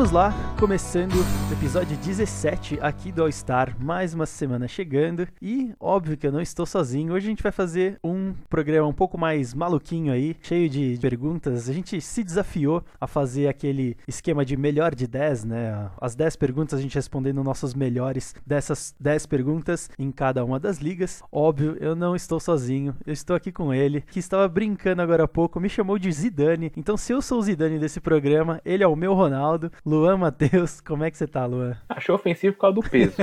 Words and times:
Vamos 0.00 0.14
lá, 0.14 0.32
começando 0.58 1.12
o 1.12 1.52
episódio 1.52 1.94
17 1.94 2.78
aqui 2.80 3.12
do 3.12 3.22
All 3.22 3.30
Star, 3.30 3.76
mais 3.78 4.14
uma 4.14 4.24
semana 4.24 4.66
chegando 4.66 5.28
e 5.42 5.74
óbvio 5.78 6.16
que 6.16 6.26
eu 6.26 6.32
não 6.32 6.40
estou 6.40 6.64
sozinho. 6.64 7.12
Hoje 7.12 7.26
a 7.26 7.28
gente 7.28 7.42
vai 7.42 7.52
fazer 7.52 7.98
um 8.02 8.32
programa 8.48 8.88
um 8.88 8.94
pouco 8.94 9.18
mais 9.18 9.52
maluquinho 9.52 10.10
aí, 10.10 10.34
cheio 10.40 10.70
de 10.70 10.98
perguntas. 11.02 11.68
A 11.68 11.74
gente 11.74 12.00
se 12.00 12.24
desafiou 12.24 12.82
a 12.98 13.06
fazer 13.06 13.46
aquele 13.46 13.94
esquema 14.08 14.42
de 14.42 14.56
melhor 14.56 14.94
de 14.94 15.06
10, 15.06 15.44
né? 15.44 15.90
As 16.00 16.14
10 16.14 16.34
perguntas 16.34 16.78
a 16.78 16.82
gente 16.82 16.94
respondendo 16.94 17.44
nossos 17.44 17.74
melhores 17.74 18.34
dessas 18.46 18.94
10 18.98 19.26
perguntas 19.26 19.90
em 19.98 20.10
cada 20.10 20.42
uma 20.42 20.58
das 20.58 20.78
ligas. 20.78 21.22
Óbvio, 21.30 21.76
eu 21.78 21.94
não 21.94 22.16
estou 22.16 22.40
sozinho, 22.40 22.96
eu 23.04 23.12
estou 23.12 23.36
aqui 23.36 23.52
com 23.52 23.74
ele, 23.74 24.00
que 24.00 24.18
estava 24.18 24.48
brincando 24.48 25.02
agora 25.02 25.24
há 25.24 25.28
pouco, 25.28 25.60
me 25.60 25.68
chamou 25.68 25.98
de 25.98 26.10
Zidane. 26.10 26.72
Então, 26.74 26.96
se 26.96 27.12
eu 27.12 27.20
sou 27.20 27.38
o 27.38 27.42
Zidane 27.42 27.78
desse 27.78 28.00
programa, 28.00 28.62
ele 28.64 28.82
é 28.82 28.88
o 28.88 28.96
meu 28.96 29.12
Ronaldo. 29.12 29.70
Luan 29.90 30.18
Matheus, 30.18 30.80
como 30.80 31.02
é 31.02 31.10
que 31.10 31.18
você 31.18 31.26
tá, 31.26 31.44
Luan? 31.44 31.76
Achou 31.88 32.14
ofensivo 32.14 32.54
por 32.54 32.60
causa 32.60 32.74
do 32.76 32.88
peso. 32.88 33.16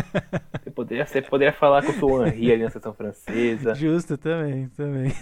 você, 0.62 0.70
poderia, 0.70 1.06
você 1.06 1.22
poderia 1.22 1.54
falar 1.54 1.82
que 1.82 1.92
eu 1.92 1.94
sou 1.94 2.20
o 2.20 2.28
Henri 2.28 2.52
ali 2.52 2.64
na 2.64 2.70
seleção 2.70 2.94
francesa. 2.94 3.74
Justo, 3.74 4.18
também, 4.18 4.68
também. 4.76 5.14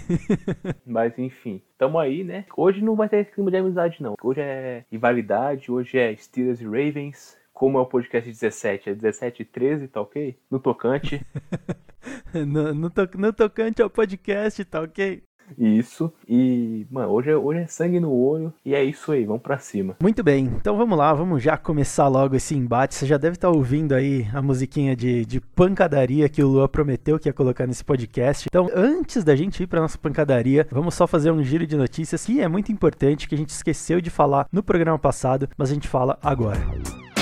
Mas 0.83 1.19
enfim, 1.19 1.61
tamo 1.77 1.99
aí, 1.99 2.23
né? 2.23 2.45
Hoje 2.57 2.83
não 2.83 2.95
vai 2.95 3.07
ter 3.07 3.17
esse 3.17 3.31
clima 3.31 3.51
de 3.51 3.57
amizade, 3.57 4.01
não. 4.01 4.15
Hoje 4.23 4.41
é 4.41 4.85
rivalidade, 4.91 5.71
hoje 5.71 5.99
é 5.99 6.15
Steelers 6.15 6.61
e 6.61 6.65
Ravens. 6.65 7.37
Como 7.53 7.77
é 7.77 7.81
o 7.81 7.85
podcast 7.85 8.27
17, 8.27 8.89
é 8.89 8.95
17 8.95 9.43
e 9.43 9.45
13, 9.45 9.87
tá 9.87 10.01
ok? 10.01 10.35
No 10.49 10.59
tocante. 10.59 11.23
no, 12.33 12.73
no, 12.73 12.89
to, 12.89 13.07
no 13.19 13.31
tocante 13.31 13.83
ao 13.83 13.89
podcast, 13.89 14.65
tá 14.65 14.81
ok? 14.81 15.21
Isso. 15.57 16.11
E, 16.27 16.85
mano, 16.89 17.09
hoje 17.09 17.29
é, 17.29 17.37
hoje 17.37 17.59
é 17.59 17.67
sangue 17.67 17.99
no 17.99 18.11
olho. 18.11 18.53
E 18.65 18.73
é 18.73 18.83
isso 18.83 19.11
aí, 19.11 19.25
vamos 19.25 19.41
pra 19.41 19.57
cima. 19.57 19.95
Muito 20.01 20.23
bem, 20.23 20.45
então 20.45 20.77
vamos 20.77 20.97
lá, 20.97 21.13
vamos 21.13 21.41
já 21.41 21.57
começar 21.57 22.07
logo 22.07 22.35
esse 22.35 22.55
embate. 22.55 22.95
Você 22.95 23.05
já 23.05 23.17
deve 23.17 23.35
estar 23.35 23.49
ouvindo 23.49 23.93
aí 23.93 24.27
a 24.33 24.41
musiquinha 24.41 24.95
de, 24.95 25.25
de 25.25 25.39
pancadaria 25.39 26.29
que 26.29 26.43
o 26.43 26.47
Lua 26.47 26.67
prometeu 26.67 27.19
que 27.19 27.29
ia 27.29 27.33
colocar 27.33 27.67
nesse 27.67 27.83
podcast. 27.83 28.47
Então, 28.49 28.69
antes 28.73 29.23
da 29.23 29.35
gente 29.35 29.63
ir 29.63 29.67
pra 29.67 29.81
nossa 29.81 29.97
pancadaria, 29.97 30.67
vamos 30.71 30.95
só 30.95 31.07
fazer 31.07 31.31
um 31.31 31.43
giro 31.43 31.65
de 31.65 31.75
notícias 31.75 32.25
que 32.25 32.41
é 32.41 32.47
muito 32.47 32.71
importante, 32.71 33.27
que 33.27 33.35
a 33.35 33.37
gente 33.37 33.49
esqueceu 33.49 34.01
de 34.01 34.09
falar 34.09 34.47
no 34.51 34.63
programa 34.63 34.97
passado, 34.97 35.49
mas 35.57 35.71
a 35.71 35.73
gente 35.73 35.87
fala 35.87 36.17
agora. 36.21 36.59
Bitches 36.59 37.14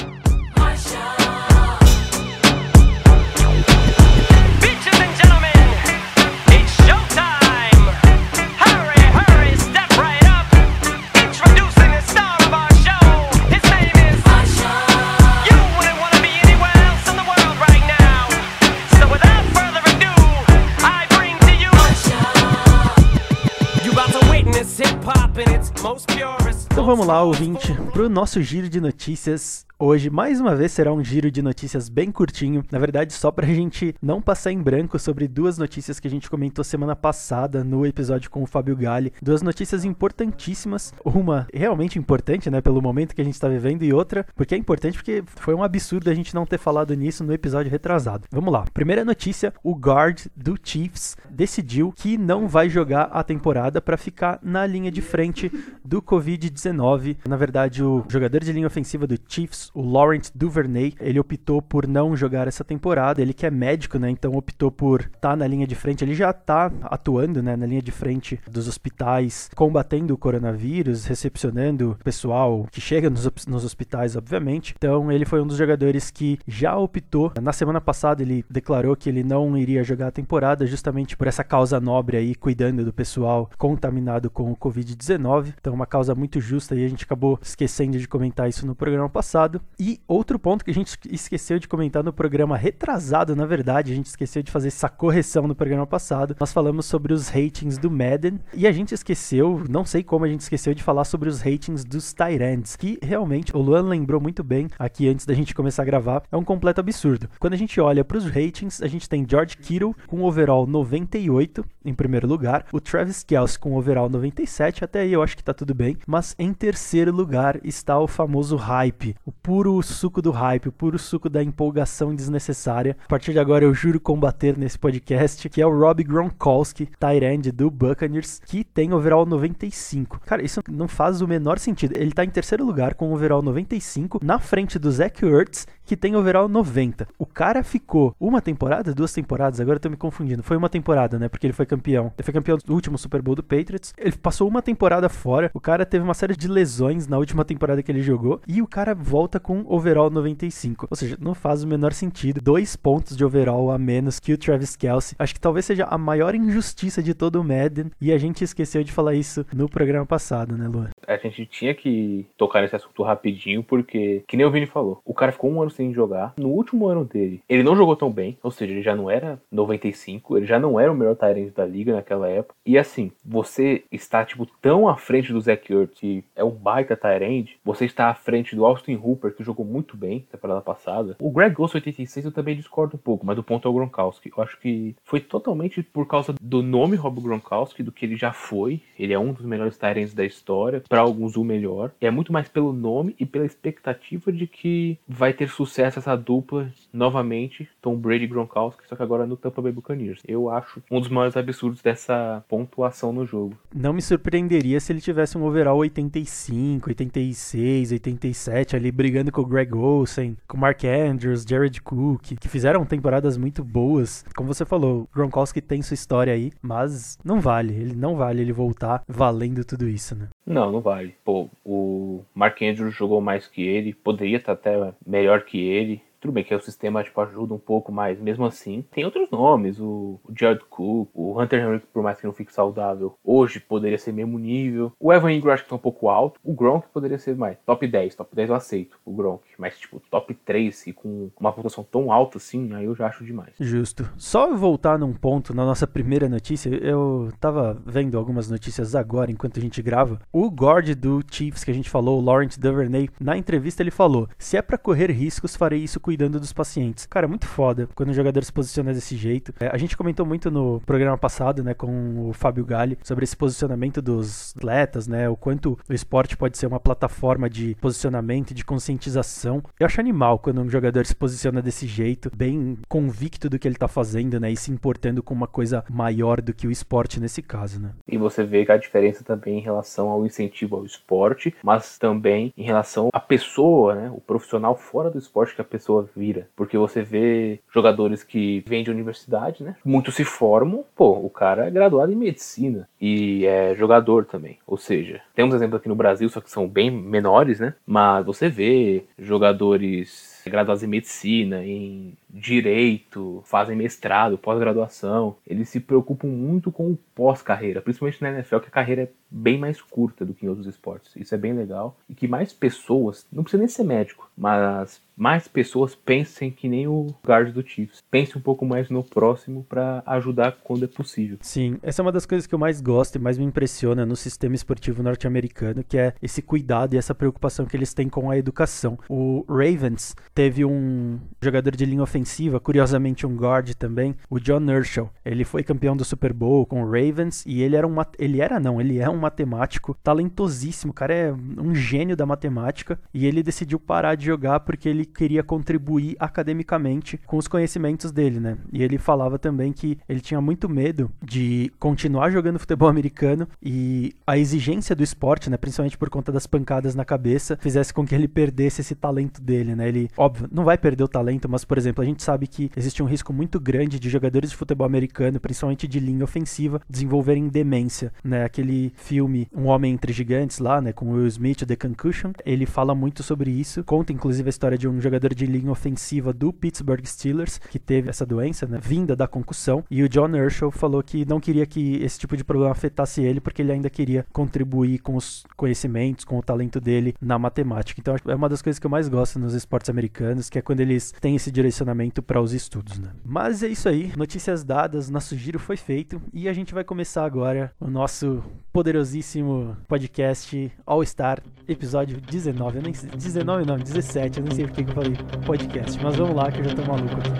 Então 26.71 26.85
vamos 26.85 27.05
lá, 27.05 27.21
ouvinte, 27.23 27.73
pro 27.91 28.07
nosso 28.07 28.41
giro 28.41 28.69
de 28.69 28.79
notícias. 28.79 29.65
Hoje, 29.79 30.07
mais 30.07 30.39
uma 30.39 30.55
vez, 30.55 30.71
será 30.71 30.93
um 30.93 31.03
giro 31.03 31.31
de 31.31 31.41
notícias 31.41 31.89
bem 31.89 32.11
curtinho. 32.11 32.63
Na 32.71 32.77
verdade, 32.77 33.11
só 33.11 33.31
pra 33.31 33.47
gente 33.51 33.95
não 33.99 34.21
passar 34.21 34.51
em 34.51 34.61
branco 34.61 34.99
sobre 34.99 35.27
duas 35.27 35.57
notícias 35.57 35.99
que 35.99 36.07
a 36.07 36.11
gente 36.11 36.29
comentou 36.29 36.63
semana 36.63 36.95
passada 36.95 37.63
no 37.63 37.83
episódio 37.85 38.29
com 38.29 38.43
o 38.43 38.45
Fábio 38.45 38.77
Galli. 38.77 39.11
Duas 39.19 39.41
notícias 39.41 39.83
importantíssimas. 39.83 40.93
Uma 41.03 41.47
realmente 41.51 41.97
importante, 41.97 42.51
né, 42.51 42.61
pelo 42.61 42.81
momento 42.83 43.15
que 43.15 43.21
a 43.21 43.25
gente 43.25 43.39
tá 43.39 43.49
vivendo, 43.49 43.83
e 43.83 43.91
outra 43.91 44.25
porque 44.35 44.53
é 44.53 44.57
importante 44.57 44.95
porque 44.95 45.23
foi 45.25 45.55
um 45.55 45.63
absurdo 45.63 46.09
a 46.09 46.13
gente 46.13 46.35
não 46.35 46.45
ter 46.45 46.59
falado 46.59 46.93
nisso 46.93 47.23
no 47.23 47.33
episódio 47.33 47.71
retrasado. 47.71 48.27
Vamos 48.31 48.53
lá. 48.53 48.65
Primeira 48.73 49.03
notícia: 49.03 49.53
o 49.63 49.75
guard 49.75 50.27
do 50.35 50.55
Chiefs 50.63 51.17
decidiu 51.29 51.91
que 51.91 52.15
não 52.15 52.47
vai 52.47 52.69
jogar 52.69 53.05
a 53.05 53.23
temporada 53.23 53.81
para 53.81 53.97
ficar 53.97 54.39
na 54.43 54.67
linha 54.67 54.91
de 54.91 55.01
frente 55.01 55.51
do 55.83 55.99
Covid-19. 55.99 57.17
Na 57.27 57.35
verdade, 57.35 57.83
o 57.83 58.05
jogador 58.07 58.41
de 58.43 58.53
linha 58.53 58.67
ofensiva 58.67 59.07
do 59.07 59.17
Chiefs, 59.27 59.72
o 59.73 59.81
Laurent 59.81 60.29
Duvernay, 60.35 60.93
ele 60.99 61.19
optou 61.19 61.61
por 61.61 61.87
não 61.87 62.15
jogar 62.15 62.47
essa 62.47 62.63
temporada. 62.63 63.21
Ele 63.21 63.33
que 63.33 63.45
é 63.45 63.51
médico, 63.51 63.97
né? 63.97 64.09
Então 64.09 64.33
optou 64.33 64.71
por 64.71 65.01
estar 65.01 65.31
tá 65.31 65.35
na 65.35 65.47
linha 65.47 65.65
de 65.65 65.75
frente. 65.75 66.03
Ele 66.03 66.13
já 66.13 66.29
está 66.29 66.71
atuando, 66.83 67.41
né, 67.41 67.55
na 67.55 67.65
linha 67.65 67.81
de 67.81 67.91
frente 67.91 68.39
dos 68.49 68.67
hospitais, 68.67 69.49
combatendo 69.55 70.13
o 70.13 70.17
coronavírus, 70.17 71.05
recepcionando 71.05 71.91
o 71.91 72.03
pessoal 72.03 72.67
que 72.71 72.79
chega 72.79 73.09
nos, 73.09 73.29
nos 73.47 73.65
hospitais, 73.65 74.15
obviamente. 74.15 74.75
Então 74.77 75.11
ele 75.11 75.25
foi 75.25 75.41
um 75.41 75.47
dos 75.47 75.57
jogadores 75.57 76.11
que 76.11 76.39
já 76.47 76.77
optou. 76.77 77.31
Na 77.41 77.53
semana 77.53 77.81
passada 77.81 78.21
ele 78.21 78.45
declarou 78.49 78.95
que 78.95 79.09
ele 79.09 79.23
não 79.23 79.57
iria 79.57 79.83
jogar 79.83 80.07
a 80.07 80.11
temporada 80.11 80.65
justamente 80.65 81.17
por 81.17 81.27
essa 81.27 81.43
causa 81.43 81.79
nobre 81.79 82.17
aí, 82.17 82.35
cuidando 82.35 82.85
do 82.85 82.93
pessoal 82.93 83.49
contaminado 83.57 84.29
com 84.29 84.51
o 84.51 84.57
Covid-19. 84.57 85.53
Então 85.59 85.73
uma 85.73 85.87
causa 85.87 86.13
muito 86.13 86.39
justa 86.39 86.75
e 86.75 86.85
a 86.85 86.87
gente 86.87 87.05
acabou 87.05 87.39
esquecendo 87.41 87.97
de 87.97 88.07
comentar 88.07 88.47
isso 88.47 88.65
no 88.65 88.75
programa 88.75 89.09
passado. 89.09 89.52
E 89.79 89.99
outro 90.07 90.37
ponto 90.39 90.63
que 90.63 90.71
a 90.71 90.73
gente 90.73 90.97
esqueceu 91.09 91.59
de 91.59 91.67
comentar 91.67 92.03
no 92.03 92.13
programa 92.13 92.57
retrasado, 92.57 93.35
na 93.35 93.45
verdade, 93.45 93.91
a 93.91 93.95
gente 93.95 94.07
esqueceu 94.07 94.41
de 94.43 94.51
fazer 94.51 94.69
essa 94.69 94.89
correção 94.89 95.47
no 95.47 95.55
programa 95.55 95.85
passado. 95.85 96.35
Nós 96.39 96.53
falamos 96.53 96.85
sobre 96.85 97.13
os 97.13 97.27
ratings 97.27 97.77
do 97.77 97.89
Madden 97.89 98.39
e 98.53 98.67
a 98.67 98.71
gente 98.71 98.93
esqueceu, 98.93 99.63
não 99.69 99.85
sei 99.85 100.03
como 100.03 100.25
a 100.25 100.27
gente 100.27 100.41
esqueceu 100.41 100.73
de 100.73 100.83
falar 100.83 101.05
sobre 101.05 101.29
os 101.29 101.41
ratings 101.41 101.83
dos 101.83 102.13
Tyrants, 102.13 102.75
que 102.75 102.97
realmente 103.01 103.55
o 103.55 103.61
Luan 103.61 103.83
lembrou 103.83 104.21
muito 104.21 104.43
bem 104.43 104.67
aqui 104.77 105.07
antes 105.07 105.25
da 105.25 105.33
gente 105.33 105.55
começar 105.55 105.83
a 105.83 105.85
gravar, 105.85 106.23
é 106.31 106.37
um 106.37 106.43
completo 106.43 106.79
absurdo. 106.79 107.29
Quando 107.39 107.53
a 107.53 107.57
gente 107.57 107.79
olha 107.79 108.03
para 108.03 108.17
os 108.17 108.25
ratings, 108.25 108.81
a 108.81 108.87
gente 108.87 109.09
tem 109.09 109.25
George 109.29 109.57
Kittle 109.57 109.95
com 110.07 110.21
overall 110.23 110.65
98 110.65 111.65
em 111.85 111.93
primeiro 111.93 112.27
lugar, 112.27 112.65
o 112.71 112.79
Travis 112.79 113.23
Kelce 113.23 113.59
com 113.59 113.75
overall 113.75 114.09
97, 114.09 114.83
até 114.83 115.01
aí 115.01 115.13
eu 115.13 115.21
acho 115.21 115.35
que 115.35 115.43
tá 115.43 115.53
tudo 115.53 115.73
bem, 115.73 115.97
mas 116.07 116.35
em 116.39 116.53
terceiro 116.53 117.11
lugar 117.11 117.59
está 117.63 117.99
o 117.99 118.07
famoso 118.07 118.55
hype, 118.55 119.15
o 119.25 119.31
puro 119.43 119.83
suco 119.83 120.21
do 120.21 120.31
hype, 120.31 120.69
o 120.69 120.71
puro 120.71 120.97
suco 120.97 121.29
da 121.29 121.43
empolgação 121.43 122.15
desnecessária. 122.15 122.95
A 123.03 123.07
partir 123.09 123.33
de 123.33 123.39
agora 123.39 123.65
eu 123.65 123.73
juro 123.73 123.99
combater 123.99 124.57
nesse 124.57 124.79
podcast, 124.79 125.49
que 125.49 125.61
é 125.61 125.67
o 125.67 125.77
Rob 125.77 126.01
Gronkowski, 126.01 126.85
tight 126.97 127.25
end 127.25 127.51
do 127.51 127.69
Buccaneers, 127.69 128.39
que 128.45 128.63
tem 128.63 128.93
overall 128.93 129.25
95. 129.25 130.21
Cara, 130.25 130.41
isso 130.41 130.61
não 130.71 130.87
faz 130.87 131.19
o 131.19 131.27
menor 131.27 131.59
sentido. 131.59 131.93
Ele 131.97 132.13
tá 132.13 132.23
em 132.23 132.29
terceiro 132.29 132.65
lugar 132.65 132.93
com 132.93 133.13
overall 133.13 133.41
95, 133.41 134.21
na 134.23 134.39
frente 134.39 134.79
do 134.79 134.89
Zach 134.89 135.25
Ertz, 135.25 135.67
que 135.85 135.97
tem 135.97 136.15
overall 136.15 136.47
90. 136.47 137.07
O 137.17 137.25
cara 137.25 137.63
ficou 137.63 138.15
uma 138.19 138.41
temporada, 138.41 138.93
duas 138.93 139.13
temporadas, 139.13 139.59
agora 139.59 139.77
eu 139.77 139.81
tô 139.81 139.89
me 139.89 139.97
confundindo. 139.97 140.43
Foi 140.43 140.57
uma 140.57 140.69
temporada, 140.69 141.19
né? 141.19 141.27
Porque 141.27 141.45
ele 141.45 141.53
foi 141.53 141.65
campeão. 141.65 142.11
Ele 142.17 142.23
foi 142.23 142.33
campeão 142.33 142.57
do 142.57 142.73
último 142.73 142.97
Super 142.97 143.21
Bowl 143.21 143.35
do 143.35 143.43
Patriots. 143.43 143.93
Ele 143.97 144.15
passou 144.17 144.47
uma 144.47 144.61
temporada 144.61 145.09
fora. 145.09 145.51
O 145.53 145.59
cara 145.59 145.85
teve 145.85 146.03
uma 146.03 146.13
série 146.13 146.35
de 146.35 146.47
lesões 146.47 147.07
na 147.07 147.17
última 147.17 147.43
temporada 147.45 147.81
que 147.81 147.91
ele 147.91 148.01
jogou. 148.01 148.41
E 148.47 148.61
o 148.61 148.67
cara 148.67 148.93
volta 148.93 149.39
com 149.39 149.63
overall 149.67 150.09
95. 150.09 150.87
Ou 150.89 150.95
seja, 150.95 151.17
não 151.19 151.33
faz 151.33 151.63
o 151.63 151.67
menor 151.67 151.93
sentido. 151.93 152.41
Dois 152.41 152.75
pontos 152.75 153.15
de 153.15 153.25
overall 153.25 153.71
a 153.71 153.77
menos 153.77 154.19
que 154.19 154.33
o 154.33 154.37
Travis 154.37 154.75
Kelsey. 154.75 155.15
Acho 155.19 155.33
que 155.33 155.39
talvez 155.39 155.65
seja 155.65 155.85
a 155.85 155.97
maior 155.97 156.35
injustiça 156.35 157.01
de 157.01 157.13
todo 157.13 157.37
o 157.37 157.43
Madden. 157.43 157.91
E 157.99 158.11
a 158.11 158.17
gente 158.17 158.43
esqueceu 158.43 158.83
de 158.83 158.91
falar 158.91 159.15
isso 159.15 159.45
no 159.53 159.67
programa 159.67 160.05
passado, 160.05 160.57
né, 160.57 160.67
Luan? 160.67 160.89
A 161.07 161.17
gente 161.17 161.45
tinha 161.45 161.73
que 161.73 162.25
tocar 162.37 162.61
nesse 162.61 162.75
assunto 162.75 163.03
rapidinho, 163.03 163.63
porque, 163.63 164.23
que 164.27 164.37
nem 164.37 164.45
o 164.45 164.51
Vini 164.51 164.65
falou, 164.65 165.01
o 165.05 165.13
cara 165.13 165.31
ficou 165.31 165.51
um 165.51 165.61
ano 165.61 165.71
sem 165.73 165.93
jogar. 165.93 166.33
No 166.37 166.49
último 166.49 166.87
ano 166.87 167.03
dele, 167.03 167.41
ele 167.49 167.63
não 167.63 167.75
jogou 167.75 167.95
tão 167.95 168.11
bem, 168.11 168.37
ou 168.41 168.51
seja, 168.51 168.71
ele 168.71 168.81
já 168.81 168.95
não 168.95 169.09
era 169.09 169.39
95, 169.51 170.37
ele 170.37 170.45
já 170.45 170.59
não 170.59 170.79
era 170.79 170.91
o 170.91 170.95
melhor 170.95 171.15
Tyrant 171.15 171.53
da 171.53 171.65
liga 171.65 171.93
naquela 171.93 172.29
época. 172.29 172.55
E 172.65 172.77
assim, 172.77 173.11
você 173.25 173.83
está, 173.91 174.23
tipo, 174.23 174.45
tão 174.61 174.87
à 174.87 174.95
frente 174.95 175.33
do 175.33 175.41
Zach 175.41 175.71
Ertz, 175.71 175.99
que 175.99 176.23
é 176.35 176.43
um 176.43 176.51
baita 176.51 176.95
Tyrant, 176.95 177.49
você 177.63 177.85
está 177.85 178.09
à 178.09 178.13
frente 178.13 178.55
do 178.55 178.65
Austin 178.65 178.95
Hooper, 178.95 179.33
que 179.35 179.43
jogou 179.43 179.65
muito 179.65 179.97
bem 179.97 180.19
na 180.19 180.37
temporada 180.37 180.61
passada. 180.61 181.15
O 181.19 181.31
Greg 181.31 181.55
Ghost 181.55 181.77
86 181.77 182.25
eu 182.25 182.31
também 182.31 182.55
discordo 182.55 182.95
um 182.95 182.99
pouco, 182.99 183.25
mas 183.25 183.35
do 183.35 183.43
ponto 183.43 183.67
é 183.67 183.71
o 183.71 183.73
Gronkowski. 183.73 184.31
Eu 184.35 184.43
acho 184.43 184.59
que 184.59 184.95
foi 185.03 185.19
totalmente 185.19 185.83
por 185.83 186.07
causa 186.07 186.33
do 186.41 186.61
nome 186.61 186.95
Rob 186.95 187.21
Gronkowski, 187.21 187.83
do 187.83 187.91
que 187.91 188.05
ele 188.05 188.15
já 188.15 188.31
foi. 188.31 188.81
Ele 188.97 189.13
é 189.13 189.19
um 189.19 189.33
dos 189.33 189.45
melhores 189.45 189.77
Tyrants 189.77 190.13
da 190.13 190.25
história, 190.25 190.83
para 190.87 191.01
alguns 191.01 191.35
o 191.35 191.43
melhor. 191.43 191.91
E 192.01 192.05
é 192.05 192.11
muito 192.11 192.31
mais 192.31 192.47
pelo 192.47 192.73
nome 192.73 193.15
e 193.19 193.25
pela 193.25 193.45
expectativa 193.45 194.31
de 194.31 194.47
que 194.47 194.97
vai 195.07 195.33
ter 195.33 195.49
sucesso 195.49 195.62
essa 195.97 196.15
dupla 196.15 196.69
novamente, 196.91 197.67
Tom 197.81 197.95
Brady 197.95 198.25
e 198.25 198.27
Gronkowski, 198.27 198.87
só 198.87 198.95
que 198.95 199.03
agora 199.03 199.25
no 199.25 199.37
Tampa 199.37 199.61
Bay 199.61 199.71
Buccaneers. 199.71 200.21
Eu 200.27 200.49
acho 200.49 200.81
um 200.91 200.99
dos 200.99 201.09
maiores 201.09 201.37
absurdos 201.37 201.81
dessa 201.81 202.43
pontuação 202.47 203.11
no 203.13 203.25
jogo. 203.25 203.57
Não 203.73 203.93
me 203.93 204.01
surpreenderia 204.01 204.79
se 204.79 204.91
ele 204.91 205.01
tivesse 205.01 205.37
um 205.37 205.45
overall 205.45 205.77
85, 205.77 206.89
86, 206.89 207.91
87 207.91 208.75
ali 208.75 208.91
brigando 208.91 209.13
brigando 209.13 209.31
com 209.31 209.41
o 209.41 209.45
Greg 209.45 209.75
Olsen, 209.75 210.35
com 210.47 210.57
o 210.57 210.59
Mark 210.59 210.83
Andrews, 210.83 211.45
Jared 211.47 211.79
Cook, 211.81 212.35
que 212.39 212.47
fizeram 212.47 212.83
temporadas 212.83 213.37
muito 213.37 213.63
boas. 213.63 214.25
Como 214.35 214.51
você 214.51 214.65
falou, 214.65 215.07
Gronkowski 215.13 215.61
tem 215.61 215.83
sua 215.83 215.93
história 215.93 216.33
aí, 216.33 216.51
mas 216.61 217.17
não 217.23 217.39
vale, 217.39 217.73
ele 217.73 217.95
não 217.95 218.15
vale 218.15 218.41
ele 218.41 218.51
voltar 218.51 219.03
valendo 219.07 219.63
tudo 219.63 219.87
isso, 219.87 220.15
né? 220.15 220.29
Não, 220.45 220.71
não 220.71 220.81
vale. 220.81 221.15
Pô, 221.23 221.47
o 221.63 222.23
Mark 222.33 222.61
Andrews 222.61 222.95
jogou 222.95 223.21
mais 223.21 223.47
que 223.47 223.61
ele, 223.61 223.93
poderia 223.93 224.37
estar 224.37 224.53
até 224.53 224.93
melhor 225.05 225.43
que 225.43 225.52
ele. 225.59 226.01
Tudo 226.23 226.31
bem 226.31 226.43
que 226.45 226.55
o 226.55 226.61
sistema 226.61 227.03
tipo, 227.03 227.19
ajuda 227.19 227.53
um 227.53 227.59
pouco, 227.59 227.91
mas 227.91 228.17
mesmo 228.17 228.45
assim. 228.45 228.85
Tem 228.89 229.03
outros 229.03 229.29
nomes, 229.29 229.77
o, 229.77 230.21
Jared 230.33 230.63
Cook, 230.69 231.09
o 231.13 231.37
Hunter 231.37 231.61
Henry, 231.61 231.83
por 231.91 232.01
mais 232.01 232.17
que 232.17 232.25
não 232.25 232.31
fique 232.31 232.53
saudável, 232.53 233.17
hoje 233.21 233.59
poderia 233.59 233.97
ser 233.97 234.13
mesmo 234.13 234.39
nível. 234.39 234.93
O 234.97 235.11
Evan 235.11 235.33
Ingram 235.33 235.51
acho 235.51 235.63
que 235.63 235.69
tá 235.69 235.75
um 235.75 235.79
pouco 235.79 236.07
alto. 236.07 236.39
O 236.41 236.53
Gronk 236.53 236.87
poderia 236.93 237.19
ser 237.19 237.35
mais. 237.35 237.57
Top 237.65 237.85
10, 237.85 238.15
top 238.15 238.33
10 238.33 238.49
eu 238.49 238.55
aceito, 238.55 238.97
o 239.03 239.11
Gronk. 239.11 239.43
Mas, 239.57 239.77
tipo, 239.77 240.01
top 240.09 240.33
3 240.33 240.87
e 240.87 240.93
com 240.93 241.29
uma 241.37 241.51
pontuação 241.51 241.83
tão 241.83 242.09
alta 242.09 242.37
assim, 242.37 242.73
aí 242.73 242.85
eu 242.85 242.95
já 242.95 243.07
acho 243.07 243.25
demais. 243.25 243.53
Justo. 243.59 244.09
Só 244.15 244.55
voltar 244.55 244.97
num 244.97 245.11
ponto 245.11 245.53
na 245.53 245.65
nossa 245.65 245.85
primeira 245.85 246.29
notícia, 246.29 246.69
eu 246.69 247.33
tava 247.37 247.81
vendo 247.85 248.17
algumas 248.17 248.49
notícias 248.49 248.95
agora 248.95 249.29
enquanto 249.29 249.59
a 249.59 249.61
gente 249.61 249.81
grava. 249.81 250.21
O 250.31 250.49
guard 250.49 250.95
do 250.95 251.21
Chiefs 251.29 251.65
que 251.65 251.71
a 251.71 251.73
gente 251.73 251.89
falou, 251.89 252.21
o 252.21 252.23
Lawrence 252.23 252.57
Duvernay, 252.57 253.09
na 253.19 253.35
entrevista 253.35 253.83
ele 253.83 253.91
falou: 253.91 254.29
"Se 254.37 254.55
é 254.55 254.61
pra 254.61 254.77
correr 254.77 255.11
riscos, 255.11 255.53
farei 255.53 255.83
isso 255.83 255.99
cuidando 256.13 256.39
dos 256.39 256.53
pacientes". 256.53 257.05
Cara, 257.05 257.25
é 257.25 257.29
muito 257.29 257.47
foda 257.47 257.89
quando 257.95 258.09
o 258.09 258.13
jogador 258.13 258.43
se 258.43 258.53
posiciona 258.53 258.93
desse 258.93 259.15
jeito. 259.15 259.53
É, 259.59 259.67
a 259.67 259.77
gente 259.77 259.97
comentou 259.97 260.25
muito 260.25 260.49
no 260.51 260.79
programa 260.85 261.17
passado, 261.17 261.63
né, 261.63 261.73
com 261.73 262.29
o 262.29 262.33
Fábio 262.33 262.65
Galli 262.65 262.97
sobre 263.03 263.23
esse 263.23 263.35
posicionamento 263.35 264.01
dos 264.01 264.53
atletas, 264.55 265.07
né, 265.07 265.27
o 265.27 265.35
quanto 265.35 265.77
o 265.89 265.93
esporte 265.93 266.37
pode 266.37 266.57
ser 266.57 266.67
uma 266.67 266.79
plataforma 266.79 267.49
de 267.49 267.75
posicionamento 267.81 268.53
de 268.53 268.63
conscientização. 268.63 269.63
Eu 269.79 269.85
acho 269.85 269.99
animal 269.99 270.39
quando 270.39 270.61
um 270.61 270.69
jogador 270.69 271.05
se 271.05 271.15
posiciona 271.15 271.61
desse 271.61 271.87
jeito, 271.87 272.31
bem 272.35 272.77
convicto 272.87 273.49
do 273.49 273.57
que 273.57 273.67
ele 273.67 273.75
tá 273.75 273.87
fazendo, 273.87 274.39
né, 274.39 274.51
e 274.51 274.57
se 274.57 274.71
importando 274.71 275.23
com 275.23 275.33
uma 275.33 275.47
coisa 275.47 275.83
maior 275.89 276.41
do 276.41 276.53
que 276.53 276.67
o 276.67 276.71
esporte 276.71 277.19
nesse 277.19 277.41
caso, 277.41 277.79
né? 277.79 277.91
E 278.07 278.17
você 278.17 278.43
vê 278.43 278.65
que 278.65 278.71
a 278.71 278.77
diferença 278.77 279.23
também 279.23 279.57
em 279.57 279.61
relação 279.61 280.09
ao 280.09 280.25
incentivo 280.25 280.75
ao 280.75 280.85
esporte, 280.85 281.55
mas 281.63 281.97
também 281.97 282.53
em 282.57 282.63
relação 282.63 283.09
à 283.13 283.19
pessoa, 283.19 283.95
né? 283.95 284.11
O 284.13 284.21
profissional 284.21 284.75
fora 284.75 285.09
do 285.09 285.17
esporte 285.17 285.55
que 285.55 285.61
a 285.61 285.65
pessoa 285.65 286.02
vira. 286.15 286.47
Porque 286.55 286.77
você 286.77 287.01
vê 287.01 287.59
jogadores 287.73 288.23
que 288.23 288.63
vêm 288.67 288.83
de 288.83 288.91
universidade, 288.91 289.63
né? 289.63 289.75
Muitos 289.83 290.15
se 290.15 290.23
formam, 290.23 290.83
pô, 290.95 291.11
o 291.11 291.29
cara 291.29 291.67
é 291.67 291.71
graduado 291.71 292.11
em 292.11 292.15
medicina 292.15 292.87
e 292.99 293.45
é 293.45 293.75
jogador 293.75 294.25
também. 294.25 294.57
Ou 294.65 294.77
seja, 294.77 295.21
temos 295.35 295.55
exemplos 295.55 295.79
aqui 295.79 295.89
no 295.89 295.95
Brasil, 295.95 296.29
só 296.29 296.41
que 296.41 296.49
são 296.49 296.67
bem 296.67 296.89
menores, 296.89 297.59
né? 297.59 297.73
Mas 297.85 298.25
você 298.25 298.49
vê 298.49 299.03
jogadores 299.17 300.41
graduados 300.45 300.83
em 300.83 300.87
medicina, 300.87 301.63
em 301.65 302.13
direito, 302.33 303.43
fazem 303.45 303.75
mestrado, 303.75 304.37
pós-graduação. 304.37 305.35
Eles 305.45 305.69
se 305.69 305.79
preocupam 305.79 306.27
muito 306.27 306.71
com 306.71 306.91
o 306.91 306.99
pós-carreira, 307.13 307.81
principalmente 307.81 308.21
na 308.21 308.31
NFL, 308.31 308.57
que 308.57 308.67
a 308.67 308.71
carreira 308.71 309.03
é 309.03 309.09
bem 309.29 309.57
mais 309.57 309.81
curta 309.81 310.25
do 310.25 310.33
que 310.33 310.45
em 310.45 310.49
outros 310.49 310.67
esportes. 310.67 311.15
Isso 311.15 311.33
é 311.33 311.37
bem 311.37 311.53
legal. 311.53 311.97
E 312.09 312.13
que 312.13 312.27
mais 312.27 312.53
pessoas, 312.53 313.25
não 313.31 313.43
precisa 313.43 313.59
nem 313.59 313.67
ser 313.67 313.83
médico, 313.83 314.29
mas 314.37 315.01
mais 315.15 315.47
pessoas 315.47 315.95
pensem 315.95 316.51
que 316.51 316.67
nem 316.67 316.87
o 316.87 317.13
guard 317.25 317.51
do 317.51 317.67
Chiefs. 317.67 318.03
Pense 318.09 318.37
um 318.37 318.41
pouco 318.41 318.65
mais 318.65 318.89
no 318.89 319.03
próximo 319.03 319.63
para 319.67 320.03
ajudar 320.05 320.57
quando 320.63 320.85
é 320.85 320.87
possível. 320.87 321.37
Sim, 321.41 321.77
essa 321.81 322.01
é 322.01 322.03
uma 322.03 322.11
das 322.11 322.25
coisas 322.25 322.47
que 322.47 322.53
eu 322.53 322.59
mais 322.59 322.81
gosto 322.81 323.15
e 323.15 323.19
mais 323.19 323.37
me 323.37 323.45
impressiona 323.45 324.05
no 324.05 324.15
sistema 324.15 324.55
esportivo 324.55 325.03
norte-americano, 325.03 325.83
que 325.83 325.97
é 325.97 326.13
esse 326.21 326.41
cuidado 326.41 326.93
e 326.93 326.97
essa 326.97 327.15
preocupação 327.15 327.65
que 327.65 327.77
eles 327.77 327.93
têm 327.93 328.09
com 328.09 328.29
a 328.29 328.37
educação. 328.37 328.97
O 329.07 329.45
Ravens 329.47 330.15
teve 330.33 330.65
um 330.65 331.19
jogador 331.41 331.75
de 331.75 331.85
linha 331.85 332.03
ofensiva, 332.03 332.22
curiosamente 332.59 333.25
um 333.25 333.35
guard 333.35 333.73
também, 333.73 334.15
o 334.29 334.39
John 334.39 334.65
Urschel. 334.65 335.09
Ele 335.25 335.43
foi 335.43 335.63
campeão 335.63 335.95
do 335.95 336.05
Super 336.05 336.33
Bowl 336.33 336.65
com 336.65 336.83
o 336.83 336.85
Ravens 336.85 337.43
e 337.45 337.61
ele 337.61 337.75
era 337.75 337.87
um 337.87 337.93
ele 338.19 338.41
era 338.41 338.59
não, 338.59 338.81
ele 338.81 338.99
é 338.99 339.09
um 339.09 339.17
matemático 339.17 339.95
talentosíssimo, 340.03 340.91
o 340.91 340.93
cara 340.93 341.13
é 341.13 341.33
um 341.33 341.73
gênio 341.73 342.15
da 342.15 342.25
matemática 342.25 342.99
e 343.13 343.25
ele 343.25 343.43
decidiu 343.43 343.79
parar 343.79 344.15
de 344.15 344.25
jogar 344.25 344.61
porque 344.61 344.89
ele 344.89 345.05
queria 345.05 345.43
contribuir 345.43 346.15
academicamente 346.19 347.19
com 347.25 347.37
os 347.37 347.47
conhecimentos 347.47 348.11
dele, 348.11 348.39
né? 348.39 348.57
E 348.71 348.83
ele 348.83 348.97
falava 348.97 349.37
também 349.39 349.71
que 349.71 349.97
ele 350.07 350.19
tinha 350.19 350.41
muito 350.41 350.67
medo 350.69 351.11
de 351.21 351.71
continuar 351.79 352.29
jogando 352.29 352.59
futebol 352.59 352.89
americano 352.89 353.47
e 353.61 354.13
a 354.25 354.37
exigência 354.37 354.95
do 354.95 355.03
esporte, 355.03 355.49
né, 355.49 355.57
principalmente 355.57 355.97
por 355.97 356.09
conta 356.09 356.31
das 356.31 356.47
pancadas 356.47 356.95
na 356.95 357.05
cabeça, 357.05 357.57
fizesse 357.61 357.93
com 357.93 358.05
que 358.05 358.15
ele 358.15 358.27
perdesse 358.27 358.81
esse 358.81 358.95
talento 358.95 359.41
dele, 359.41 359.75
né? 359.75 359.87
Ele, 359.87 360.09
óbvio, 360.17 360.47
não 360.51 360.63
vai 360.63 360.77
perder 360.77 361.03
o 361.03 361.07
talento, 361.07 361.49
mas 361.49 361.65
por 361.65 361.77
exemplo, 361.77 362.01
a 362.01 362.05
gente 362.05 362.12
sabe 362.21 362.47
que 362.47 362.69
existe 362.75 363.01
um 363.01 363.05
risco 363.05 363.33
muito 363.33 363.59
grande 363.59 363.99
de 363.99 364.09
jogadores 364.09 364.51
de 364.51 364.55
futebol 364.55 364.85
americano, 364.85 365.39
principalmente 365.39 365.87
de 365.87 365.99
linha 365.99 366.23
ofensiva, 366.23 366.81
desenvolverem 366.89 367.47
demência, 367.47 368.11
né? 368.23 368.43
Aquele 368.43 368.93
filme 368.95 369.47
Um 369.55 369.65
Homem 369.65 369.93
entre 369.93 370.13
Gigantes 370.13 370.59
lá, 370.59 370.81
né, 370.81 370.91
com 370.93 371.11
Will 371.11 371.27
Smith, 371.27 371.65
The 371.65 371.75
Concussion, 371.75 372.31
ele 372.45 372.65
fala 372.65 372.93
muito 372.93 373.23
sobre 373.23 373.51
isso, 373.51 373.83
conta 373.83 374.11
inclusive 374.11 374.47
a 374.47 374.49
história 374.49 374.77
de 374.77 374.87
um 374.87 374.99
jogador 374.99 375.33
de 375.33 375.45
linha 375.45 375.71
ofensiva 375.71 376.33
do 376.33 376.51
Pittsburgh 376.51 377.05
Steelers 377.05 377.59
que 377.69 377.79
teve 377.79 378.09
essa 378.09 378.25
doença, 378.25 378.65
né, 378.65 378.79
vinda 378.81 379.15
da 379.15 379.27
concussão, 379.27 379.83
e 379.89 380.03
o 380.03 380.09
John 380.09 380.31
Urschel 380.31 380.71
falou 380.71 381.01
que 381.01 381.25
não 381.25 381.39
queria 381.39 381.65
que 381.65 381.95
esse 382.03 382.19
tipo 382.19 382.35
de 382.35 382.43
problema 382.43 382.71
afetasse 382.71 383.21
ele 383.21 383.39
porque 383.39 383.61
ele 383.61 383.71
ainda 383.71 383.89
queria 383.89 384.25
contribuir 384.31 384.99
com 384.99 385.15
os 385.15 385.43
conhecimentos, 385.55 386.25
com 386.25 386.37
o 386.37 386.43
talento 386.43 386.79
dele 386.79 387.15
na 387.21 387.39
matemática. 387.39 387.99
Então 387.99 388.15
é 388.27 388.35
uma 388.35 388.49
das 388.49 388.61
coisas 388.61 388.79
que 388.79 388.85
eu 388.85 388.91
mais 388.91 389.07
gosto 389.07 389.39
nos 389.39 389.53
esportes 389.53 389.89
americanos, 389.89 390.49
que 390.49 390.59
é 390.59 390.61
quando 390.61 390.79
eles 390.79 391.13
têm 391.19 391.35
esse 391.35 391.51
direcionamento 391.51 392.02
para 392.21 392.41
os 392.41 392.53
estudos, 392.53 392.99
né? 392.99 393.09
Mas 393.23 393.63
é 393.63 393.67
isso 393.67 393.87
aí, 393.87 394.11
notícias 394.17 394.63
dadas, 394.63 395.09
nosso 395.09 395.35
giro 395.37 395.59
foi 395.59 395.77
feito 395.77 396.21
e 396.33 396.49
a 396.49 396.53
gente 396.53 396.73
vai 396.73 396.83
começar 396.83 397.25
agora 397.25 397.71
o 397.79 397.89
nosso 397.89 398.43
poderosíssimo 398.71 399.77
podcast 399.87 400.71
All 400.85 401.03
Star, 401.05 401.41
episódio 401.67 402.19
19. 402.19 402.77
Eu 402.77 402.83
nem 402.83 402.93
sei, 402.93 403.09
19 403.09 403.65
não, 403.65 403.77
17, 403.77 404.39
eu 404.39 404.45
nem 404.45 404.55
sei 404.55 404.65
porque 404.65 404.83
que 404.83 404.89
eu 404.89 404.95
falei 404.95 405.13
podcast, 405.45 406.03
mas 406.03 406.15
vamos 406.15 406.35
lá 406.35 406.51
que 406.51 406.59
eu 406.59 406.65
já 406.65 406.75
tô 406.75 406.81
maluco 406.83 407.15
aqui. 407.15 407.33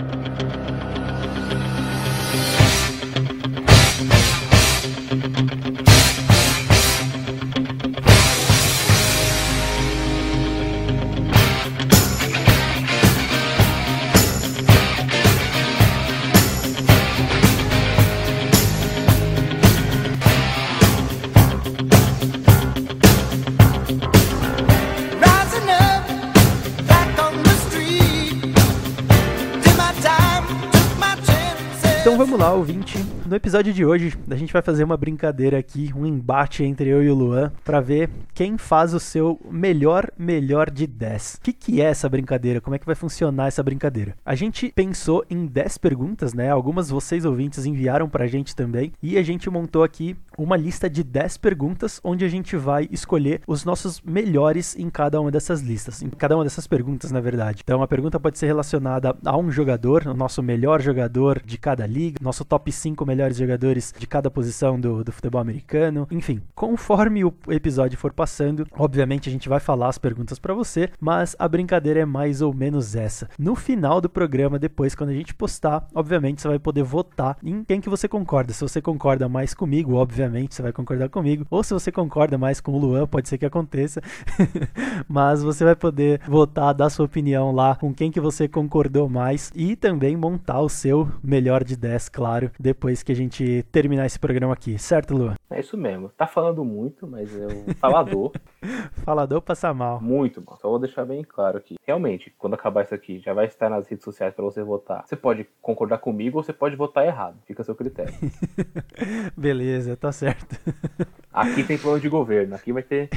No 33.34 33.38
episódio 33.38 33.74
de 33.74 33.84
hoje, 33.84 34.16
a 34.30 34.36
gente 34.36 34.54
vai 34.54 34.62
fazer 34.62 34.84
uma 34.84 34.96
brincadeira 34.96 35.58
aqui, 35.58 35.92
um 35.96 36.06
embate 36.06 36.64
entre 36.64 36.88
eu 36.90 37.02
e 37.02 37.10
o 37.10 37.16
Luan, 37.16 37.52
pra 37.64 37.82
ver 37.82 38.08
quem 38.32 38.60
faz 38.60 38.94
o 38.94 39.00
seu 39.00 39.42
melhor 39.50 40.08
melhor 40.16 40.70
de 40.70 40.86
10. 40.86 41.38
O 41.40 41.42
que, 41.42 41.52
que 41.52 41.82
é 41.82 41.86
essa 41.86 42.08
brincadeira? 42.08 42.62
Como 42.62 42.76
é 42.76 42.78
que 42.78 42.86
vai 42.86 42.94
funcionar 42.94 43.48
essa 43.48 43.64
brincadeira? 43.64 44.16
A 44.24 44.36
gente 44.36 44.72
pensou 44.76 45.26
em 45.32 45.48
10 45.48 45.80
perguntas, 45.80 46.32
né? 46.36 46.52
Algumas 46.52 46.92
vocês 46.92 47.26
ouvintes 47.26 47.66
enviaram 47.66 48.08
pra 48.08 48.28
gente 48.28 48.56
também, 48.56 48.94
e 49.02 49.18
a 49.18 49.24
gente 49.24 49.50
montou 49.50 49.84
aqui 49.84 50.16
uma 50.38 50.56
lista 50.56 50.88
de 50.88 51.04
10 51.04 51.38
perguntas, 51.38 52.00
onde 52.04 52.24
a 52.24 52.30
gente 52.30 52.56
vai 52.56 52.88
escolher 52.92 53.42
os 53.48 53.66
nossos 53.66 54.00
melhores 54.02 54.76
em 54.78 54.92
cada 54.92 55.20
uma 55.20 55.32
dessas 55.32 55.60
listas, 55.60 56.04
em 56.04 56.10
cada 56.10 56.36
uma 56.36 56.44
dessas 56.44 56.68
perguntas, 56.68 57.12
na 57.12 57.20
verdade. 57.20 57.62
Então 57.64 57.82
a 57.82 57.88
pergunta 57.88 58.20
pode 58.20 58.38
ser 58.38 58.46
relacionada 58.46 59.16
a 59.26 59.36
um 59.36 59.50
jogador, 59.50 60.06
o 60.06 60.14
nosso 60.14 60.44
melhor 60.44 60.84
jogador 60.84 61.42
de 61.44 61.58
cada 61.58 61.88
liga, 61.88 62.20
nosso 62.22 62.46
top 62.46 62.72
5 62.72 63.04
melhores 63.24 63.38
jogadores 63.38 63.94
de 63.98 64.06
cada 64.06 64.30
posição 64.30 64.80
do, 64.80 65.04
do 65.04 65.12
futebol 65.12 65.40
americano, 65.40 66.08
enfim. 66.12 66.42
Conforme 66.54 67.24
o 67.24 67.34
episódio 67.50 67.98
for 67.98 68.12
passando, 68.12 68.68
obviamente 68.74 69.30
a 69.30 69.32
gente 69.32 69.48
vai 69.48 69.60
falar 69.60 69.88
as 69.88 69.98
perguntas 69.98 70.38
pra 70.38 70.54
você, 70.54 70.90
mas 71.00 71.36
a 71.40 71.48
brincadeira 71.48 72.02
é 72.02 72.06
mais 72.06 72.42
ou 72.42 72.54
menos 72.54 72.96
essa. 72.96 73.30
No 73.40 73.56
final 73.56 74.02
do 74.02 74.10
programa, 74.10 74.60
depois, 74.60 74.94
quando 74.94 75.12
a 75.12 75.14
gente 75.14 75.34
postar, 75.34 75.88
obviamente 75.94 76.42
você 76.42 76.48
vai 76.48 76.60
poder 76.60 76.84
votar 76.84 77.38
em 77.44 77.64
quem 77.64 77.80
que 77.80 77.90
você 77.90 78.08
concorda. 78.08 78.52
Se 78.52 78.62
você 78.62 78.82
concorda 78.82 79.30
mais 79.30 79.54
comigo, 79.54 79.96
obviamente 79.96 80.56
você 80.56 80.62
vai 80.62 80.74
concordar 80.74 81.10
comigo, 81.10 81.46
ou 81.50 81.64
se 81.64 81.74
você 81.74 81.92
concorda 81.92 82.38
mais 82.38 82.60
com 82.60 82.74
o 82.74 82.78
Luan, 82.80 83.08
pode 83.08 83.30
ser 83.30 83.38
que 83.38 83.46
aconteça, 83.46 84.02
mas 85.08 85.42
você 85.42 85.64
vai 85.64 85.76
poder 85.76 86.20
votar, 86.28 86.74
dar 86.74 86.90
sua 86.90 87.06
opinião 87.06 87.52
lá 87.52 87.76
com 87.76 87.94
quem 87.94 88.12
que 88.12 88.20
você 88.20 88.48
concordou 88.48 89.08
mais 89.08 89.52
e 89.56 89.76
também 89.76 90.18
montar 90.18 90.60
o 90.60 90.70
seu 90.70 91.10
melhor 91.24 91.64
de 91.64 91.78
10, 91.78 92.10
claro, 92.10 92.52
depois 92.60 93.02
que 93.02 93.13
a 93.14 93.16
gente 93.16 93.64
terminar 93.72 94.06
esse 94.06 94.20
programa 94.20 94.54
aqui, 94.54 94.78
certo, 94.78 95.16
Luan? 95.16 95.36
É 95.50 95.60
isso 95.60 95.78
mesmo. 95.78 96.10
Tá 96.10 96.28
falando 96.28 96.66
muito, 96.66 97.08
mas 97.08 97.36
é 97.38 97.46
um 97.48 97.74
falador. 97.76 98.32
Falador 99.04 99.42
passa 99.42 99.74
mal. 99.74 100.02
Muito 100.02 100.42
mal. 100.42 100.58
Só 100.58 100.70
vou 100.70 100.80
deixar 100.80 101.06
bem 101.06 101.24
claro 101.24 101.58
aqui. 101.58 101.76
Realmente, 101.86 102.34
quando 102.38 102.54
acabar 102.54 102.84
isso 102.84 102.96
aqui, 102.96 103.20
já 103.20 103.34
vai 103.34 103.46
estar 103.46 103.70
nas 103.70 103.88
redes 103.88 104.04
sociais 104.04 104.34
pra 104.34 104.44
você 104.44 104.64
votar. 104.64 105.04
Você 105.06 105.16
pode 105.16 105.46
concordar 105.62 105.98
comigo 105.98 106.38
ou 106.38 106.44
você 106.44 106.54
pode 106.54 106.76
votar 106.76 107.06
errado. 107.06 107.38
Fica 107.46 107.62
a 107.62 107.66
seu 107.66 107.76
critério. 107.76 108.14
Beleza, 109.36 109.98
tá 109.98 110.12
certo. 110.12 110.58
Aqui 111.32 111.64
tem 111.64 111.78
plano 111.78 112.00
de 112.00 112.08
governo. 112.08 112.56
Aqui 112.56 112.72
vai 112.72 112.84
ter. 112.84 113.10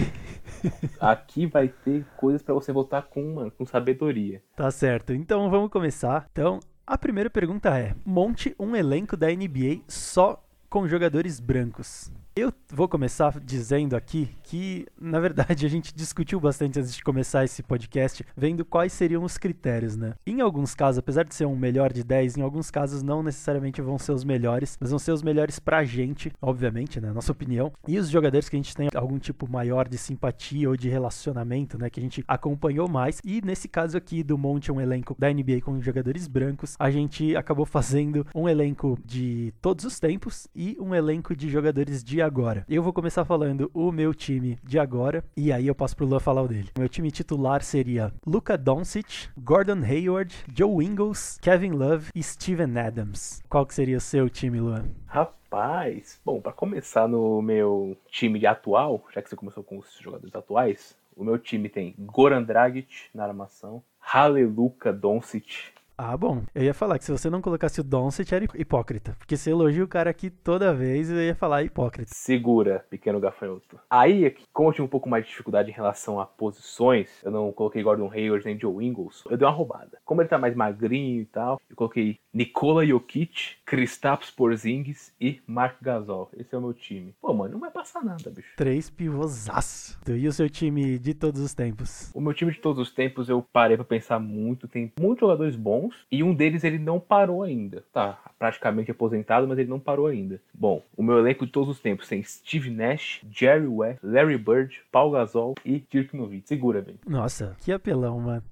Aqui 0.99 1.47
vai 1.47 1.69
ter 1.69 2.05
coisas 2.17 2.43
pra 2.43 2.55
você 2.55 2.73
votar 2.73 3.03
com, 3.05 3.35
mano, 3.35 3.50
com 3.50 3.67
sabedoria. 3.67 4.43
Tá 4.57 4.71
certo. 4.71 5.12
Então 5.12 5.50
vamos 5.50 5.71
começar. 5.71 6.26
Então, 6.33 6.59
a 6.87 6.97
primeira 6.97 7.28
pergunta 7.28 7.76
é: 7.76 7.95
monte 8.05 8.55
um 8.59 8.76
elenco 8.76 9.16
da 9.16 9.26
NBA 9.26 9.81
só 9.88 10.43
com 10.71 10.87
jogadores 10.87 11.40
brancos. 11.40 12.12
Eu 12.38 12.52
vou 12.71 12.87
começar 12.87 13.40
dizendo 13.40 13.97
aqui 13.97 14.28
que, 14.43 14.85
na 15.00 15.19
verdade, 15.19 15.64
a 15.64 15.71
gente 15.71 15.95
discutiu 15.95 16.38
bastante 16.38 16.78
antes 16.78 16.95
de 16.95 17.02
começar 17.02 17.43
esse 17.47 17.62
podcast, 17.62 18.23
vendo 18.37 18.62
quais 18.62 18.93
seriam 18.93 19.25
os 19.25 19.38
critérios, 19.38 19.97
né? 19.97 20.12
Em 20.26 20.43
alguns 20.43 20.75
casos, 20.75 20.99
apesar 20.99 21.25
de 21.25 21.35
ser 21.35 21.47
um 21.47 21.57
melhor 21.57 21.90
de 21.90 22.05
10, 22.05 22.37
em 22.37 22.43
alguns 22.43 22.71
casos 22.71 23.02
não 23.02 23.23
necessariamente 23.23 23.81
vão 23.81 23.99
ser 23.99 24.12
os 24.12 24.23
melhores, 24.23 24.76
mas 24.78 24.90
vão 24.90 24.99
ser 24.99 25.12
os 25.12 25.23
melhores 25.23 25.59
pra 25.59 25.83
gente, 25.83 26.31
obviamente, 26.43 27.00
né? 27.00 27.11
Nossa 27.11 27.33
opinião. 27.33 27.73
E 27.88 27.99
os 27.99 28.11
jogadores 28.11 28.50
que 28.50 28.57
a 28.57 28.59
gente 28.59 28.76
tem 28.76 28.90
algum 28.95 29.19
tipo 29.19 29.50
maior 29.50 29.88
de 29.88 29.97
simpatia 29.97 30.69
ou 30.69 30.76
de 30.76 30.90
relacionamento, 30.90 31.78
né? 31.78 31.88
Que 31.88 32.00
a 32.00 32.02
gente 32.02 32.23
acompanhou 32.28 32.87
mais. 32.87 33.19
E 33.25 33.40
nesse 33.43 33.66
caso 33.66 33.97
aqui 33.97 34.23
do 34.23 34.37
Monte, 34.37 34.71
um 34.71 34.78
elenco 34.78 35.16
da 35.19 35.33
NBA 35.33 35.62
com 35.62 35.81
jogadores 35.81 36.28
brancos, 36.28 36.75
a 36.78 36.90
gente 36.90 37.35
acabou 37.35 37.64
fazendo 37.64 38.26
um 38.35 38.47
elenco 38.47 38.99
de 39.07 39.55
todos 39.62 39.87
os 39.87 39.99
tempos 39.99 40.47
e 40.55 40.76
um 40.78 40.95
elenco 40.95 41.35
de 41.35 41.49
jogadores 41.49 42.05
de 42.05 42.25
agora. 42.26 42.64
Eu 42.68 42.83
vou 42.83 42.92
começar 42.92 43.25
falando 43.25 43.71
o 43.73 43.90
meu 43.90 44.12
time 44.12 44.59
de 44.62 44.78
agora 44.78 45.25
e 45.37 45.52
aí 45.52 45.66
eu 45.66 45.75
passo 45.75 45.97
pro 45.97 46.04
Luan 46.04 46.21
falar 46.21 46.42
o 46.42 46.49
dele. 46.49 46.71
Meu 46.76 46.88
time 46.88 47.11
titular 47.11 47.62
seria 47.62 48.12
Luka 48.26 48.59
Doncic, 48.59 49.28
Gordon 49.38 49.83
Hayward, 49.83 50.35
Joe 50.52 50.85
Ingles, 50.85 51.38
Kevin 51.40 51.71
Love 51.71 52.11
e 52.14 52.23
Steven 52.23 52.78
Adams. 52.78 53.42
Qual 53.49 53.64
que 53.64 53.75
seria 53.75 53.97
o 53.97 54.00
seu 54.00 54.28
time, 54.28 54.61
Luan? 54.61 54.85
Rapaz, 55.06 56.21
bom, 56.25 56.40
pra 56.40 56.52
começar 56.52 57.09
no 57.09 57.40
meu 57.40 57.97
time 58.11 58.45
atual, 58.45 59.04
já 59.14 59.23
que 59.23 59.30
você 59.30 59.37
começou 59.37 59.62
com 59.62 59.78
os 59.78 59.99
jogadores 60.00 60.35
atuais, 60.35 60.97
o 61.16 61.25
meu 61.25 61.38
time 61.38 61.68
tem 61.68 61.95
Goran 61.99 62.42
Dragic 62.42 63.06
na 63.14 63.25
armação, 63.25 63.83
Haleluka 64.00 64.92
Doncic, 64.92 65.73
Ah, 65.99 66.15
bom. 66.15 66.43
Eu 66.55 66.62
ia 66.62 66.75
falar 66.75 66.99
que 66.99 67.07
se 67.07 67.11
você 67.12 67.31
não 67.31 67.41
colocasse 67.41 67.81
o 67.81 67.85
Doncic 67.85 68.31
era 68.31 68.45
hipócrita, 68.55 69.17
porque 69.19 69.35
você 69.35 69.50
elogia 69.50 69.83
o 69.83 69.88
cara 69.88 70.11
aqui 70.11 70.29
toda 70.29 70.75
vez 70.75 71.11
eu 71.11 71.17
ia 71.23 71.35
falar 71.35 71.62
hipócrita. 71.62 72.11
segura, 72.15 72.85
pequeno 72.91 73.19
gafanhoto. 73.19 73.81
Aí, 73.88 74.26
aqui, 74.26 74.45
como 74.53 74.69
eu 74.69 74.73
tive 74.75 74.83
um 74.85 74.88
pouco 74.88 75.09
mais 75.09 75.25
de 75.25 75.31
dificuldade 75.31 75.71
em 75.71 75.75
relação 75.75 76.21
a 76.21 76.26
posições, 76.26 77.09
eu 77.25 77.31
não 77.31 77.50
coloquei 77.50 77.83
Gordon 77.83 78.11
Hayward 78.12 78.45
nem 78.45 78.61
Joe 78.61 78.85
Ingles, 78.85 79.25
eu 79.31 79.38
dei 79.38 79.47
uma 79.49 79.55
roubada. 79.55 79.99
Como 80.05 80.21
ele 80.21 80.29
tá 80.29 80.37
mais 80.37 80.55
magrinho 80.55 81.23
e 81.23 81.26
tal, 81.26 81.59
eu 81.71 81.75
coloquei 81.75 82.19
Nikola 82.33 82.85
Jokic, 82.85 83.57
Kristaps 83.65 84.31
Porzingis 84.31 85.15
e 85.19 85.41
Mark 85.47 85.76
Gasol. 85.81 86.31
Esse 86.37 86.55
é 86.55 86.59
o 86.59 86.61
meu 86.61 86.75
time. 86.75 87.15
Pô, 87.23 87.33
mano, 87.33 87.55
não 87.55 87.61
vai 87.61 87.71
passar 87.71 88.05
nada, 88.05 88.31
bicho. 88.31 88.53
Três 88.55 88.91
pivôzaço. 88.91 89.99
E 90.07 90.29
o 90.29 90.33
seu 90.33 90.50
time 90.50 90.99
de 90.99 91.15
todos 91.15 91.41
os 91.41 91.55
tempos? 91.55 92.11
O 92.15 92.21
meu 92.21 92.35
time 92.35 92.53
de 92.53 92.59
todos 92.59 92.83
os 92.83 92.93
tempos 92.93 93.31
eu 93.31 93.43
parei 93.50 93.76
pra 93.79 93.85
pensar 93.85 94.19
muito, 94.19 94.69
tem 94.69 94.93
muitos 95.00 95.21
jogadores 95.21 95.57
bons 95.57 95.86
e 96.11 96.23
um 96.23 96.35
deles 96.35 96.64
ele 96.64 96.78
não 96.78 96.99
parou 97.00 97.43
ainda. 97.43 97.85
Tá, 97.93 98.19
praticamente 98.38 98.90
aposentado, 98.90 99.47
mas 99.47 99.59
ele 99.59 99.69
não 99.71 99.81
parou 99.81 100.07
ainda. 100.07 100.40
Bom, 100.52 100.83
o 100.97 101.02
meu 101.02 101.19
elenco 101.19 101.47
de 101.47 101.52
todos 101.52 101.69
os 101.69 101.81
tempos 101.81 102.09
tem 102.09 102.23
Steve 102.23 102.71
Nash, 102.71 103.23
Jerry 103.31 103.66
West, 103.66 103.99
Larry 104.02 104.38
Bird, 104.38 104.81
Paul 104.90 105.12
Gasol 105.12 105.55
e 105.64 105.83
Dirk 105.90 106.16
Nowitzki. 106.16 106.49
Segura, 106.49 106.81
bem. 106.81 106.99
Nossa, 107.07 107.57
que 107.61 107.73
apelão, 107.73 108.21
mano. 108.21 108.45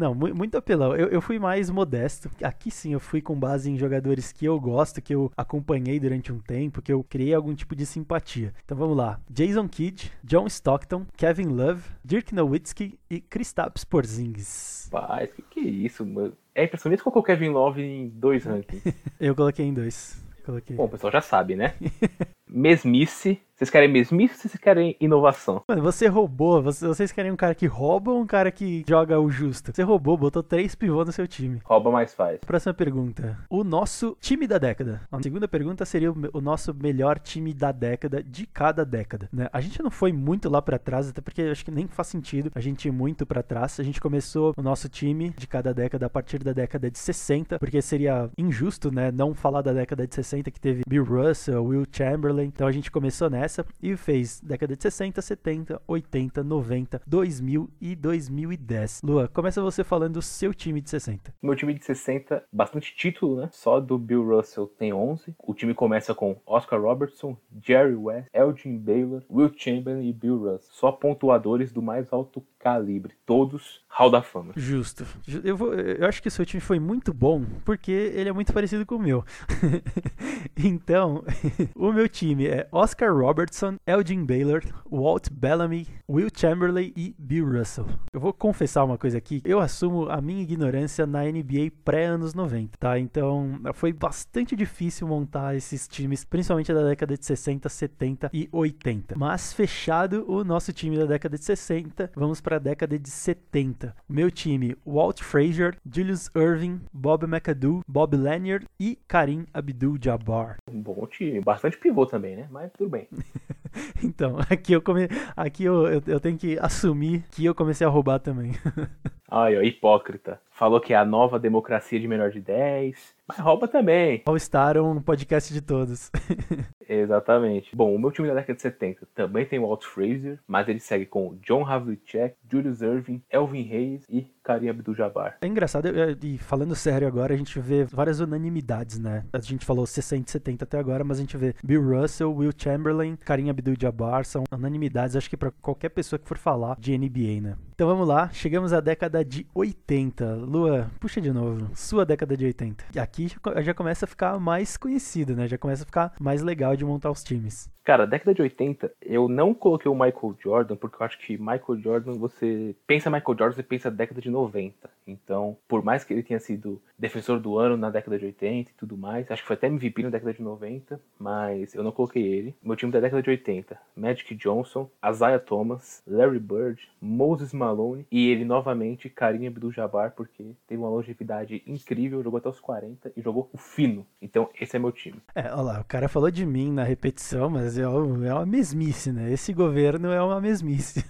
Não, 0.00 0.14
mu- 0.14 0.34
muito 0.34 0.56
apelão. 0.56 0.96
Eu, 0.96 1.08
eu 1.08 1.20
fui 1.20 1.38
mais 1.38 1.68
modesto. 1.68 2.30
Aqui 2.42 2.70
sim, 2.70 2.94
eu 2.94 2.98
fui 3.00 3.20
com 3.20 3.38
base 3.38 3.70
em 3.70 3.76
jogadores 3.76 4.32
que 4.32 4.46
eu 4.46 4.58
gosto, 4.58 5.02
que 5.02 5.14
eu 5.14 5.30
acompanhei 5.36 6.00
durante 6.00 6.32
um 6.32 6.38
tempo, 6.38 6.80
que 6.80 6.90
eu 6.90 7.04
criei 7.04 7.34
algum 7.34 7.54
tipo 7.54 7.76
de 7.76 7.84
simpatia. 7.84 8.54
Então 8.64 8.76
vamos 8.78 8.96
lá: 8.96 9.20
Jason 9.28 9.68
Kidd, 9.68 10.10
John 10.24 10.46
Stockton, 10.46 11.04
Kevin 11.16 11.48
Love, 11.48 11.82
Dirk 12.02 12.34
Nowitzki 12.34 12.98
e 13.10 13.20
Kristaps 13.20 13.84
Porzingis. 13.84 14.88
Paz, 14.90 15.30
que 15.32 15.42
que 15.42 15.60
é 15.60 15.64
isso, 15.64 16.04
mano? 16.06 16.32
É 16.54 16.64
impressionante 16.64 17.02
colocou 17.02 17.20
o 17.22 17.24
Kevin 17.24 17.50
Love 17.50 17.82
em 17.82 18.08
dois 18.08 18.44
rankings. 18.44 18.82
Eu 19.20 19.34
coloquei 19.36 19.66
em 19.66 19.74
dois. 19.74 20.18
Coloquei. 20.46 20.74
Bom, 20.76 20.84
o 20.84 20.88
pessoal 20.88 21.12
já 21.12 21.20
sabe, 21.20 21.54
né? 21.54 21.74
Mesmice. 22.52 23.40
Vocês 23.56 23.68
querem 23.68 23.92
mesmice 23.92 24.32
ou 24.36 24.40
vocês 24.40 24.56
querem 24.56 24.96
inovação? 24.98 25.62
Mano, 25.68 25.82
você 25.82 26.06
roubou. 26.06 26.62
Você- 26.62 26.86
vocês 26.88 27.12
querem 27.12 27.30
um 27.30 27.36
cara 27.36 27.54
que 27.54 27.66
rouba 27.66 28.10
ou 28.10 28.22
um 28.22 28.26
cara 28.26 28.50
que 28.50 28.82
joga 28.88 29.20
o 29.20 29.28
justo? 29.28 29.70
Você 29.74 29.82
roubou, 29.82 30.16
botou 30.16 30.42
três 30.42 30.74
pivôs 30.74 31.06
no 31.06 31.12
seu 31.12 31.28
time. 31.28 31.60
Rouba 31.62 31.90
mais 31.90 32.14
faz. 32.14 32.38
Próxima 32.40 32.72
pergunta. 32.72 33.36
O 33.50 33.62
nosso 33.62 34.16
time 34.18 34.46
da 34.46 34.56
década. 34.56 35.02
A 35.12 35.22
segunda 35.22 35.46
pergunta 35.46 35.84
seria 35.84 36.10
o, 36.10 36.40
nosso 36.40 36.72
melhor 36.72 37.18
time 37.18 37.52
da 37.52 37.70
década, 37.70 38.22
de 38.22 38.46
cada 38.46 38.82
década. 38.82 39.28
né? 39.30 39.46
A 39.52 39.60
gente 39.60 39.82
não 39.82 39.90
foi 39.90 40.10
muito 40.10 40.48
lá 40.48 40.62
pra 40.62 40.78
trás, 40.78 41.10
até 41.10 41.20
porque 41.20 41.42
acho 41.42 41.62
que 41.62 41.70
nem 41.70 41.86
faz 41.86 42.08
sentido 42.08 42.50
a 42.54 42.60
gente 42.60 42.88
ir 42.88 42.92
muito 42.92 43.26
pra 43.26 43.42
trás. 43.42 43.78
A 43.78 43.82
gente 43.82 44.00
começou 44.00 44.54
o 44.56 44.62
nosso 44.62 44.88
time 44.88 45.34
de 45.36 45.46
cada 45.46 45.74
década 45.74 46.06
a 46.06 46.10
partir 46.10 46.38
da 46.38 46.54
década 46.54 46.90
de 46.90 46.98
60, 46.98 47.58
porque 47.58 47.82
seria 47.82 48.30
injusto, 48.38 48.90
né, 48.90 49.10
não 49.12 49.34
falar 49.34 49.60
da 49.60 49.74
década 49.74 50.06
de 50.06 50.14
60 50.14 50.50
que 50.50 50.58
teve 50.58 50.80
Bill 50.88 51.04
Russell, 51.04 51.62
Will 51.62 51.84
Chamberlain. 51.92 52.39
Então 52.44 52.66
a 52.66 52.72
gente 52.72 52.90
começou 52.90 53.28
nessa 53.30 53.64
e 53.82 53.96
fez 53.96 54.40
década 54.40 54.76
de 54.76 54.82
60, 54.82 55.20
70, 55.22 55.80
80, 55.86 56.42
90, 56.44 57.02
2000 57.06 57.70
e 57.80 57.94
2010. 57.96 59.02
Lua, 59.04 59.28
começa 59.28 59.62
você 59.62 59.82
falando 59.84 60.14
do 60.14 60.22
seu 60.22 60.52
time 60.54 60.80
de 60.80 60.90
60. 60.90 61.32
Meu 61.42 61.54
time 61.56 61.74
de 61.74 61.84
60, 61.84 62.42
bastante 62.52 62.94
título, 62.96 63.40
né? 63.40 63.48
Só 63.52 63.80
do 63.80 63.98
Bill 63.98 64.24
Russell 64.36 64.66
tem 64.66 64.92
11. 64.92 65.34
O 65.42 65.54
time 65.54 65.74
começa 65.74 66.14
com 66.14 66.36
Oscar 66.46 66.80
Robertson, 66.80 67.36
Jerry 67.62 67.94
West, 67.94 68.28
Elgin 68.32 68.78
Baylor, 68.78 69.22
Will 69.30 69.52
Chamberlain 69.56 70.08
e 70.08 70.12
Bill 70.12 70.38
Russell. 70.38 70.68
Só 70.72 70.92
pontuadores 70.92 71.72
do 71.72 71.82
mais 71.82 72.12
alto 72.12 72.44
calibre. 72.58 73.14
Todos 73.24 73.80
Hall 73.88 74.10
da 74.10 74.22
Fama. 74.22 74.52
Justo. 74.56 75.04
Ju- 75.26 75.40
Eu, 75.44 75.56
vou, 75.56 75.72
eu 75.74 76.06
acho 76.06 76.20
que 76.22 76.28
o 76.28 76.30
seu 76.30 76.44
time 76.44 76.60
foi 76.60 76.78
muito 76.78 77.12
bom, 77.14 77.44
porque 77.64 77.90
ele 77.90 78.28
é 78.28 78.32
muito 78.32 78.52
parecido 78.52 78.84
com 78.84 78.96
o 78.96 78.98
meu. 78.98 79.24
então, 80.56 81.24
o 81.74 81.92
meu 81.92 82.08
time 82.08 82.29
é 82.38 82.68
Oscar 82.70 83.14
Robertson, 83.14 83.76
Elgin 83.86 84.24
Baylor, 84.24 84.62
Walt 84.90 85.28
Bellamy, 85.30 85.86
Will 86.08 86.28
Chamberlain 86.34 86.92
e 86.96 87.14
Bill 87.18 87.58
Russell. 87.58 87.86
Eu 88.12 88.20
vou 88.20 88.32
confessar 88.32 88.84
uma 88.84 88.98
coisa 88.98 89.18
aqui. 89.18 89.42
Eu 89.44 89.60
assumo 89.60 90.08
a 90.08 90.20
minha 90.20 90.42
ignorância 90.42 91.06
na 91.06 91.24
NBA 91.24 91.72
pré-anos 91.84 92.34
90, 92.34 92.78
tá? 92.78 92.98
Então, 92.98 93.60
foi 93.74 93.92
bastante 93.92 94.54
difícil 94.54 95.06
montar 95.06 95.56
esses 95.56 95.88
times, 95.88 96.24
principalmente 96.24 96.72
da 96.72 96.82
década 96.82 97.16
de 97.16 97.24
60, 97.24 97.68
70 97.68 98.30
e 98.32 98.48
80. 98.52 99.14
Mas 99.16 99.52
fechado 99.52 100.24
o 100.28 100.44
nosso 100.44 100.72
time 100.72 100.96
da 100.96 101.06
década 101.06 101.38
de 101.38 101.44
60, 101.44 102.12
vamos 102.14 102.40
para 102.40 102.56
a 102.56 102.60
década 102.60 102.98
de 102.98 103.08
70. 103.08 103.94
O 104.08 104.12
meu 104.12 104.30
time, 104.30 104.76
Walt 104.86 105.22
Frazier, 105.22 105.76
Julius 105.90 106.30
Irving, 106.34 106.80
Bob 106.92 107.24
McAdoo, 107.24 107.82
Bob 107.88 108.16
Lanier 108.16 108.64
e 108.78 108.98
Karim 109.08 109.46
Abdul-Jabbar. 109.54 110.56
Um 110.70 110.80
bom 110.80 111.06
time. 111.06 111.40
Bastante 111.40 111.78
pivô 111.78 112.04
também, 112.06 112.19
né? 112.20 112.48
Mas 112.50 112.70
tudo 112.72 112.90
bem. 112.90 113.08
Então, 114.02 114.38
aqui 114.50 114.72
eu 114.72 114.80
come... 114.80 115.08
aqui 115.36 115.64
eu, 115.64 115.86
eu, 115.86 116.02
eu 116.06 116.20
tenho 116.20 116.36
que 116.36 116.58
assumir 116.58 117.22
que 117.30 117.44
eu 117.44 117.54
comecei 117.54 117.86
a 117.86 117.90
roubar 117.90 118.18
também. 118.18 118.52
Ai, 119.30 119.56
ó, 119.56 119.62
hipócrita. 119.62 120.40
Falou 120.50 120.80
que 120.80 120.92
é 120.92 120.96
a 120.96 121.04
nova 121.04 121.38
democracia 121.38 122.00
de 122.00 122.08
menor 122.08 122.30
de 122.30 122.40
10. 122.40 123.14
Mas 123.28 123.38
rouba 123.38 123.68
também. 123.68 124.22
All 124.26 124.36
Star 124.36 124.76
um 124.76 125.00
podcast 125.00 125.54
de 125.54 125.60
todos. 125.60 126.10
Exatamente. 126.88 127.74
Bom, 127.76 127.94
o 127.94 127.98
meu 127.98 128.10
time 128.10 128.26
da 128.26 128.34
década 128.34 128.56
de 128.56 128.62
70 128.62 129.06
também 129.14 129.46
tem 129.46 129.60
o 129.60 129.62
Walt 129.62 129.84
Frazier, 129.84 130.40
mas 130.48 130.68
ele 130.68 130.80
segue 130.80 131.06
com 131.06 131.38
John 131.40 131.64
Havlicek, 131.64 132.34
Julius 132.50 132.82
Irving, 132.82 133.22
Elvin 133.30 133.72
Hayes 133.72 134.04
e 134.10 134.26
Karim 134.42 134.68
Abdul-Jabbar. 134.70 135.38
É 135.40 135.46
engraçado, 135.46 135.86
e 136.20 136.38
falando 136.38 136.74
sério 136.74 137.06
agora, 137.06 137.32
a 137.32 137.36
gente 137.36 137.60
vê 137.60 137.84
várias 137.84 138.18
unanimidades, 138.18 138.98
né? 138.98 139.24
A 139.32 139.40
gente 139.40 139.64
falou 139.64 139.86
60 139.86 140.28
e 140.28 140.32
70 140.32 140.64
até 140.64 140.78
agora, 140.78 141.04
mas 141.04 141.18
a 141.18 141.20
gente 141.20 141.36
vê 141.36 141.54
Bill 141.62 142.00
Russell, 142.00 142.34
Will 142.34 142.50
Chamberlain, 142.56 143.14
Karim 143.24 143.48
Abdul-Jabbar, 143.60 144.24
são 144.24 144.44
unanimidades, 144.52 145.16
acho 145.16 145.30
que 145.30 145.36
pra 145.36 145.50
qualquer 145.50 145.90
pessoa 145.90 146.18
que 146.18 146.26
for 146.28 146.36
falar 146.36 146.76
de 146.78 146.96
NBA, 146.96 147.40
né? 147.40 147.56
Então 147.74 147.86
vamos 147.86 148.06
lá, 148.06 148.28
chegamos 148.30 148.72
à 148.72 148.80
década 148.80 149.24
de 149.24 149.46
80. 149.54 150.34
Lua, 150.34 150.90
puxa 150.98 151.20
de 151.20 151.32
novo, 151.32 151.70
sua 151.74 152.04
década 152.04 152.36
de 152.36 152.44
80. 152.44 152.84
E 152.94 152.98
aqui 152.98 153.32
já 153.62 153.72
começa 153.72 154.04
a 154.04 154.08
ficar 154.08 154.38
mais 154.38 154.76
conhecido, 154.76 155.34
né? 155.34 155.46
Já 155.48 155.56
começa 155.56 155.84
a 155.84 155.86
ficar 155.86 156.12
mais 156.20 156.42
legal 156.42 156.76
de 156.76 156.84
montar 156.84 157.10
os 157.10 157.22
times. 157.22 157.70
Cara, 157.84 158.06
década 158.06 158.34
de 158.34 158.42
80, 158.42 158.92
eu 159.00 159.28
não 159.28 159.54
coloquei 159.54 159.90
o 159.90 159.94
Michael 159.94 160.36
Jordan, 160.42 160.76
porque 160.76 161.02
eu 161.02 161.06
acho 161.06 161.18
que 161.18 161.38
Michael 161.38 161.80
Jordan, 161.82 162.12
você 162.12 162.74
pensa 162.86 163.10
Michael 163.10 163.38
Jordan, 163.38 163.56
você 163.56 163.62
pensa 163.62 163.90
década 163.90 164.20
de 164.20 164.30
90. 164.30 164.90
Então, 165.06 165.56
por 165.66 165.82
mais 165.82 166.04
que 166.04 166.12
ele 166.12 166.22
tenha 166.22 166.38
sido 166.38 166.80
defensor 166.98 167.40
do 167.40 167.58
ano 167.58 167.76
na 167.76 167.90
década 167.90 168.18
de 168.18 168.26
80 168.26 168.70
e 168.70 168.74
tudo 168.74 168.96
mais, 168.96 169.30
acho 169.30 169.42
que 169.42 169.48
foi 169.48 169.56
até 169.56 169.66
MVP 169.66 170.02
na 170.02 170.10
década 170.10 170.32
de 170.32 170.42
90, 170.42 171.00
mas 171.18 171.74
eu 171.74 171.82
não 171.82 171.90
coloquei 171.90 172.22
ele. 172.22 172.54
Meu 172.62 172.76
time 172.76 172.92
da 172.92 173.00
década 173.00 173.22
de 173.22 173.30
80, 173.30 173.78
Magic 173.96 174.34
Johnson, 174.34 174.88
Isaiah 175.04 175.38
Thomas, 175.38 176.02
Larry 176.06 176.38
Bird, 176.38 176.88
Moses 177.00 177.52
Malone 177.52 178.06
e 178.10 178.30
ele 178.30 178.44
novamente, 178.44 179.08
Karim 179.08 179.46
Abdul-Jabbar, 179.46 180.12
porque 180.12 180.52
teve 180.66 180.80
uma 180.80 180.90
longevidade 180.90 181.62
incrível, 181.66 182.22
jogou 182.22 182.38
até 182.38 182.48
os 182.48 182.60
40 182.60 183.12
e 183.16 183.22
jogou 183.22 183.48
o 183.52 183.58
fino. 183.58 184.06
Então, 184.20 184.48
esse 184.60 184.76
é 184.76 184.78
meu 184.78 184.92
time. 184.92 185.20
É, 185.34 185.52
olha 185.52 185.62
lá, 185.62 185.80
o 185.80 185.84
cara 185.84 186.08
falou 186.08 186.30
de 186.30 186.44
mim 186.44 186.70
na 186.72 186.84
repetição, 186.84 187.48
mas 187.48 187.78
é, 187.80 188.28
é 188.28 188.34
uma 188.34 188.46
mesmice, 188.46 189.12
né? 189.12 189.32
Esse 189.32 189.52
governo 189.52 190.10
é 190.10 190.22
uma 190.22 190.40
mesmice. 190.40 191.04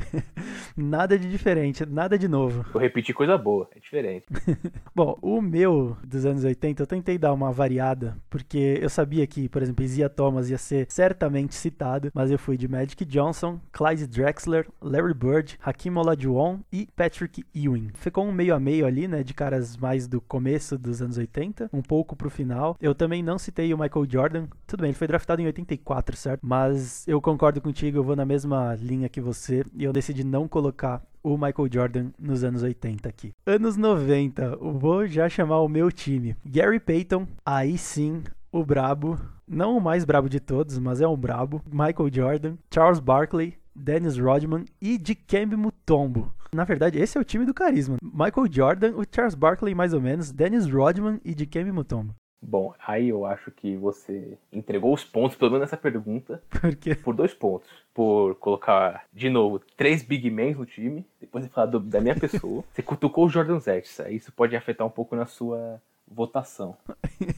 nada 0.76 1.18
de 1.18 1.28
diferente, 1.28 1.84
nada 1.86 2.18
de 2.18 2.28
novo. 2.28 2.64
Eu 2.72 2.80
repeti 2.80 3.12
coisa 3.12 3.36
boa, 3.36 3.68
é 3.74 3.80
diferente. 3.80 4.26
Bom, 4.94 5.18
o 5.20 5.40
meu 5.40 5.96
dos 6.04 6.24
anos 6.24 6.44
80, 6.44 6.82
eu 6.82 6.86
tentei 6.86 7.18
dar 7.18 7.32
uma 7.32 7.52
variada, 7.52 8.16
porque 8.28 8.78
eu 8.80 8.88
sabia 8.88 9.26
que, 9.26 9.48
por 9.48 9.62
exemplo, 9.62 9.84
Isaiah 9.84 10.08
Thomas 10.08 10.50
ia 10.50 10.58
ser 10.58 10.86
certamente 10.88 11.54
citado, 11.54 12.10
mas 12.14 12.30
eu 12.30 12.38
fui 12.38 12.56
de 12.56 12.68
Magic 12.68 13.04
Johnson, 13.04 13.60
Clyde 13.72 14.06
Drexler, 14.06 14.66
Larry 14.80 15.14
Bird, 15.14 15.58
Hakim 15.62 15.96
Olajuwon 15.96 16.60
e 16.72 16.88
Patrick 16.94 17.44
Ewing. 17.54 17.90
Ficou 17.94 18.24
um 18.24 18.32
meio 18.32 18.54
a 18.54 18.60
meio 18.60 18.86
ali, 18.86 19.08
né, 19.08 19.22
de 19.22 19.34
caras 19.34 19.76
mais 19.76 20.06
do 20.06 20.20
começo 20.20 20.78
dos 20.78 21.02
anos 21.02 21.18
80, 21.18 21.70
um 21.72 21.82
pouco 21.82 22.16
pro 22.16 22.30
final. 22.30 22.76
Eu 22.80 22.94
também 22.94 23.22
não 23.22 23.38
citei 23.38 23.72
o 23.72 23.78
Michael 23.78 24.06
Jordan. 24.08 24.46
Tudo 24.66 24.80
bem, 24.80 24.90
ele 24.90 24.98
foi 24.98 25.06
draftado 25.06 25.40
em 25.40 25.46
84, 25.60 26.16
certo? 26.16 26.40
Mas 26.42 27.06
eu 27.06 27.20
concordo 27.20 27.60
contigo, 27.60 27.98
eu 27.98 28.04
vou 28.04 28.16
na 28.16 28.24
mesma 28.24 28.74
linha 28.74 29.08
que 29.08 29.20
você 29.20 29.64
e 29.74 29.84
eu 29.84 29.92
decidi 29.92 30.24
não 30.24 30.48
colocar 30.48 31.02
o 31.22 31.36
Michael 31.36 31.68
Jordan 31.70 32.10
nos 32.18 32.42
anos 32.44 32.62
80 32.62 33.08
aqui. 33.08 33.32
Anos 33.46 33.76
90, 33.76 34.58
eu 34.60 34.72
vou 34.72 35.06
já 35.06 35.28
chamar 35.28 35.60
o 35.60 35.68
meu 35.68 35.90
time. 35.92 36.36
Gary 36.44 36.80
Payton, 36.80 37.26
aí 37.44 37.76
sim, 37.76 38.22
o 38.50 38.64
brabo. 38.64 39.18
Não 39.46 39.76
o 39.76 39.80
mais 39.80 40.04
brabo 40.04 40.28
de 40.28 40.38
todos, 40.38 40.78
mas 40.78 41.00
é 41.00 41.08
um 41.08 41.16
brabo. 41.16 41.60
Michael 41.70 42.10
Jordan, 42.12 42.54
Charles 42.72 43.00
Barkley, 43.00 43.54
Dennis 43.74 44.16
Rodman 44.16 44.64
e 44.80 44.96
Dikembe 44.96 45.56
Mutombo. 45.56 46.32
Na 46.52 46.64
verdade, 46.64 46.98
esse 46.98 47.16
é 47.16 47.20
o 47.20 47.24
time 47.24 47.44
do 47.44 47.54
carisma. 47.54 47.96
Michael 48.02 48.46
Jordan, 48.50 48.92
o 48.96 49.04
Charles 49.08 49.34
Barkley 49.34 49.74
mais 49.74 49.92
ou 49.92 50.00
menos, 50.00 50.32
Dennis 50.32 50.66
Rodman 50.66 51.20
e 51.24 51.34
Dikembe 51.34 51.70
Mutombo. 51.70 52.14
Bom, 52.42 52.74
aí 52.86 53.08
eu 53.10 53.26
acho 53.26 53.50
que 53.50 53.76
você 53.76 54.38
entregou 54.52 54.94
os 54.94 55.04
pontos, 55.04 55.36
pelo 55.36 55.50
menos 55.50 55.64
nessa 55.66 55.76
pergunta, 55.76 56.42
Porque 56.60 56.94
por 56.94 57.14
dois 57.14 57.34
pontos. 57.34 57.68
Por 57.92 58.34
colocar, 58.36 59.04
de 59.12 59.28
novo, 59.28 59.60
três 59.76 60.02
big 60.02 60.30
men 60.30 60.54
no 60.54 60.64
time, 60.64 61.04
depois 61.20 61.44
de 61.44 61.50
falar 61.50 61.66
do- 61.66 61.80
da 61.80 62.00
minha 62.00 62.16
pessoa. 62.16 62.64
Você 62.72 62.82
cutucou 62.82 63.26
o 63.26 63.28
Jordan 63.28 63.58
Zets, 63.60 64.00
aí 64.00 64.16
isso 64.16 64.32
pode 64.32 64.56
afetar 64.56 64.86
um 64.86 64.90
pouco 64.90 65.14
na 65.14 65.26
sua 65.26 65.80
votação. 66.08 66.76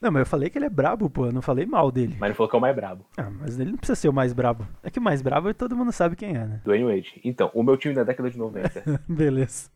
Não, 0.00 0.10
mas 0.10 0.20
eu 0.20 0.26
falei 0.26 0.48
que 0.48 0.56
ele 0.56 0.64
é 0.64 0.70
brabo, 0.70 1.10
pô. 1.10 1.26
Eu 1.26 1.32
não 1.32 1.42
falei 1.42 1.66
mal 1.66 1.90
dele. 1.90 2.16
Mas 2.18 2.30
não 2.30 2.34
falou 2.36 2.48
que 2.48 2.56
é 2.56 2.58
o 2.58 2.62
mais 2.62 2.74
brabo. 2.74 3.04
Ah, 3.18 3.28
mas 3.28 3.60
ele 3.60 3.72
não 3.72 3.76
precisa 3.76 3.96
ser 3.96 4.08
o 4.08 4.12
mais 4.12 4.32
brabo. 4.32 4.66
É 4.82 4.88
que 4.88 4.98
o 4.98 5.02
mais 5.02 5.20
brabo 5.20 5.52
todo 5.52 5.76
mundo 5.76 5.92
sabe 5.92 6.16
quem 6.16 6.30
é, 6.30 6.46
né? 6.46 6.60
Dwayne 6.64 6.84
Wade. 6.86 7.20
Então, 7.22 7.50
o 7.52 7.62
meu 7.62 7.76
time 7.76 7.94
da 7.94 8.02
década 8.02 8.30
de 8.30 8.38
90. 8.38 9.02
Beleza. 9.06 9.70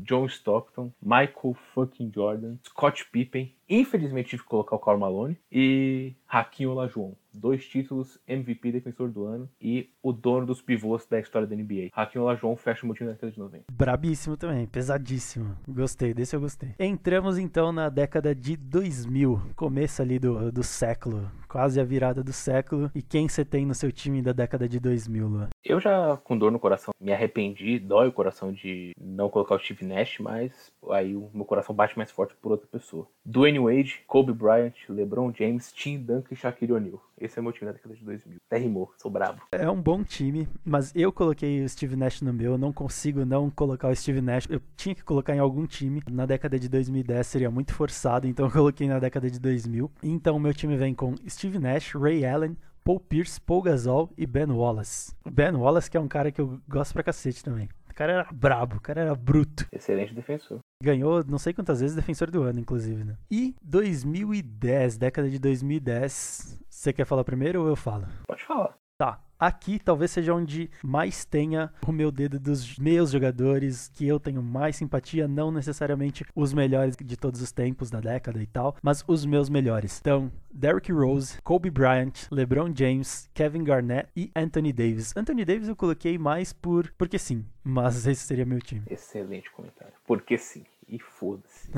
John 0.00 0.26
Stockton, 0.26 0.92
Michael 1.00 1.56
fucking 1.74 2.12
Jordan, 2.14 2.56
Scott 2.62 3.06
Pippen, 3.10 3.54
infelizmente 3.68 4.30
tive 4.30 4.42
que 4.42 4.48
colocar 4.48 4.76
o 4.76 4.78
Karl 4.78 4.98
Malone 4.98 5.38
e 5.50 6.14
Hakim 6.26 6.66
Olajuwon. 6.66 7.14
Dois 7.32 7.66
títulos, 7.68 8.18
MVP 8.26 8.72
defensor 8.72 9.10
do 9.10 9.24
ano 9.24 9.48
e 9.60 9.90
o 10.02 10.12
dono 10.12 10.46
dos 10.46 10.60
pivôs 10.60 11.06
da 11.06 11.20
história 11.20 11.46
da 11.46 11.54
NBA. 11.54 11.90
Hakim 11.92 12.18
Olajuwon 12.18 12.56
fecha 12.56 12.86
o 12.86 12.94
time 12.94 13.08
da 13.08 13.12
década 13.12 13.32
de 13.32 13.38
90. 13.38 13.64
Brabíssimo 13.70 14.36
também, 14.36 14.66
pesadíssimo. 14.66 15.56
Gostei, 15.68 16.12
desse 16.12 16.34
eu 16.34 16.40
gostei. 16.40 16.70
Entramos 16.78 17.38
então 17.38 17.70
na 17.70 17.88
década 17.88 18.34
de 18.34 18.56
2000, 18.56 19.40
começo 19.54 20.02
ali 20.02 20.18
do, 20.18 20.50
do 20.50 20.62
século, 20.64 21.30
quase 21.48 21.80
a 21.80 21.84
virada 21.84 22.24
do 22.24 22.32
século. 22.32 22.90
E 22.94 23.02
quem 23.02 23.28
você 23.28 23.44
tem 23.44 23.64
no 23.64 23.74
seu 23.74 23.92
time 23.92 24.20
da 24.20 24.32
década 24.32 24.68
de 24.68 24.80
2000, 24.80 25.28
Lua? 25.28 25.48
Eu 25.68 25.78
já, 25.78 26.16
com 26.24 26.38
dor 26.38 26.50
no 26.50 26.58
coração, 26.58 26.94
me 26.98 27.12
arrependi, 27.12 27.78
dói 27.78 28.08
o 28.08 28.12
coração 28.12 28.50
de 28.50 28.96
não 28.98 29.28
colocar 29.28 29.54
o 29.54 29.58
Steve 29.58 29.84
Nash, 29.84 30.18
mas 30.18 30.72
aí 30.90 31.14
o 31.14 31.28
meu 31.34 31.44
coração 31.44 31.74
bate 31.74 31.94
mais 31.94 32.10
forte 32.10 32.34
por 32.40 32.52
outra 32.52 32.66
pessoa. 32.66 33.06
Dwayne 33.22 33.58
Wade, 33.58 34.02
Kobe 34.06 34.32
Bryant, 34.32 34.72
LeBron 34.88 35.30
James, 35.36 35.70
Tim 35.70 35.98
Duncan 35.98 36.32
e 36.32 36.36
Shaquille 36.36 36.72
O'Neal. 36.72 37.02
Esse 37.20 37.38
é 37.38 37.42
meu 37.42 37.52
time 37.52 37.66
da 37.66 37.72
década 37.72 37.94
de 37.94 38.02
2000. 38.02 38.38
Até 38.46 38.56
rimou, 38.56 38.90
sou 38.96 39.10
brabo. 39.10 39.42
É 39.52 39.68
um 39.68 39.80
bom 39.80 40.02
time, 40.02 40.48
mas 40.64 40.94
eu 40.96 41.12
coloquei 41.12 41.62
o 41.62 41.68
Steve 41.68 41.96
Nash 41.96 42.22
no 42.22 42.32
meu, 42.32 42.52
eu 42.52 42.58
não 42.58 42.72
consigo 42.72 43.26
não 43.26 43.50
colocar 43.50 43.88
o 43.88 43.94
Steve 43.94 44.22
Nash. 44.22 44.46
Eu 44.48 44.62
tinha 44.74 44.94
que 44.94 45.04
colocar 45.04 45.36
em 45.36 45.38
algum 45.38 45.66
time. 45.66 46.02
Na 46.10 46.24
década 46.24 46.58
de 46.58 46.68
2010 46.68 47.26
seria 47.26 47.50
muito 47.50 47.74
forçado, 47.74 48.26
então 48.26 48.46
eu 48.46 48.52
coloquei 48.52 48.88
na 48.88 48.98
década 48.98 49.30
de 49.30 49.38
2000. 49.38 49.90
Então 50.02 50.36
o 50.36 50.40
meu 50.40 50.54
time 50.54 50.78
vem 50.78 50.94
com 50.94 51.14
Steve 51.28 51.58
Nash, 51.58 51.92
Ray 51.94 52.24
Allen, 52.24 52.56
Paul 52.88 53.00
Pierce, 53.00 53.38
Paul 53.38 53.60
Gasol 53.60 54.10
e 54.16 54.26
Ben 54.26 54.50
Wallace. 54.50 55.14
Ben 55.30 55.54
Wallace 55.54 55.90
que 55.90 55.98
é 55.98 56.00
um 56.00 56.08
cara 56.08 56.32
que 56.32 56.40
eu 56.40 56.58
gosto 56.66 56.94
pra 56.94 57.02
cacete 57.02 57.44
também. 57.44 57.68
O 57.90 57.92
cara 57.92 58.12
era 58.14 58.28
brabo, 58.32 58.76
o 58.76 58.80
cara 58.80 59.02
era 59.02 59.14
bruto. 59.14 59.66
Excelente 59.70 60.14
defensor. 60.14 60.60
Ganhou 60.82 61.22
não 61.22 61.36
sei 61.36 61.52
quantas 61.52 61.82
vezes 61.82 61.94
defensor 61.94 62.30
do 62.30 62.42
ano, 62.42 62.58
inclusive, 62.58 63.04
né? 63.04 63.18
E 63.30 63.54
2010, 63.62 64.96
década 64.96 65.28
de 65.28 65.38
2010. 65.38 66.58
Você 66.66 66.90
quer 66.94 67.04
falar 67.04 67.24
primeiro 67.24 67.60
ou 67.60 67.68
eu 67.68 67.76
falo? 67.76 68.06
Pode 68.26 68.42
falar. 68.42 68.74
Tá. 68.98 69.22
Aqui 69.38 69.78
talvez 69.78 70.10
seja 70.10 70.34
onde 70.34 70.68
mais 70.82 71.24
tenha 71.24 71.72
o 71.86 71.92
meu 71.92 72.10
dedo 72.10 72.40
dos 72.40 72.76
meus 72.76 73.12
jogadores, 73.12 73.88
que 73.94 74.04
eu 74.04 74.18
tenho 74.18 74.42
mais 74.42 74.74
simpatia, 74.74 75.28
não 75.28 75.52
necessariamente 75.52 76.24
os 76.34 76.52
melhores 76.52 76.96
de 76.96 77.16
todos 77.16 77.40
os 77.40 77.52
tempos 77.52 77.92
da 77.92 78.00
década 78.00 78.42
e 78.42 78.46
tal, 78.48 78.74
mas 78.82 79.04
os 79.06 79.24
meus 79.24 79.48
melhores. 79.48 80.00
Então, 80.00 80.32
Derrick 80.52 80.90
Rose, 80.90 81.40
Kobe 81.42 81.70
Bryant, 81.70 82.26
LeBron 82.32 82.74
James, 82.74 83.30
Kevin 83.32 83.62
Garnett 83.62 84.08
e 84.16 84.32
Anthony 84.34 84.72
Davis. 84.72 85.16
Anthony 85.16 85.44
Davis 85.44 85.68
eu 85.68 85.76
coloquei 85.76 86.18
mais 86.18 86.52
por 86.52 86.92
porque 86.98 87.20
sim, 87.20 87.46
mas 87.62 88.04
esse 88.04 88.26
seria 88.26 88.44
meu 88.44 88.58
time. 88.58 88.82
Excelente 88.90 89.48
comentário. 89.52 89.94
Porque 90.04 90.36
sim. 90.36 90.64
E 90.88 90.98
foda-se. 90.98 91.68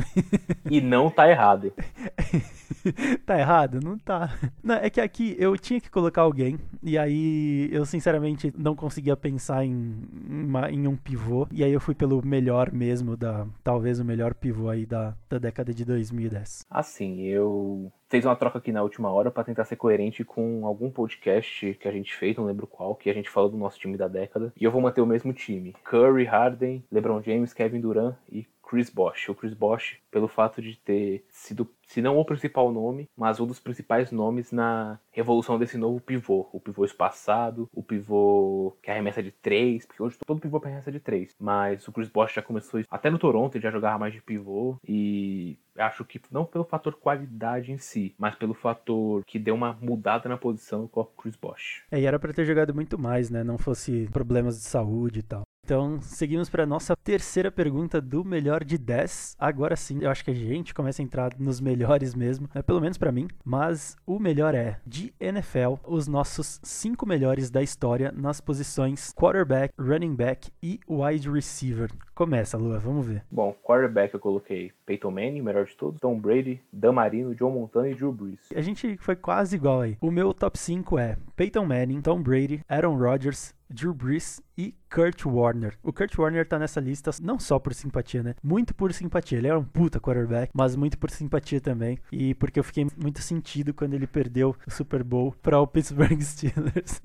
e 0.70 0.80
não 0.80 1.10
tá 1.10 1.28
errado. 1.28 1.72
tá 3.26 3.38
errado? 3.38 3.80
Não 3.82 3.98
tá. 3.98 4.38
Não, 4.62 4.76
é 4.76 4.88
que 4.88 5.00
aqui 5.00 5.34
eu 5.38 5.56
tinha 5.56 5.80
que 5.80 5.90
colocar 5.90 6.22
alguém, 6.22 6.58
e 6.82 6.96
aí 6.96 7.68
eu 7.72 7.84
sinceramente 7.84 8.52
não 8.56 8.74
conseguia 8.76 9.16
pensar 9.16 9.64
em, 9.64 10.02
uma- 10.28 10.70
em 10.70 10.86
um 10.86 10.96
pivô, 10.96 11.46
e 11.50 11.64
aí 11.64 11.72
eu 11.72 11.80
fui 11.80 11.94
pelo 11.94 12.24
melhor 12.24 12.72
mesmo, 12.72 13.16
da 13.16 13.46
talvez 13.64 13.98
o 14.00 14.04
melhor 14.04 14.34
pivô 14.34 14.68
aí 14.68 14.86
da, 14.86 15.14
da 15.28 15.38
década 15.38 15.74
de 15.74 15.84
2010. 15.84 16.66
Assim, 16.70 17.22
eu 17.22 17.90
fiz 18.08 18.24
uma 18.24 18.36
troca 18.36 18.58
aqui 18.58 18.72
na 18.72 18.82
última 18.82 19.10
hora 19.10 19.30
pra 19.30 19.44
tentar 19.44 19.64
ser 19.64 19.76
coerente 19.76 20.24
com 20.24 20.64
algum 20.66 20.90
podcast 20.90 21.74
que 21.80 21.88
a 21.88 21.92
gente 21.92 22.14
fez, 22.14 22.36
não 22.36 22.44
lembro 22.44 22.66
qual, 22.66 22.94
que 22.94 23.10
a 23.10 23.14
gente 23.14 23.28
falou 23.30 23.50
do 23.50 23.56
nosso 23.56 23.78
time 23.78 23.96
da 23.96 24.08
década. 24.08 24.52
E 24.58 24.64
eu 24.64 24.70
vou 24.70 24.80
manter 24.80 25.00
o 25.00 25.06
mesmo 25.06 25.32
time: 25.32 25.74
Curry, 25.84 26.24
Harden, 26.24 26.84
LeBron 26.90 27.22
James, 27.22 27.52
Kevin 27.52 27.80
Durant 27.80 28.14
e 28.30 28.46
Chris 28.70 28.88
Bosh. 28.88 29.28
O 29.28 29.34
Chris 29.34 29.52
Bosh, 29.52 29.96
pelo 30.12 30.28
fato 30.28 30.62
de 30.62 30.76
ter 30.76 31.24
sido, 31.28 31.68
se 31.88 32.00
não 32.00 32.16
o 32.16 32.24
principal 32.24 32.70
nome, 32.70 33.08
mas 33.16 33.40
um 33.40 33.46
dos 33.46 33.58
principais 33.58 34.12
nomes 34.12 34.52
na 34.52 35.00
revolução 35.10 35.58
desse 35.58 35.76
novo 35.76 36.00
pivô. 36.00 36.48
O 36.52 36.60
pivô 36.60 36.84
espaçado, 36.84 37.68
o 37.74 37.82
pivô 37.82 38.76
que 38.80 38.88
arremessa 38.88 39.20
de 39.20 39.32
três, 39.32 39.84
porque 39.84 40.00
hoje 40.00 40.18
todo 40.24 40.40
pivô 40.40 40.60
arremessa 40.62 40.92
de 40.92 41.00
três. 41.00 41.34
Mas 41.40 41.88
o 41.88 41.92
Chris 41.92 42.08
Bosh 42.08 42.34
já 42.34 42.42
começou. 42.42 42.80
Até 42.88 43.10
no 43.10 43.18
Toronto 43.18 43.56
ele 43.56 43.64
já 43.64 43.72
jogava 43.72 43.98
mais 43.98 44.14
de 44.14 44.22
pivô. 44.22 44.76
E 44.86 45.58
acho 45.76 46.04
que 46.04 46.20
não 46.30 46.44
pelo 46.44 46.64
fator 46.64 46.94
qualidade 46.94 47.72
em 47.72 47.78
si, 47.78 48.14
mas 48.16 48.36
pelo 48.36 48.54
fator 48.54 49.24
que 49.24 49.38
deu 49.38 49.56
uma 49.56 49.76
mudada 49.80 50.28
na 50.28 50.36
posição 50.36 50.86
com 50.86 51.00
o 51.00 51.04
Chris 51.04 51.34
Bosh. 51.34 51.82
É, 51.90 51.98
e 51.98 52.04
era 52.04 52.20
pra 52.20 52.32
ter 52.32 52.44
jogado 52.44 52.72
muito 52.72 52.96
mais, 52.96 53.30
né? 53.30 53.42
Não 53.42 53.58
fosse 53.58 54.08
problemas 54.12 54.58
de 54.58 54.62
saúde 54.62 55.18
e 55.18 55.22
tal. 55.22 55.42
Então, 55.70 56.00
seguimos 56.00 56.50
para 56.50 56.66
nossa 56.66 56.96
terceira 56.96 57.48
pergunta 57.48 58.00
do 58.00 58.24
melhor 58.24 58.64
de 58.64 58.76
10. 58.76 59.36
Agora 59.38 59.76
sim, 59.76 60.00
eu 60.02 60.10
acho 60.10 60.24
que 60.24 60.32
a 60.32 60.34
gente 60.34 60.74
começa 60.74 61.00
a 61.00 61.04
entrar 61.04 61.30
nos 61.38 61.60
melhores 61.60 62.12
mesmo, 62.12 62.50
né? 62.52 62.60
pelo 62.60 62.80
menos 62.80 62.98
para 62.98 63.12
mim. 63.12 63.28
Mas 63.44 63.96
o 64.04 64.18
melhor 64.18 64.52
é 64.52 64.80
de 64.84 65.14
NFL, 65.20 65.74
os 65.86 66.08
nossos 66.08 66.58
cinco 66.64 67.06
melhores 67.06 67.52
da 67.52 67.62
história 67.62 68.10
nas 68.10 68.40
posições 68.40 69.12
quarterback, 69.14 69.72
running 69.78 70.16
back 70.16 70.50
e 70.60 70.80
wide 70.88 71.30
receiver. 71.30 71.88
Começa, 72.16 72.58
Lua, 72.58 72.80
vamos 72.80 73.06
ver. 73.06 73.22
Bom, 73.30 73.54
quarterback 73.62 74.12
eu 74.12 74.18
coloquei 74.18 74.72
Peyton 74.84 75.12
Manning, 75.12 75.40
melhor 75.40 75.66
de 75.66 75.76
todos, 75.76 76.00
Tom 76.00 76.18
Brady, 76.18 76.60
Dan 76.72 76.94
Marino, 76.94 77.32
John 77.32 77.52
Montana 77.52 77.88
e 77.88 77.94
Drew 77.94 78.12
Brees. 78.12 78.40
A 78.56 78.60
gente 78.60 78.96
foi 78.96 79.14
quase 79.14 79.54
igual 79.54 79.82
aí. 79.82 79.96
O 80.00 80.10
meu 80.10 80.34
top 80.34 80.58
5 80.58 80.98
é 80.98 81.16
Peyton 81.36 81.64
Manning, 81.64 82.00
Tom 82.00 82.20
Brady, 82.20 82.60
Aaron 82.68 82.98
Rodgers, 82.98 83.54
Drew 83.70 83.94
Brees 83.94 84.42
e 84.58 84.74
Kurt 84.92 85.24
Warner. 85.24 85.78
O 85.82 85.92
Kurt 85.92 86.18
Warner 86.18 86.46
tá 86.46 86.58
nessa 86.58 86.80
lista 86.80 87.10
não 87.22 87.38
só 87.38 87.58
por 87.58 87.72
simpatia, 87.72 88.22
né? 88.22 88.34
Muito 88.42 88.74
por 88.74 88.92
simpatia. 88.92 89.38
Ele 89.38 89.46
era 89.46 89.58
um 89.58 89.64
puta 89.64 90.00
quarterback, 90.00 90.50
mas 90.54 90.74
muito 90.76 90.98
por 90.98 91.10
simpatia 91.10 91.60
também. 91.60 91.98
E 92.12 92.34
porque 92.34 92.58
eu 92.60 92.64
fiquei 92.64 92.86
muito 93.00 93.22
sentido 93.22 93.72
quando 93.72 93.94
ele 93.94 94.06
perdeu 94.06 94.54
o 94.66 94.70
Super 94.70 95.02
Bowl 95.04 95.34
para 95.40 95.58
o 95.60 95.66
Pittsburgh 95.66 96.20
Steelers. 96.20 97.00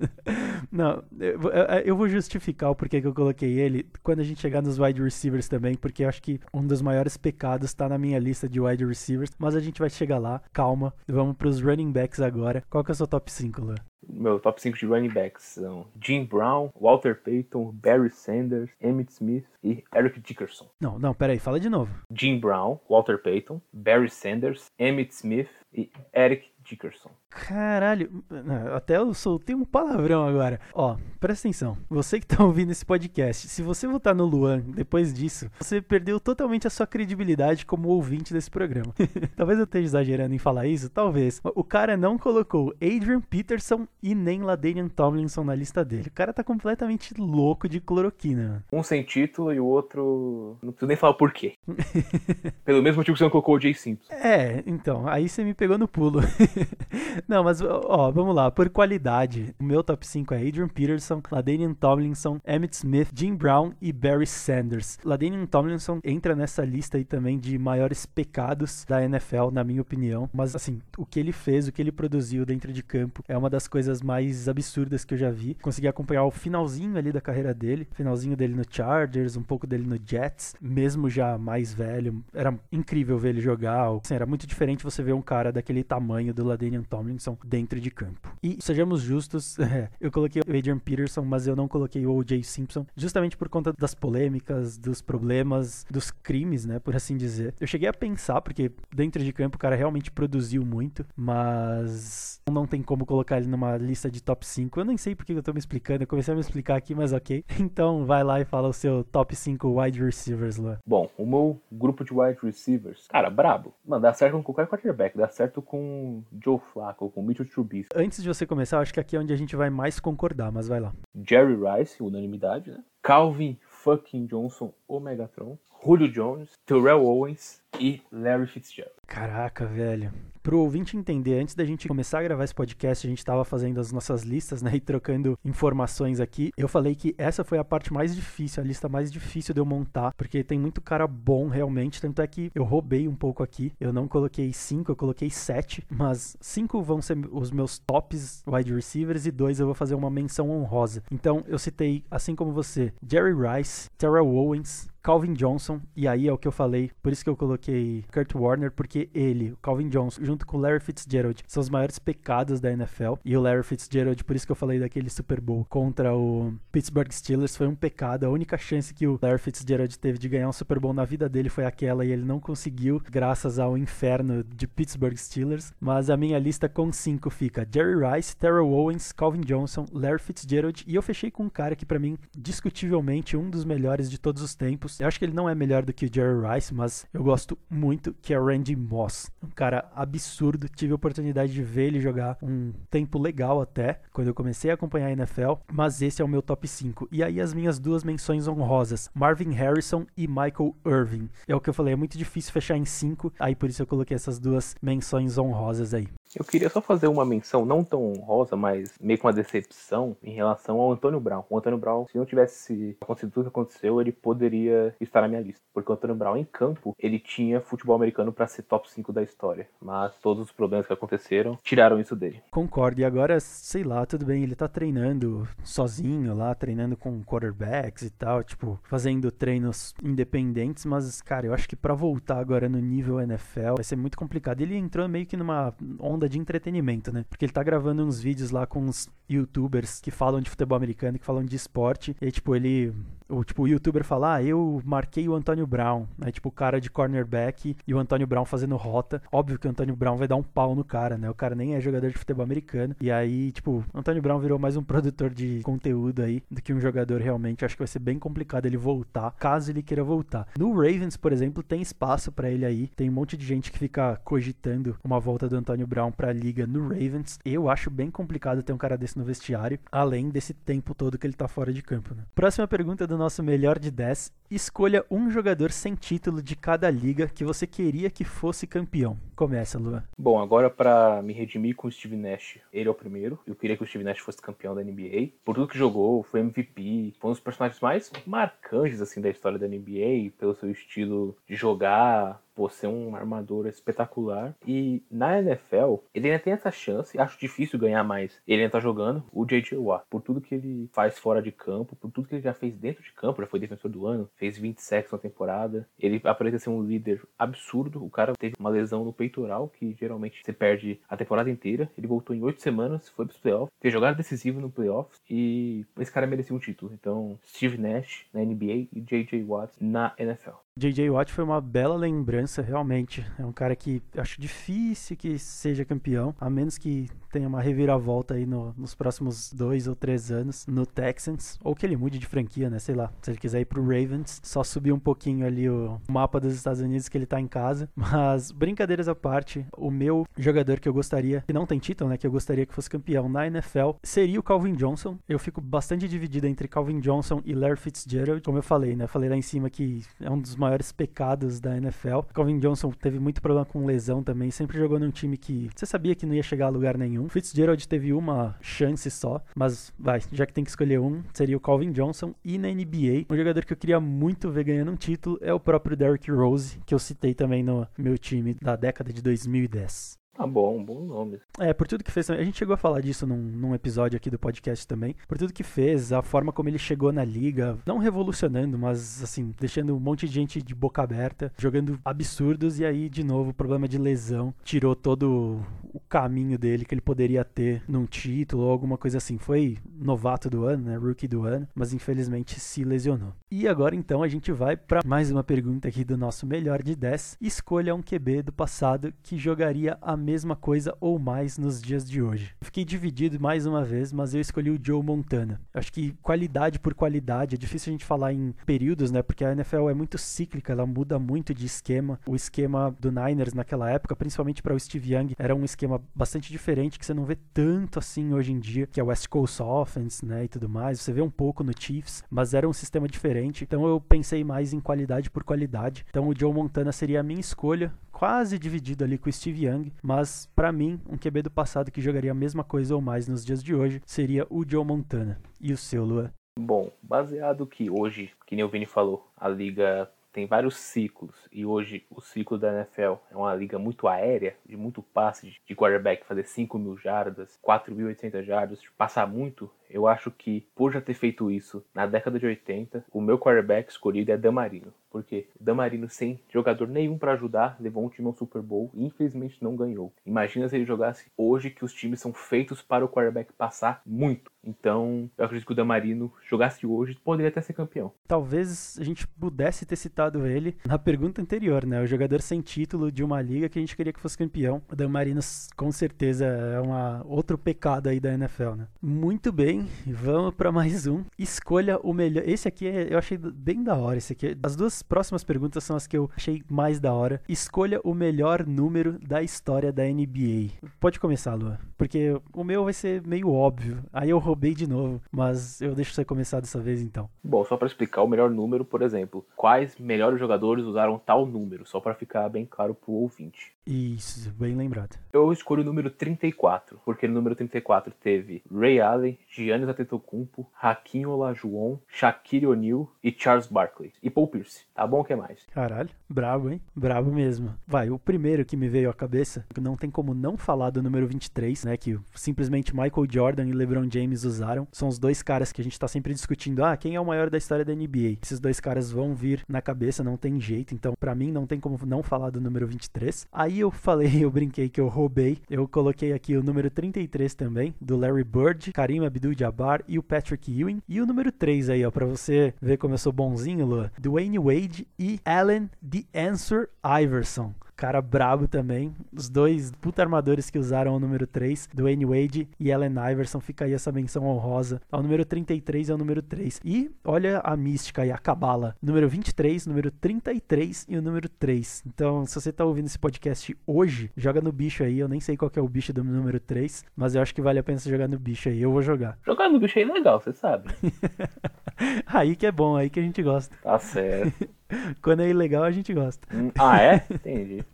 não, 0.70 1.02
eu- 1.18 1.40
eu 1.84 1.96
vou 1.96 2.08
justificar 2.08 2.70
o 2.70 2.74
porquê 2.74 3.00
que 3.00 3.06
eu 3.06 3.14
coloquei 3.14 3.58
ele 3.58 3.88
quando 4.02 4.20
a 4.20 4.24
gente 4.24 4.40
chegar 4.40 4.60
nos 4.62 4.78
wide 4.78 5.02
receivers 5.02 5.48
também, 5.48 5.76
porque 5.76 6.04
eu 6.04 6.08
acho 6.08 6.20
que 6.22 6.40
um 6.52 6.66
dos 6.66 6.82
maiores 6.82 7.16
pecados 7.16 7.72
tá 7.72 7.88
na 7.88 7.96
minha 7.98 8.18
lista 8.18 8.48
de 8.48 8.60
wide 8.60 8.84
receivers, 8.84 9.30
mas 9.38 9.54
a 9.54 9.60
gente 9.60 9.78
vai 9.78 9.88
chegar 9.88 10.18
lá. 10.18 10.42
Calma. 10.52 10.92
Vamos 11.08 11.36
pros 11.36 11.60
running 11.60 11.92
backs 11.92 12.20
agora. 12.20 12.62
Qual 12.68 12.82
que 12.84 12.90
é 12.90 12.94
o 12.94 12.96
seu 12.96 13.06
top 13.06 13.30
5, 13.32 13.60
Luan? 13.62 13.74
Meu 14.08 14.38
top 14.38 14.60
5 14.60 14.78
de 14.78 14.86
running 14.86 15.08
backs 15.08 15.42
são 15.42 15.86
Jim 16.00 16.24
Brown, 16.24 16.70
Walter 16.78 17.14
Payton, 17.14 17.72
Barry 17.72 18.10
Sanders, 18.10 18.70
Emmitt 18.80 19.12
Smith 19.12 19.46
e 19.62 19.82
Eric 19.94 20.20
Dickerson. 20.20 20.68
Não, 20.80 20.98
não, 20.98 21.14
peraí, 21.14 21.38
fala 21.38 21.58
de 21.58 21.68
novo. 21.68 21.92
Jim 22.12 22.38
Brown, 22.38 22.78
Walter 22.88 23.18
Payton, 23.18 23.60
Barry 23.72 24.10
Sanders, 24.10 24.70
Emmitt 24.78 25.14
Smith 25.14 25.50
e 25.72 25.90
Eric 26.12 26.50
Dickerson. 26.66 27.10
Caralho, 27.30 28.24
não, 28.30 28.74
até 28.74 28.96
eu 28.96 29.12
soltei 29.14 29.54
um 29.54 29.64
palavrão 29.64 30.26
agora. 30.26 30.60
Ó, 30.74 30.96
presta 31.20 31.46
atenção. 31.46 31.76
Você 31.88 32.18
que 32.18 32.26
tá 32.26 32.42
ouvindo 32.44 32.72
esse 32.72 32.84
podcast, 32.84 33.48
se 33.48 33.62
você 33.62 33.86
votar 33.86 34.14
no 34.14 34.24
Luan 34.24 34.60
depois 34.60 35.12
disso, 35.12 35.50
você 35.58 35.80
perdeu 35.80 36.18
totalmente 36.18 36.66
a 36.66 36.70
sua 36.70 36.86
credibilidade 36.86 37.64
como 37.66 37.88
ouvinte 37.88 38.32
desse 38.32 38.50
programa. 38.50 38.94
talvez 39.36 39.58
eu 39.58 39.64
esteja 39.64 39.84
exagerando 39.84 40.34
em 40.34 40.38
falar 40.38 40.66
isso, 40.66 40.90
talvez. 40.90 41.40
O 41.44 41.62
cara 41.62 41.96
não 41.96 42.18
colocou 42.18 42.74
Adrian 42.80 43.20
Peterson 43.20 43.86
e 44.02 44.14
nem 44.14 44.42
Ladanian 44.42 44.88
Tomlinson 44.88 45.44
na 45.44 45.54
lista 45.54 45.84
dele. 45.84 46.08
O 46.08 46.12
cara 46.12 46.32
tá 46.32 46.42
completamente 46.42 47.14
louco 47.18 47.68
de 47.68 47.80
cloroquina. 47.80 48.64
Um 48.72 48.82
sem 48.82 49.02
título 49.02 49.52
e 49.52 49.60
o 49.60 49.66
outro. 49.66 50.58
Não 50.62 50.72
preciso 50.72 50.88
nem 50.88 50.96
falar 50.96 51.14
por 51.14 51.32
quê. 51.32 51.54
Pelo 52.64 52.82
mesmo 52.82 52.98
motivo 52.98 53.14
que 53.14 53.18
você 53.18 53.24
não 53.24 53.30
colocou 53.30 53.56
o 53.56 53.60
Jay 53.60 53.74
Simpson. 53.74 54.12
É, 54.12 54.62
então, 54.66 55.06
aí 55.08 55.28
você 55.28 55.44
me 55.44 55.54
pegou 55.54 55.78
no 55.78 55.86
pulo. 55.86 56.20
Não, 57.28 57.42
mas, 57.44 57.60
ó, 57.60 58.10
vamos 58.10 58.34
lá, 58.34 58.50
por 58.50 58.68
qualidade, 58.70 59.54
o 59.58 59.64
meu 59.64 59.82
top 59.82 60.06
5 60.06 60.34
é 60.34 60.48
Adrian 60.48 60.68
Peterson, 60.68 61.22
Ladanian 61.30 61.74
Tomlinson, 61.74 62.38
Emmett 62.46 62.76
Smith, 62.76 63.08
Jim 63.14 63.34
Brown 63.34 63.72
e 63.80 63.92
Barry 63.92 64.26
Sanders. 64.26 64.98
Ladanian 65.04 65.46
Tomlinson 65.46 66.00
entra 66.04 66.34
nessa 66.34 66.64
lista 66.64 66.96
aí 66.96 67.04
também 67.04 67.38
de 67.38 67.58
maiores 67.58 68.06
pecados 68.06 68.84
da 68.88 69.02
NFL, 69.04 69.50
na 69.52 69.64
minha 69.64 69.82
opinião, 69.82 70.28
mas 70.32 70.54
assim, 70.54 70.80
o 70.96 71.04
que 71.04 71.20
ele 71.20 71.32
fez, 71.32 71.68
o 71.68 71.72
que 71.72 71.82
ele 71.82 71.92
produziu 71.92 72.44
dentro 72.44 72.72
de 72.72 72.82
campo 72.82 73.22
é 73.28 73.36
uma 73.36 73.50
das 73.50 73.68
coisas 73.68 74.02
mais 74.02 74.48
absurdas 74.48 75.04
que 75.04 75.14
eu 75.14 75.18
já 75.18 75.30
vi. 75.30 75.56
Consegui 75.62 75.88
acompanhar 75.88 76.24
o 76.24 76.30
finalzinho 76.30 76.96
ali 76.96 77.12
da 77.12 77.20
carreira 77.20 77.52
dele, 77.52 77.88
finalzinho 77.92 78.36
dele 78.36 78.54
no 78.54 78.64
Chargers, 78.68 79.36
um 79.36 79.42
pouco 79.42 79.66
dele 79.66 79.86
no 79.86 79.98
Jets, 80.04 80.54
mesmo 80.60 81.08
já 81.08 81.36
mais 81.38 81.72
velho, 81.72 82.22
era 82.32 82.54
incrível 82.70 83.18
ver 83.18 83.30
ele 83.30 83.40
jogar. 83.40 83.88
Assim, 84.02 84.14
era 84.14 84.26
muito 84.26 84.46
diferente 84.46 84.84
você 84.84 85.02
ver 85.02 85.12
um 85.12 85.22
cara 85.22 85.52
daquele 85.52 85.82
tamanho 85.82 86.32
do 86.32 86.45
Ladanian 86.46 86.82
Tomlinson 86.82 87.36
dentro 87.44 87.80
de 87.80 87.90
campo. 87.90 88.34
E 88.42 88.56
sejamos 88.60 89.02
justos, 89.02 89.58
é, 89.60 89.90
eu 90.00 90.10
coloquei 90.10 90.42
o 90.42 90.56
Adrian 90.56 90.78
Peterson, 90.78 91.22
mas 91.22 91.46
eu 91.46 91.56
não 91.56 91.68
coloquei 91.68 92.06
o 92.06 92.14
O.J. 92.16 92.42
Simpson, 92.42 92.86
justamente 92.96 93.36
por 93.36 93.48
conta 93.48 93.72
das 93.72 93.94
polêmicas, 93.94 94.78
dos 94.78 95.02
problemas, 95.02 95.84
dos 95.90 96.10
crimes, 96.10 96.64
né, 96.64 96.78
por 96.78 96.96
assim 96.96 97.16
dizer. 97.16 97.54
Eu 97.60 97.66
cheguei 97.66 97.88
a 97.88 97.92
pensar, 97.92 98.40
porque 98.40 98.70
dentro 98.94 99.22
de 99.22 99.32
campo 99.32 99.56
o 99.56 99.58
cara 99.58 99.76
realmente 99.76 100.10
produziu 100.10 100.64
muito, 100.64 101.04
mas 101.16 102.40
não 102.50 102.66
tem 102.66 102.82
como 102.82 103.04
colocar 103.04 103.38
ele 103.38 103.48
numa 103.48 103.76
lista 103.76 104.10
de 104.10 104.22
top 104.22 104.46
5. 104.46 104.80
Eu 104.80 104.84
nem 104.84 104.96
sei 104.96 105.14
porque 105.14 105.32
eu 105.32 105.42
tô 105.42 105.52
me 105.52 105.58
explicando, 105.58 106.02
eu 106.02 106.06
comecei 106.06 106.32
a 106.32 106.34
me 106.34 106.40
explicar 106.40 106.76
aqui, 106.76 106.94
mas 106.94 107.12
ok. 107.12 107.44
Então 107.76 108.06
vai 108.06 108.22
lá 108.22 108.40
e 108.40 108.44
fala 108.44 108.68
o 108.68 108.72
seu 108.72 109.02
top 109.04 109.34
5 109.34 109.80
wide 109.80 110.02
receivers 110.02 110.56
lá. 110.56 110.78
Bom, 110.86 111.10
o 111.18 111.26
meu 111.26 111.60
grupo 111.70 112.04
de 112.04 112.12
wide 112.14 112.38
receivers, 112.42 113.06
cara, 113.08 113.28
brabo. 113.28 113.74
Mano, 113.84 114.02
dá 114.02 114.12
certo 114.14 114.34
com 114.34 114.42
qualquer 114.42 114.66
quarterback. 114.68 115.16
Dá 115.16 115.28
certo 115.28 115.60
com 115.60 116.22
Joe 116.42 116.58
Flacco, 116.58 117.10
com 117.10 117.22
Mitchell 117.22 117.46
Trubisky, 117.46 117.96
Antes 117.96 118.22
de 118.22 118.28
você 118.28 118.46
começar, 118.46 118.80
acho 118.80 118.92
que 118.92 119.00
aqui 119.00 119.16
é 119.16 119.18
onde 119.18 119.32
a 119.32 119.36
gente 119.36 119.56
vai 119.56 119.70
mais 119.70 119.98
concordar, 120.00 120.50
mas 120.52 120.68
vai 120.68 120.80
lá. 120.80 120.92
Jerry 121.28 121.56
Rice, 121.56 122.02
unanimidade, 122.02 122.70
né? 122.70 122.82
Calvin 123.02 123.58
fucking 123.60 124.26
Johnson, 124.26 124.72
o 124.88 124.98
Megatron, 124.98 125.56
Julio 125.84 126.10
Jones, 126.10 126.50
Terrell 126.66 127.04
Owens 127.04 127.62
e 127.78 128.02
Larry 128.10 128.46
Fitzgerald. 128.48 128.96
Caraca, 129.06 129.64
velho. 129.66 130.12
Pro 130.46 130.60
ouvinte 130.60 130.96
entender, 130.96 131.40
antes 131.40 131.56
da 131.56 131.64
gente 131.64 131.88
começar 131.88 132.20
a 132.20 132.22
gravar 132.22 132.44
esse 132.44 132.54
podcast, 132.54 133.04
a 133.04 133.10
gente 133.10 133.24
tava 133.24 133.44
fazendo 133.44 133.80
as 133.80 133.90
nossas 133.90 134.22
listas, 134.22 134.62
né? 134.62 134.70
E 134.76 134.80
trocando 134.80 135.36
informações 135.44 136.20
aqui. 136.20 136.52
Eu 136.56 136.68
falei 136.68 136.94
que 136.94 137.16
essa 137.18 137.42
foi 137.42 137.58
a 137.58 137.64
parte 137.64 137.92
mais 137.92 138.14
difícil, 138.14 138.62
a 138.62 138.66
lista 138.66 138.88
mais 138.88 139.10
difícil 139.10 139.52
de 139.52 139.60
eu 139.60 139.64
montar, 139.64 140.12
porque 140.16 140.44
tem 140.44 140.56
muito 140.56 140.80
cara 140.80 141.04
bom 141.08 141.48
realmente. 141.48 142.00
Tanto 142.00 142.22
é 142.22 142.26
que 142.28 142.52
eu 142.54 142.62
roubei 142.62 143.08
um 143.08 143.16
pouco 143.16 143.42
aqui. 143.42 143.72
Eu 143.80 143.92
não 143.92 144.06
coloquei 144.06 144.52
cinco, 144.52 144.92
eu 144.92 144.96
coloquei 144.96 145.30
sete. 145.30 145.84
Mas 145.90 146.36
cinco 146.40 146.80
vão 146.80 147.02
ser 147.02 147.18
os 147.32 147.50
meus 147.50 147.80
tops 147.80 148.44
wide 148.46 148.72
receivers 148.72 149.26
e 149.26 149.32
dois 149.32 149.58
eu 149.58 149.66
vou 149.66 149.74
fazer 149.74 149.96
uma 149.96 150.10
menção 150.10 150.48
honrosa. 150.48 151.02
Então 151.10 151.42
eu 151.48 151.58
citei, 151.58 152.04
assim 152.08 152.36
como 152.36 152.52
você, 152.52 152.92
Jerry 153.04 153.34
Rice, 153.34 153.90
Terrell 153.98 154.28
Owens, 154.28 154.88
Calvin 155.06 155.34
Johnson, 155.34 155.80
e 155.94 156.08
aí 156.08 156.26
é 156.26 156.32
o 156.32 156.36
que 156.36 156.48
eu 156.48 156.52
falei, 156.52 156.90
por 157.00 157.12
isso 157.12 157.22
que 157.22 157.30
eu 157.30 157.36
coloquei 157.36 158.04
Kurt 158.12 158.34
Warner, 158.34 158.72
porque 158.72 159.08
ele, 159.14 159.52
o 159.52 159.56
Calvin 159.58 159.88
Johnson, 159.88 160.24
junto 160.24 160.44
com 160.44 160.56
o 160.56 160.60
Larry 160.60 160.80
Fitzgerald, 160.80 161.44
são 161.46 161.60
os 161.60 161.70
maiores 161.70 161.96
pecados 161.96 162.60
da 162.60 162.72
NFL. 162.72 163.14
E 163.24 163.36
o 163.36 163.40
Larry 163.40 163.62
Fitzgerald, 163.62 164.24
por 164.24 164.34
isso 164.34 164.44
que 164.44 164.50
eu 164.50 164.56
falei 164.56 164.80
daquele 164.80 165.08
Super 165.08 165.40
Bowl 165.40 165.64
contra 165.70 166.12
o 166.12 166.52
Pittsburgh 166.72 167.12
Steelers, 167.12 167.56
foi 167.56 167.68
um 167.68 167.74
pecado. 167.76 168.24
A 168.24 168.28
única 168.28 168.58
chance 168.58 168.92
que 168.92 169.06
o 169.06 169.16
Larry 169.22 169.38
Fitzgerald 169.38 169.96
teve 169.96 170.18
de 170.18 170.28
ganhar 170.28 170.48
um 170.48 170.52
Super 170.52 170.80
Bowl 170.80 170.92
na 170.92 171.04
vida 171.04 171.28
dele 171.28 171.50
foi 171.50 171.64
aquela, 171.64 172.04
e 172.04 172.10
ele 172.10 172.24
não 172.24 172.40
conseguiu, 172.40 173.00
graças 173.08 173.60
ao 173.60 173.78
inferno 173.78 174.42
de 174.42 174.66
Pittsburgh 174.66 175.16
Steelers. 175.16 175.72
Mas 175.78 176.10
a 176.10 176.16
minha 176.16 176.40
lista 176.40 176.68
com 176.68 176.92
cinco 176.92 177.30
fica 177.30 177.64
Jerry 177.72 177.94
Rice, 177.94 178.36
Terrell 178.36 178.72
Owens, 178.72 179.12
Calvin 179.12 179.42
Johnson, 179.42 179.86
Larry 179.92 180.18
Fitzgerald, 180.18 180.82
e 180.84 180.96
eu 180.96 181.02
fechei 181.02 181.30
com 181.30 181.44
um 181.44 181.48
cara 181.48 181.76
que, 181.76 181.86
pra 181.86 182.00
mim, 182.00 182.18
discutivelmente, 182.36 183.36
um 183.36 183.48
dos 183.48 183.64
melhores 183.64 184.10
de 184.10 184.18
todos 184.18 184.42
os 184.42 184.56
tempos. 184.56 184.95
Eu 185.00 185.08
acho 185.08 185.18
que 185.18 185.24
ele 185.24 185.34
não 185.34 185.48
é 185.48 185.54
melhor 185.54 185.84
do 185.84 185.92
que 185.92 186.06
o 186.06 186.10
Jerry 186.12 186.54
Rice, 186.54 186.74
mas 186.74 187.06
eu 187.12 187.22
gosto 187.22 187.58
muito, 187.68 188.14
que 188.22 188.32
é 188.32 188.38
Randy 188.38 188.76
Moss. 188.76 189.30
Um 189.42 189.48
cara 189.48 189.90
absurdo. 189.94 190.68
Tive 190.68 190.92
a 190.92 190.96
oportunidade 190.96 191.52
de 191.52 191.62
ver 191.62 191.86
ele 191.86 192.00
jogar 192.00 192.38
um 192.42 192.72
tempo 192.90 193.18
legal 193.18 193.60
até, 193.60 194.00
quando 194.12 194.28
eu 194.28 194.34
comecei 194.34 194.70
a 194.70 194.74
acompanhar 194.74 195.08
a 195.08 195.12
NFL, 195.12 195.54
mas 195.72 196.02
esse 196.02 196.22
é 196.22 196.24
o 196.24 196.28
meu 196.28 196.42
top 196.42 196.66
5. 196.66 197.08
E 197.10 197.22
aí 197.22 197.40
as 197.40 197.52
minhas 197.52 197.78
duas 197.78 198.04
menções 198.04 198.48
honrosas, 198.48 199.10
Marvin 199.14 199.50
Harrison 199.50 200.06
e 200.16 200.26
Michael 200.26 200.74
Irving. 200.84 201.28
É 201.46 201.54
o 201.54 201.60
que 201.60 201.70
eu 201.70 201.74
falei, 201.74 201.92
é 201.92 201.96
muito 201.96 202.16
difícil 202.16 202.52
fechar 202.52 202.76
em 202.76 202.84
5, 202.84 203.32
aí 203.38 203.54
por 203.54 203.68
isso 203.68 203.82
eu 203.82 203.86
coloquei 203.86 204.14
essas 204.14 204.38
duas 204.38 204.74
menções 204.82 205.38
honrosas 205.38 205.94
aí. 205.94 206.08
Eu 206.36 206.44
queria 206.44 206.68
só 206.68 206.82
fazer 206.82 207.08
uma 207.08 207.24
menção, 207.24 207.64
não 207.64 207.82
tão 207.82 208.12
honrosa, 208.12 208.54
mas 208.56 208.94
meio 209.00 209.18
com 209.18 209.26
uma 209.26 209.32
decepção 209.32 210.14
em 210.22 210.34
relação 210.34 210.78
ao 210.78 210.92
Antônio 210.92 211.18
Brown. 211.18 211.44
O 211.48 211.56
Antônio 211.56 211.78
Brown, 211.78 212.06
se 212.06 212.18
não 212.18 212.26
tivesse 212.26 212.94
acontecido 213.00 213.32
tudo 213.32 213.44
que 213.44 213.48
aconteceu, 213.48 214.00
ele 214.00 214.12
poderia 214.12 214.94
estar 215.00 215.22
na 215.22 215.28
minha 215.28 215.40
lista. 215.40 215.62
Porque 215.72 215.90
o 215.90 215.94
Antônio 215.94 216.14
Brown, 216.14 216.36
em 216.36 216.44
campo, 216.44 216.94
ele 216.98 217.18
tinha 217.18 217.60
futebol 217.60 217.96
americano 217.96 218.34
para 218.34 218.46
ser 218.46 218.62
top 218.64 218.90
5 218.90 219.14
da 219.14 219.22
história. 219.22 219.66
Mas 219.80 220.14
todos 220.20 220.44
os 220.44 220.52
problemas 220.52 220.86
que 220.86 220.92
aconteceram 220.92 221.58
tiraram 221.62 221.98
isso 221.98 222.14
dele. 222.14 222.42
Concordo. 222.50 223.00
E 223.00 223.04
agora, 223.04 223.40
sei 223.40 223.82
lá, 223.82 224.04
tudo 224.04 224.26
bem, 224.26 224.42
ele 224.42 224.54
tá 224.54 224.68
treinando 224.68 225.48
sozinho 225.64 226.34
lá, 226.34 226.54
treinando 226.54 226.98
com 226.98 227.24
quarterbacks 227.24 228.02
e 228.02 228.10
tal, 228.10 228.44
tipo, 228.44 228.78
fazendo 228.84 229.30
treinos 229.30 229.94
independentes, 230.02 230.84
mas, 230.84 231.22
cara, 231.22 231.46
eu 231.46 231.54
acho 231.54 231.68
que 231.68 231.76
pra 231.76 231.94
voltar 231.94 232.38
agora 232.38 232.68
no 232.68 232.78
nível 232.78 233.20
NFL 233.20 233.76
vai 233.76 233.84
ser 233.84 233.96
muito 233.96 234.18
complicado. 234.18 234.60
Ele 234.60 234.76
entrou 234.76 235.08
meio 235.08 235.24
que 235.24 235.36
numa 235.36 235.74
onda 235.98 236.25
de 236.28 236.38
entretenimento, 236.38 237.12
né? 237.12 237.24
Porque 237.28 237.44
ele 237.44 237.52
tá 237.52 237.62
gravando 237.62 238.04
uns 238.04 238.20
vídeos 238.20 238.50
lá 238.50 238.66
com 238.66 238.80
uns 238.80 239.08
youtubers 239.28 240.00
que 240.00 240.10
falam 240.10 240.40
de 240.40 240.50
futebol 240.50 240.76
americano, 240.76 241.18
que 241.18 241.24
falam 241.24 241.44
de 241.44 241.56
esporte, 241.56 242.16
e 242.20 242.30
tipo, 242.30 242.54
ele 242.54 242.92
o 243.28 243.44
tipo 243.44 243.62
o 243.62 243.68
youtuber 243.68 244.04
fala, 244.04 244.36
ah, 244.36 244.42
eu 244.42 244.80
marquei 244.84 245.28
o 245.28 245.34
Antônio 245.34 245.66
Brown, 245.66 246.06
aí 246.20 246.32
tipo 246.32 246.48
o 246.48 246.52
cara 246.52 246.80
de 246.80 246.90
cornerback 246.90 247.76
e 247.86 247.94
o 247.94 247.98
Antônio 247.98 248.26
Brown 248.26 248.44
fazendo 248.44 248.76
rota. 248.76 249.22
Óbvio 249.32 249.58
que 249.58 249.66
o 249.66 249.70
Antônio 249.70 249.96
Brown 249.96 250.16
vai 250.16 250.28
dar 250.28 250.36
um 250.36 250.42
pau 250.42 250.74
no 250.74 250.84
cara, 250.84 251.18
né? 251.18 251.28
O 251.28 251.34
cara 251.34 251.54
nem 251.54 251.74
é 251.74 251.80
jogador 251.80 252.10
de 252.10 252.18
futebol 252.18 252.44
americano. 252.44 252.94
E 253.00 253.10
aí, 253.10 253.52
tipo, 253.52 253.84
o 253.92 253.98
Antônio 253.98 254.22
Brown 254.22 254.38
virou 254.38 254.58
mais 254.58 254.76
um 254.76 254.82
produtor 254.82 255.30
de 255.30 255.60
conteúdo 255.62 256.22
aí 256.22 256.42
do 256.50 256.62
que 256.62 256.72
um 256.72 256.80
jogador 256.80 257.20
realmente. 257.20 257.64
Acho 257.64 257.74
que 257.74 257.82
vai 257.82 257.88
ser 257.88 257.98
bem 257.98 258.18
complicado 258.18 258.66
ele 258.66 258.76
voltar, 258.76 259.32
caso 259.32 259.70
ele 259.70 259.82
queira 259.82 260.04
voltar. 260.04 260.46
No 260.58 260.72
Ravens, 260.72 261.16
por 261.16 261.32
exemplo, 261.32 261.62
tem 261.62 261.82
espaço 261.82 262.30
pra 262.30 262.50
ele 262.50 262.64
aí. 262.64 262.88
Tem 262.94 263.08
um 263.08 263.12
monte 263.12 263.36
de 263.36 263.44
gente 263.44 263.72
que 263.72 263.78
fica 263.78 264.20
cogitando 264.24 264.96
uma 265.02 265.18
volta 265.18 265.48
do 265.48 265.56
Antônio 265.56 265.86
Brown 265.86 266.12
pra 266.12 266.32
liga 266.32 266.66
no 266.66 266.88
Ravens. 266.88 267.38
Eu 267.44 267.68
acho 267.68 267.90
bem 267.90 268.10
complicado 268.10 268.62
ter 268.62 268.72
um 268.72 268.78
cara 268.78 268.96
desse 268.96 269.15
no 269.16 269.24
vestiário, 269.24 269.78
além 269.90 270.28
desse 270.28 270.52
tempo 270.52 270.94
todo 270.94 271.18
que 271.18 271.26
ele 271.26 271.34
tá 271.34 271.48
fora 271.48 271.72
de 271.72 271.82
campo, 271.82 272.14
né? 272.14 272.24
Próxima 272.34 272.68
pergunta 272.68 273.06
do 273.06 273.16
nosso 273.16 273.42
melhor 273.42 273.78
de 273.78 273.90
10, 273.90 274.32
escolha 274.50 275.04
um 275.10 275.30
jogador 275.30 275.70
sem 275.70 275.94
título 275.94 276.42
de 276.42 276.54
cada 276.54 276.90
liga 276.90 277.26
que 277.26 277.44
você 277.44 277.66
queria 277.66 278.10
que 278.10 278.24
fosse 278.24 278.66
campeão. 278.66 279.18
Começa, 279.34 279.78
Luan. 279.78 280.04
Bom, 280.18 280.40
agora 280.40 280.70
pra 280.70 281.20
me 281.22 281.32
redimir 281.32 281.74
com 281.74 281.88
o 281.88 281.92
Steve 281.92 282.16
Nash, 282.16 282.58
ele 282.72 282.88
é 282.88 282.90
o 282.90 282.94
primeiro. 282.94 283.38
Eu 283.46 283.54
queria 283.54 283.76
que 283.76 283.82
o 283.82 283.86
Steve 283.86 284.04
Nash 284.04 284.18
fosse 284.18 284.40
campeão 284.40 284.74
da 284.74 284.82
NBA. 284.82 285.30
Por 285.44 285.54
tudo 285.54 285.68
que 285.68 285.78
jogou, 285.78 286.22
foi 286.22 286.40
MVP, 286.40 287.14
foi 287.18 287.30
um 287.30 287.32
dos 287.32 287.40
personagens 287.40 287.80
mais 287.80 288.12
marcantes 288.26 289.00
assim 289.00 289.20
da 289.20 289.30
história 289.30 289.58
da 289.58 289.66
NBA, 289.66 290.32
pelo 290.38 290.54
seu 290.54 290.70
estilo 290.70 291.36
de 291.48 291.54
jogar, 291.54 292.40
por 292.56 292.72
ser 292.72 292.88
um 292.88 293.14
armador 293.14 293.66
espetacular. 293.66 294.56
E 294.66 295.04
na 295.10 295.38
NFL, 295.38 295.96
ele 296.14 296.28
ainda 296.28 296.42
tem 296.42 296.54
essa 296.54 296.72
chance, 296.72 297.18
acho 297.18 297.38
difícil 297.38 297.78
ganhar 297.78 298.02
mais. 298.02 298.40
Ele 298.48 298.62
ainda 298.62 298.72
tá 298.72 298.80
jogando 298.80 299.22
o 299.30 299.44
J.J. 299.44 299.76
Watt, 299.76 300.06
por 300.08 300.22
tudo 300.22 300.40
que 300.40 300.54
ele 300.54 300.88
faz 300.92 301.18
fora 301.18 301.42
de 301.42 301.52
campo, 301.52 301.94
por 301.94 302.10
tudo 302.10 302.26
que 302.26 302.34
ele 302.34 302.42
já 302.42 302.54
fez 302.54 302.76
dentro 302.76 303.02
de 303.02 303.12
campo, 303.12 303.42
já 303.42 303.46
foi 303.46 303.60
defensor 303.60 303.90
do 303.90 304.06
ano, 304.06 304.28
fez 304.36 304.56
20 304.58 304.78
sacks 304.78 305.12
na 305.12 305.18
temporada. 305.18 305.86
Ele 305.98 306.20
aparenta 306.24 306.58
ser 306.58 306.70
um 306.70 306.82
líder 306.82 307.22
absurdo. 307.38 308.02
O 308.02 308.10
cara 308.10 308.32
teve 308.34 308.56
uma 308.58 308.70
lesão 308.70 309.04
no 309.04 309.12
peitoral, 309.12 309.68
que 309.68 309.94
geralmente 310.00 310.42
você 310.42 310.52
perde 310.52 310.98
a 311.08 311.16
temporada 311.16 311.50
inteira. 311.50 311.90
Ele 311.96 312.06
voltou 312.06 312.34
em 312.34 312.42
8 312.42 312.62
semanas, 312.62 313.08
foi 313.10 313.26
pros 313.26 313.38
playoffs, 313.38 313.70
fez 313.80 313.92
jogada 313.92 314.16
decisiva 314.16 314.60
no 314.60 314.70
playoffs 314.70 315.20
e 315.28 315.84
esse 315.98 316.10
cara 316.10 316.26
merecia 316.26 316.56
um 316.56 316.58
título. 316.58 316.92
Então, 316.94 317.38
Steve 317.44 317.76
Nash 317.76 318.24
na 318.32 318.40
NBA 318.40 318.88
e 318.92 319.00
J.J. 319.00 319.44
Watt 319.44 319.72
na 319.80 320.14
NFL. 320.18 320.65
J.J. 320.78 321.08
Watt 321.10 321.32
foi 321.32 321.42
uma 321.42 321.60
bela 321.60 321.96
lembrança, 321.96 322.60
realmente. 322.60 323.24
É 323.38 323.44
um 323.44 323.52
cara 323.52 323.74
que 323.74 324.02
acho 324.16 324.38
difícil 324.40 325.16
que 325.16 325.38
seja 325.38 325.84
campeão, 325.84 326.34
a 326.38 326.50
menos 326.50 326.76
que 326.76 327.08
tenha 327.32 327.48
uma 327.48 327.60
reviravolta 327.60 328.34
aí 328.34 328.46
no- 328.46 328.74
nos 328.76 328.94
próximos 328.94 329.52
dois 329.52 329.86
ou 329.86 329.94
três 329.94 330.30
anos 330.30 330.66
no 330.66 330.84
Texans, 330.86 331.58
ou 331.62 331.74
que 331.74 331.84
ele 331.84 331.96
mude 331.96 332.18
de 332.18 332.26
franquia, 332.26 332.68
né? 332.70 332.78
Sei 332.78 332.94
lá. 332.94 333.10
Se 333.22 333.30
ele 333.30 333.38
quiser 333.38 333.60
ir 333.60 333.64
pro 333.64 333.82
Ravens, 333.82 334.40
só 334.42 334.62
subir 334.62 334.92
um 334.92 334.98
pouquinho 334.98 335.46
ali 335.46 335.68
o 335.68 335.98
mapa 336.10 336.38
dos 336.40 336.54
Estados 336.54 336.80
Unidos 336.80 337.08
que 337.08 337.16
ele 337.16 337.26
tá 337.26 337.40
em 337.40 337.46
casa. 337.48 337.88
Mas, 337.96 338.50
brincadeiras 338.52 339.08
à 339.08 339.14
parte, 339.14 339.66
o 339.76 339.90
meu 339.90 340.26
jogador 340.36 340.78
que 340.78 340.88
eu 340.88 340.92
gostaria, 340.94 341.42
que 341.46 341.52
não 341.54 341.66
tem 341.66 341.78
título, 341.78 342.10
né? 342.10 342.16
Que 342.18 342.26
eu 342.26 342.30
gostaria 342.30 342.66
que 342.66 342.74
fosse 342.74 342.88
campeão 342.90 343.28
na 343.28 343.46
NFL, 343.46 343.92
seria 344.02 344.38
o 344.38 344.42
Calvin 344.42 344.74
Johnson. 344.74 345.18
Eu 345.28 345.38
fico 345.38 345.60
bastante 345.60 346.06
dividido 346.08 346.46
entre 346.46 346.68
Calvin 346.68 347.00
Johnson 347.00 347.40
e 347.46 347.54
Larry 347.54 347.76
Fitzgerald. 347.78 348.42
Como 348.42 348.58
eu 348.58 348.62
falei, 348.62 348.94
né? 348.94 349.06
Falei 349.06 349.28
lá 349.30 349.36
em 349.36 349.42
cima 349.42 349.68
que 349.70 350.02
é 350.20 350.30
um 350.30 350.38
dos 350.40 350.54
maiores 350.66 350.92
pecados 350.92 351.60
da 351.60 351.76
NFL. 351.76 352.20
Calvin 352.34 352.58
Johnson 352.58 352.90
teve 352.90 353.18
muito 353.18 353.40
problema 353.40 353.64
com 353.64 353.86
lesão 353.86 354.22
também, 354.22 354.50
sempre 354.50 354.78
jogou 354.78 354.98
num 354.98 355.10
time 355.10 355.36
que 355.36 355.70
você 355.74 355.86
sabia 355.86 356.14
que 356.14 356.26
não 356.26 356.34
ia 356.34 356.42
chegar 356.42 356.66
a 356.66 356.70
lugar 356.70 356.98
nenhum. 356.98 357.28
Fitzgerald 357.28 357.86
teve 357.88 358.12
uma 358.12 358.56
chance 358.60 359.10
só, 359.10 359.42
mas 359.54 359.92
vai, 359.98 360.20
já 360.32 360.44
que 360.44 360.52
tem 360.52 360.64
que 360.64 360.70
escolher 360.70 360.98
um, 360.98 361.22
seria 361.32 361.56
o 361.56 361.60
Calvin 361.60 361.92
Johnson. 361.92 362.34
E 362.44 362.58
na 362.58 362.68
NBA, 362.68 363.26
um 363.30 363.36
jogador 363.36 363.64
que 363.64 363.72
eu 363.72 363.76
queria 363.76 364.00
muito 364.00 364.50
ver 364.50 364.64
ganhando 364.64 364.92
um 364.92 364.96
título 364.96 365.38
é 365.40 365.52
o 365.52 365.60
próprio 365.60 365.96
Derrick 365.96 366.30
Rose, 366.30 366.78
que 366.84 366.94
eu 366.94 366.98
citei 366.98 367.34
também 367.34 367.62
no 367.62 367.86
meu 367.96 368.18
time 368.18 368.54
da 368.54 368.76
década 368.76 369.12
de 369.12 369.22
2010. 369.22 370.25
Tá 370.36 370.46
bom, 370.46 370.84
bom 370.84 371.00
nome. 371.02 371.40
É, 371.58 371.72
por 371.72 371.88
tudo 371.88 372.04
que 372.04 372.12
fez. 372.12 372.28
A 372.28 372.42
gente 372.42 372.58
chegou 372.58 372.74
a 372.74 372.78
falar 372.78 373.00
disso 373.00 373.26
num, 373.26 373.36
num 373.36 373.74
episódio 373.74 374.16
aqui 374.16 374.28
do 374.28 374.38
podcast 374.38 374.86
também. 374.86 375.16
Por 375.26 375.38
tudo 375.38 375.52
que 375.52 375.62
fez, 375.62 376.12
a 376.12 376.20
forma 376.20 376.52
como 376.52 376.68
ele 376.68 376.78
chegou 376.78 377.10
na 377.10 377.24
liga, 377.24 377.78
não 377.86 377.96
revolucionando, 377.96 378.78
mas 378.78 379.22
assim, 379.22 379.54
deixando 379.58 379.96
um 379.96 380.00
monte 380.00 380.26
de 380.26 380.34
gente 380.34 380.60
de 380.60 380.74
boca 380.74 381.02
aberta, 381.02 381.50
jogando 381.56 381.98
absurdos, 382.04 382.78
e 382.78 382.84
aí, 382.84 383.08
de 383.08 383.24
novo, 383.24 383.54
problema 383.54 383.88
de 383.88 383.96
lesão. 383.96 384.52
Tirou 384.62 384.94
todo 384.94 385.62
o 385.94 386.00
caminho 386.00 386.58
dele 386.58 386.84
que 386.84 386.92
ele 386.92 387.00
poderia 387.00 387.42
ter 387.42 387.82
num 387.88 388.04
título 388.04 388.64
ou 388.64 388.70
alguma 388.70 388.98
coisa 388.98 389.16
assim. 389.16 389.38
Foi 389.38 389.78
novato 389.98 390.50
do 390.50 390.64
ano, 390.64 390.84
né? 390.84 390.96
Rookie 390.96 391.28
do 391.28 391.44
ano, 391.44 391.68
mas 391.74 391.92
infelizmente 391.92 392.58
se 392.60 392.84
lesionou. 392.84 393.32
E 393.50 393.66
agora 393.68 393.94
então 393.94 394.22
a 394.22 394.28
gente 394.28 394.52
vai 394.52 394.76
para 394.76 395.00
mais 395.04 395.30
uma 395.30 395.44
pergunta 395.44 395.88
aqui 395.88 396.04
do 396.04 396.16
nosso 396.16 396.46
melhor 396.46 396.82
de 396.82 396.94
10. 396.94 397.38
Escolha 397.40 397.94
um 397.94 398.02
QB 398.02 398.42
do 398.42 398.52
passado 398.52 399.12
que 399.22 399.36
jogaria 399.36 399.96
a 400.00 400.16
mesma 400.16 400.56
coisa 400.56 400.96
ou 401.00 401.18
mais 401.18 401.58
nos 401.58 401.80
dias 401.80 402.08
de 402.08 402.22
hoje. 402.22 402.54
Fiquei 402.60 402.84
dividido 402.84 403.40
mais 403.40 403.66
uma 403.66 403.84
vez, 403.84 404.12
mas 404.12 404.34
eu 404.34 404.40
escolhi 404.40 404.70
o 404.70 404.78
Joe 404.82 405.02
Montana. 405.02 405.60
Acho 405.72 405.92
que 405.92 406.12
qualidade 406.22 406.78
por 406.78 406.94
qualidade, 406.94 407.54
é 407.54 407.58
difícil 407.58 407.90
a 407.90 407.92
gente 407.92 408.04
falar 408.04 408.32
em 408.32 408.54
períodos, 408.64 409.10
né? 409.10 409.22
Porque 409.22 409.44
a 409.44 409.52
NFL 409.52 409.88
é 409.88 409.94
muito 409.94 410.18
cíclica, 410.18 410.72
ela 410.72 410.86
muda 410.86 411.18
muito 411.18 411.54
de 411.54 411.66
esquema. 411.66 412.18
O 412.26 412.34
esquema 412.34 412.94
do 413.00 413.10
Niners 413.10 413.54
naquela 413.54 413.90
época, 413.90 414.16
principalmente 414.16 414.62
para 414.62 414.74
o 414.74 414.80
Steve 414.80 415.14
Young, 415.14 415.34
era 415.38 415.54
um 415.54 415.64
esquema 415.64 416.00
bastante 416.14 416.50
diferente 416.50 416.98
que 416.98 417.06
você 417.06 417.14
não 417.14 417.24
vê 417.24 417.36
tanto 417.52 417.98
assim 417.98 418.32
hoje 418.32 418.52
em 418.52 418.58
dia, 418.58 418.86
que 418.86 419.00
é 419.00 419.02
o 419.02 419.06
West 419.06 419.28
Coast 419.28 419.62
Offense, 419.86 420.26
né, 420.26 420.44
e 420.44 420.48
tudo 420.48 420.68
mais. 420.68 421.00
Você 421.00 421.12
vê 421.12 421.22
um 421.22 421.30
pouco 421.30 421.62
no 421.62 421.72
Chiefs, 421.78 422.24
mas 422.28 422.52
era 422.52 422.68
um 422.68 422.72
sistema 422.72 423.06
diferente. 423.06 423.62
Então 423.62 423.86
eu 423.86 424.00
pensei 424.00 424.42
mais 424.42 424.72
em 424.72 424.80
qualidade 424.80 425.30
por 425.30 425.44
qualidade. 425.44 426.04
Então 426.10 426.28
o 426.28 426.36
Joe 426.36 426.52
Montana 426.52 426.90
seria 426.90 427.20
a 427.20 427.22
minha 427.22 427.40
escolha, 427.40 427.92
quase 428.10 428.58
dividido 428.58 429.04
ali 429.04 429.16
com 429.16 429.30
o 429.30 429.32
Steve 429.32 429.66
Young, 429.66 429.92
mas 430.02 430.46
para 430.54 430.72
mim, 430.72 431.00
um 431.08 431.16
QB 431.16 431.42
do 431.42 431.50
passado 431.50 431.90
que 431.90 432.00
jogaria 432.00 432.32
a 432.32 432.34
mesma 432.34 432.64
coisa 432.64 432.94
ou 432.94 433.00
mais 433.00 433.28
nos 433.28 433.44
dias 433.44 433.62
de 433.62 433.74
hoje 433.74 434.02
seria 434.04 434.46
o 434.50 434.64
Joe 434.68 434.84
Montana. 434.84 435.38
E 435.60 435.72
o 435.72 435.76
seu, 435.76 436.04
Lua? 436.04 436.32
Bom, 436.58 436.90
baseado 437.02 437.66
que 437.66 437.90
hoje, 437.90 438.30
que 438.46 438.56
nem 438.56 438.64
o 438.64 438.68
Vini 438.68 438.86
falou, 438.86 439.30
a 439.36 439.48
liga 439.48 440.10
tem 440.36 440.46
vários 440.46 440.76
ciclos 440.76 441.34
e 441.50 441.64
hoje 441.64 442.04
o 442.10 442.20
ciclo 442.20 442.58
da 442.58 442.70
NFL 442.70 443.14
é 443.30 443.34
uma 443.34 443.54
liga 443.54 443.78
muito 443.78 444.06
aérea, 444.06 444.54
de 444.66 444.76
muito 444.76 445.00
passe, 445.00 445.46
de- 445.66 445.74
quarterback 445.74 446.26
fazer 446.26 446.44
5 446.44 446.78
mil 446.78 446.94
jardas, 446.98 447.58
4.800 447.62 448.44
jardas, 448.44 448.78
passar 448.98 449.26
muito. 449.26 449.70
Eu 449.90 450.06
acho 450.06 450.30
que, 450.30 450.66
por 450.74 450.92
já 450.92 451.00
ter 451.00 451.14
feito 451.14 451.50
isso 451.50 451.84
na 451.94 452.06
década 452.06 452.38
de 452.38 452.46
80, 452.46 453.04
o 453.12 453.20
meu 453.20 453.38
quarterback 453.38 453.90
escolhido 453.90 454.32
é 454.32 454.36
Damarino. 454.36 454.92
Porque 455.10 455.48
Damarino, 455.58 456.10
sem 456.10 456.40
jogador 456.52 456.86
nenhum 456.86 457.16
para 457.16 457.32
ajudar, 457.32 457.76
levou 457.80 458.04
um 458.04 458.08
time 458.08 458.26
ao 458.26 458.34
Super 458.34 458.60
Bowl 458.60 458.90
e 458.92 459.04
infelizmente 459.04 459.62
não 459.62 459.74
ganhou. 459.74 460.12
Imagina 460.26 460.68
se 460.68 460.76
ele 460.76 460.84
jogasse 460.84 461.30
hoje, 461.36 461.70
que 461.70 461.84
os 461.84 461.94
times 461.94 462.20
são 462.20 462.34
feitos 462.34 462.82
para 462.82 463.04
o 463.04 463.08
quarterback 463.08 463.52
passar 463.54 464.02
muito. 464.04 464.50
Então, 464.62 465.30
eu 465.38 465.44
acredito 465.44 465.66
que 465.66 465.72
o 465.72 465.76
Damarino 465.76 466.32
jogasse 466.46 466.84
hoje, 466.86 467.16
poderia 467.24 467.48
até 467.48 467.60
ser 467.60 467.72
campeão. 467.72 468.12
Talvez 468.26 468.98
a 469.00 469.04
gente 469.04 469.26
pudesse 469.26 469.86
ter 469.86 469.96
citado 469.96 470.46
ele 470.46 470.76
na 470.84 470.98
pergunta 470.98 471.40
anterior, 471.40 471.86
né? 471.86 472.02
O 472.02 472.06
jogador 472.06 472.40
sem 472.40 472.60
título 472.60 473.12
de 473.12 473.22
uma 473.22 473.40
liga 473.40 473.68
que 473.68 473.78
a 473.78 473.82
gente 473.82 473.96
queria 473.96 474.12
que 474.12 474.20
fosse 474.20 474.36
campeão. 474.36 474.82
O 474.90 474.96
Dan 474.96 475.08
Marino, 475.08 475.40
com 475.76 475.92
certeza, 475.92 476.44
é 476.44 476.80
uma, 476.80 477.24
outro 477.26 477.56
pecado 477.56 478.08
aí 478.08 478.18
da 478.18 478.34
NFL, 478.34 478.72
né? 478.72 478.88
Muito 479.00 479.52
bem, 479.52 479.75
vamos 480.06 480.54
para 480.54 480.70
mais 480.72 481.06
um. 481.06 481.24
Escolha 481.38 481.98
o 482.02 482.12
melhor. 482.12 482.42
Esse 482.46 482.68
aqui 482.68 482.86
é- 482.86 483.12
eu 483.12 483.18
achei 483.18 483.36
bem 483.38 483.82
da 483.82 483.96
hora. 483.96 484.18
Esse 484.18 484.32
aqui. 484.32 484.56
As 484.62 484.76
duas 484.76 485.02
próximas 485.02 485.44
perguntas 485.44 485.84
são 485.84 485.96
as 485.96 486.06
que 486.06 486.16
eu 486.16 486.30
achei 486.36 486.62
mais 486.70 487.00
da 487.00 487.12
hora. 487.12 487.40
Escolha 487.48 488.00
o 488.04 488.14
melhor 488.14 488.66
número 488.66 489.18
da 489.20 489.42
história 489.42 489.92
da 489.92 490.04
NBA. 490.06 490.70
Pode 491.00 491.18
começar, 491.20 491.54
Lua. 491.54 491.78
Porque 491.96 492.40
o 492.52 492.64
meu 492.64 492.84
vai 492.84 492.92
ser 492.92 493.26
meio 493.26 493.50
óbvio. 493.50 493.98
Aí 494.12 494.30
eu 494.30 494.38
roubei 494.38 494.74
de 494.74 494.86
novo. 494.86 495.20
Mas 495.30 495.80
eu 495.80 495.94
deixo 495.94 496.12
você 496.12 496.24
começar 496.24 496.60
dessa 496.60 496.80
vez 496.80 497.02
então. 497.02 497.28
Bom, 497.42 497.64
só 497.64 497.76
para 497.76 497.86
explicar 497.86 498.22
o 498.22 498.28
melhor 498.28 498.50
número, 498.50 498.84
por 498.84 499.02
exemplo, 499.02 499.44
quais 499.56 499.96
melhores 499.98 500.38
jogadores 500.38 500.84
usaram 500.84 501.18
tal 501.18 501.46
número, 501.46 501.86
só 501.86 502.00
para 502.00 502.14
ficar 502.14 502.48
bem 502.48 502.66
claro 502.66 502.94
pro 502.94 503.12
ouvinte. 503.12 503.72
Isso, 503.86 504.50
bem 504.58 504.74
lembrado. 504.74 505.16
Eu 505.32 505.52
escolho 505.52 505.82
o 505.82 505.84
número 505.84 506.10
34, 506.10 506.98
porque 507.04 507.28
no 507.28 507.34
número 507.34 507.54
34 507.54 508.12
teve 508.20 508.62
Ray 508.72 509.00
Allen, 509.00 509.38
Giannis 509.48 509.88
Antetokounmpo, 509.88 510.68
Hakim 510.80 511.24
Olajuwon, 511.26 511.98
Shaquille 512.08 512.66
O'Neal 512.66 513.08
e 513.22 513.32
Charles 513.36 513.68
Barkley. 513.68 514.12
E 514.20 514.28
Paul 514.28 514.48
Pierce. 514.48 514.84
Tá 514.92 515.06
bom, 515.06 515.20
o 515.20 515.24
que 515.24 515.36
mais? 515.36 515.64
Caralho, 515.72 516.10
brabo, 516.28 516.70
hein? 516.70 516.80
Brabo 516.96 517.30
mesmo. 517.30 517.74
Vai, 517.86 518.10
o 518.10 518.18
primeiro 518.18 518.64
que 518.64 518.76
me 518.76 518.88
veio 518.88 519.08
à 519.08 519.14
cabeça, 519.14 519.64
que 519.72 519.80
não 519.80 519.96
tem 519.96 520.10
como 520.10 520.34
não 520.34 520.56
falar 520.56 520.90
do 520.90 521.02
número 521.02 521.28
23, 521.28 521.84
né? 521.84 521.96
Que 521.96 522.18
simplesmente 522.34 522.92
Michael 522.92 523.26
Jordan 523.30 523.68
e 523.68 523.72
LeBron 523.72 524.08
James 524.10 524.42
usaram. 524.42 524.88
São 524.90 525.06
os 525.06 525.18
dois 525.18 525.42
caras 525.42 525.70
que 525.70 525.80
a 525.80 525.84
gente 525.84 525.98
tá 525.98 526.08
sempre 526.08 526.34
discutindo. 526.34 526.84
Ah, 526.84 526.96
quem 526.96 527.14
é 527.14 527.20
o 527.20 527.24
maior 527.24 527.50
da 527.50 527.58
história 527.58 527.84
da 527.84 527.94
NBA? 527.94 528.38
Esses 528.42 528.58
dois 528.58 528.80
caras 528.80 529.12
vão 529.12 529.32
vir 529.32 529.64
na 529.68 529.80
cabeça, 529.80 530.24
não 530.24 530.36
tem 530.36 530.58
jeito. 530.58 530.92
Então, 530.92 531.14
pra 531.20 531.36
mim, 531.36 531.52
não 531.52 531.68
tem 531.68 531.78
como 531.78 531.96
não 532.04 532.22
falar 532.22 532.50
do 532.50 532.60
número 532.60 532.86
23. 532.86 533.46
Aí 533.52 533.75
eu 533.80 533.90
falei, 533.90 534.30
eu 534.44 534.50
brinquei 534.50 534.88
que 534.88 535.00
eu 535.00 535.08
roubei. 535.08 535.58
Eu 535.68 535.86
coloquei 535.88 536.32
aqui 536.32 536.56
o 536.56 536.62
número 536.62 536.90
33 536.90 537.54
também, 537.54 537.94
do 538.00 538.16
Larry 538.16 538.44
Bird, 538.44 538.92
Karim 538.92 539.24
Abdul-Jabbar 539.24 540.02
e 540.06 540.18
o 540.18 540.22
Patrick 540.22 540.70
Ewing. 540.70 541.02
E 541.08 541.20
o 541.20 541.26
número 541.26 541.52
3 541.52 541.90
aí, 541.90 542.04
ó, 542.04 542.10
pra 542.10 542.26
você 542.26 542.74
ver 542.80 542.96
como 542.96 543.14
eu 543.14 543.18
sou 543.18 543.32
bonzinho, 543.32 543.86
Lua. 543.86 544.12
Dwayne 544.18 544.58
Wade 544.58 545.06
e 545.18 545.40
Allen 545.44 545.88
The 546.02 546.24
Answer 546.34 546.88
Iverson. 547.04 547.74
Cara 547.96 548.20
brabo 548.20 548.68
também. 548.68 549.14
Os 549.32 549.48
dois 549.48 549.90
puta 550.00 550.20
armadores 550.20 550.68
que 550.68 550.78
usaram 550.78 551.16
o 551.16 551.18
número 551.18 551.46
3, 551.46 551.88
Dwayne 551.94 552.26
Wade 552.26 552.68
e 552.78 552.92
Allen 552.92 553.14
Iverson. 553.32 553.58
Fica 553.58 553.86
aí 553.86 553.94
essa 553.94 554.12
menção 554.12 554.44
honrosa. 554.44 555.00
Ao 555.10 555.22
número 555.22 555.44
33 555.46 556.10
é 556.10 556.14
o 556.14 556.18
número 556.18 556.42
3. 556.42 556.80
E 556.84 557.10
olha 557.24 557.60
a 557.60 557.74
mística 557.74 558.26
e 558.26 558.30
a 558.30 558.36
cabala. 558.36 558.94
Número 559.02 559.26
23, 559.28 559.86
número 559.86 560.10
33 560.10 561.06
e 561.08 561.16
o 561.16 561.22
número 561.22 561.48
3. 561.48 562.02
Então, 562.06 562.44
se 562.44 562.54
você 562.60 562.70
tá 562.70 562.84
ouvindo 562.84 563.06
esse 563.06 563.18
podcast 563.18 563.74
hoje, 563.86 564.30
joga 564.36 564.60
no 564.60 564.72
bicho 564.72 565.02
aí. 565.02 565.18
Eu 565.18 565.28
nem 565.28 565.40
sei 565.40 565.56
qual 565.56 565.70
que 565.70 565.78
é 565.78 565.82
o 565.82 565.88
bicho 565.88 566.12
do 566.12 566.22
número 566.22 566.60
3, 566.60 567.02
mas 567.16 567.34
eu 567.34 567.40
acho 567.40 567.54
que 567.54 567.62
vale 567.62 567.78
a 567.78 567.82
pena 567.82 567.98
você 567.98 568.10
jogar 568.10 568.28
no 568.28 568.38
bicho 568.38 568.68
aí. 568.68 568.82
Eu 568.82 568.92
vou 568.92 569.00
jogar. 569.00 569.38
Jogar 569.46 569.70
no 569.70 569.80
bicho 569.80 569.98
aí 569.98 570.04
é 570.04 570.12
legal, 570.12 570.38
você 570.38 570.52
sabe. 570.52 570.90
Aí 572.26 572.54
que 572.56 572.66
é 572.66 572.72
bom, 572.72 572.96
aí 572.96 573.08
que 573.10 573.18
a 573.20 573.22
gente 573.22 573.42
gosta. 573.42 573.74
Tá 573.82 573.98
certo. 573.98 574.68
Quando 575.22 575.40
é 575.42 575.48
ilegal, 575.48 575.82
a 575.82 575.90
gente 575.90 576.12
gosta. 576.12 576.46
Hum, 576.54 576.70
ah, 576.78 577.00
é? 577.00 577.24
Entendi. 577.30 577.84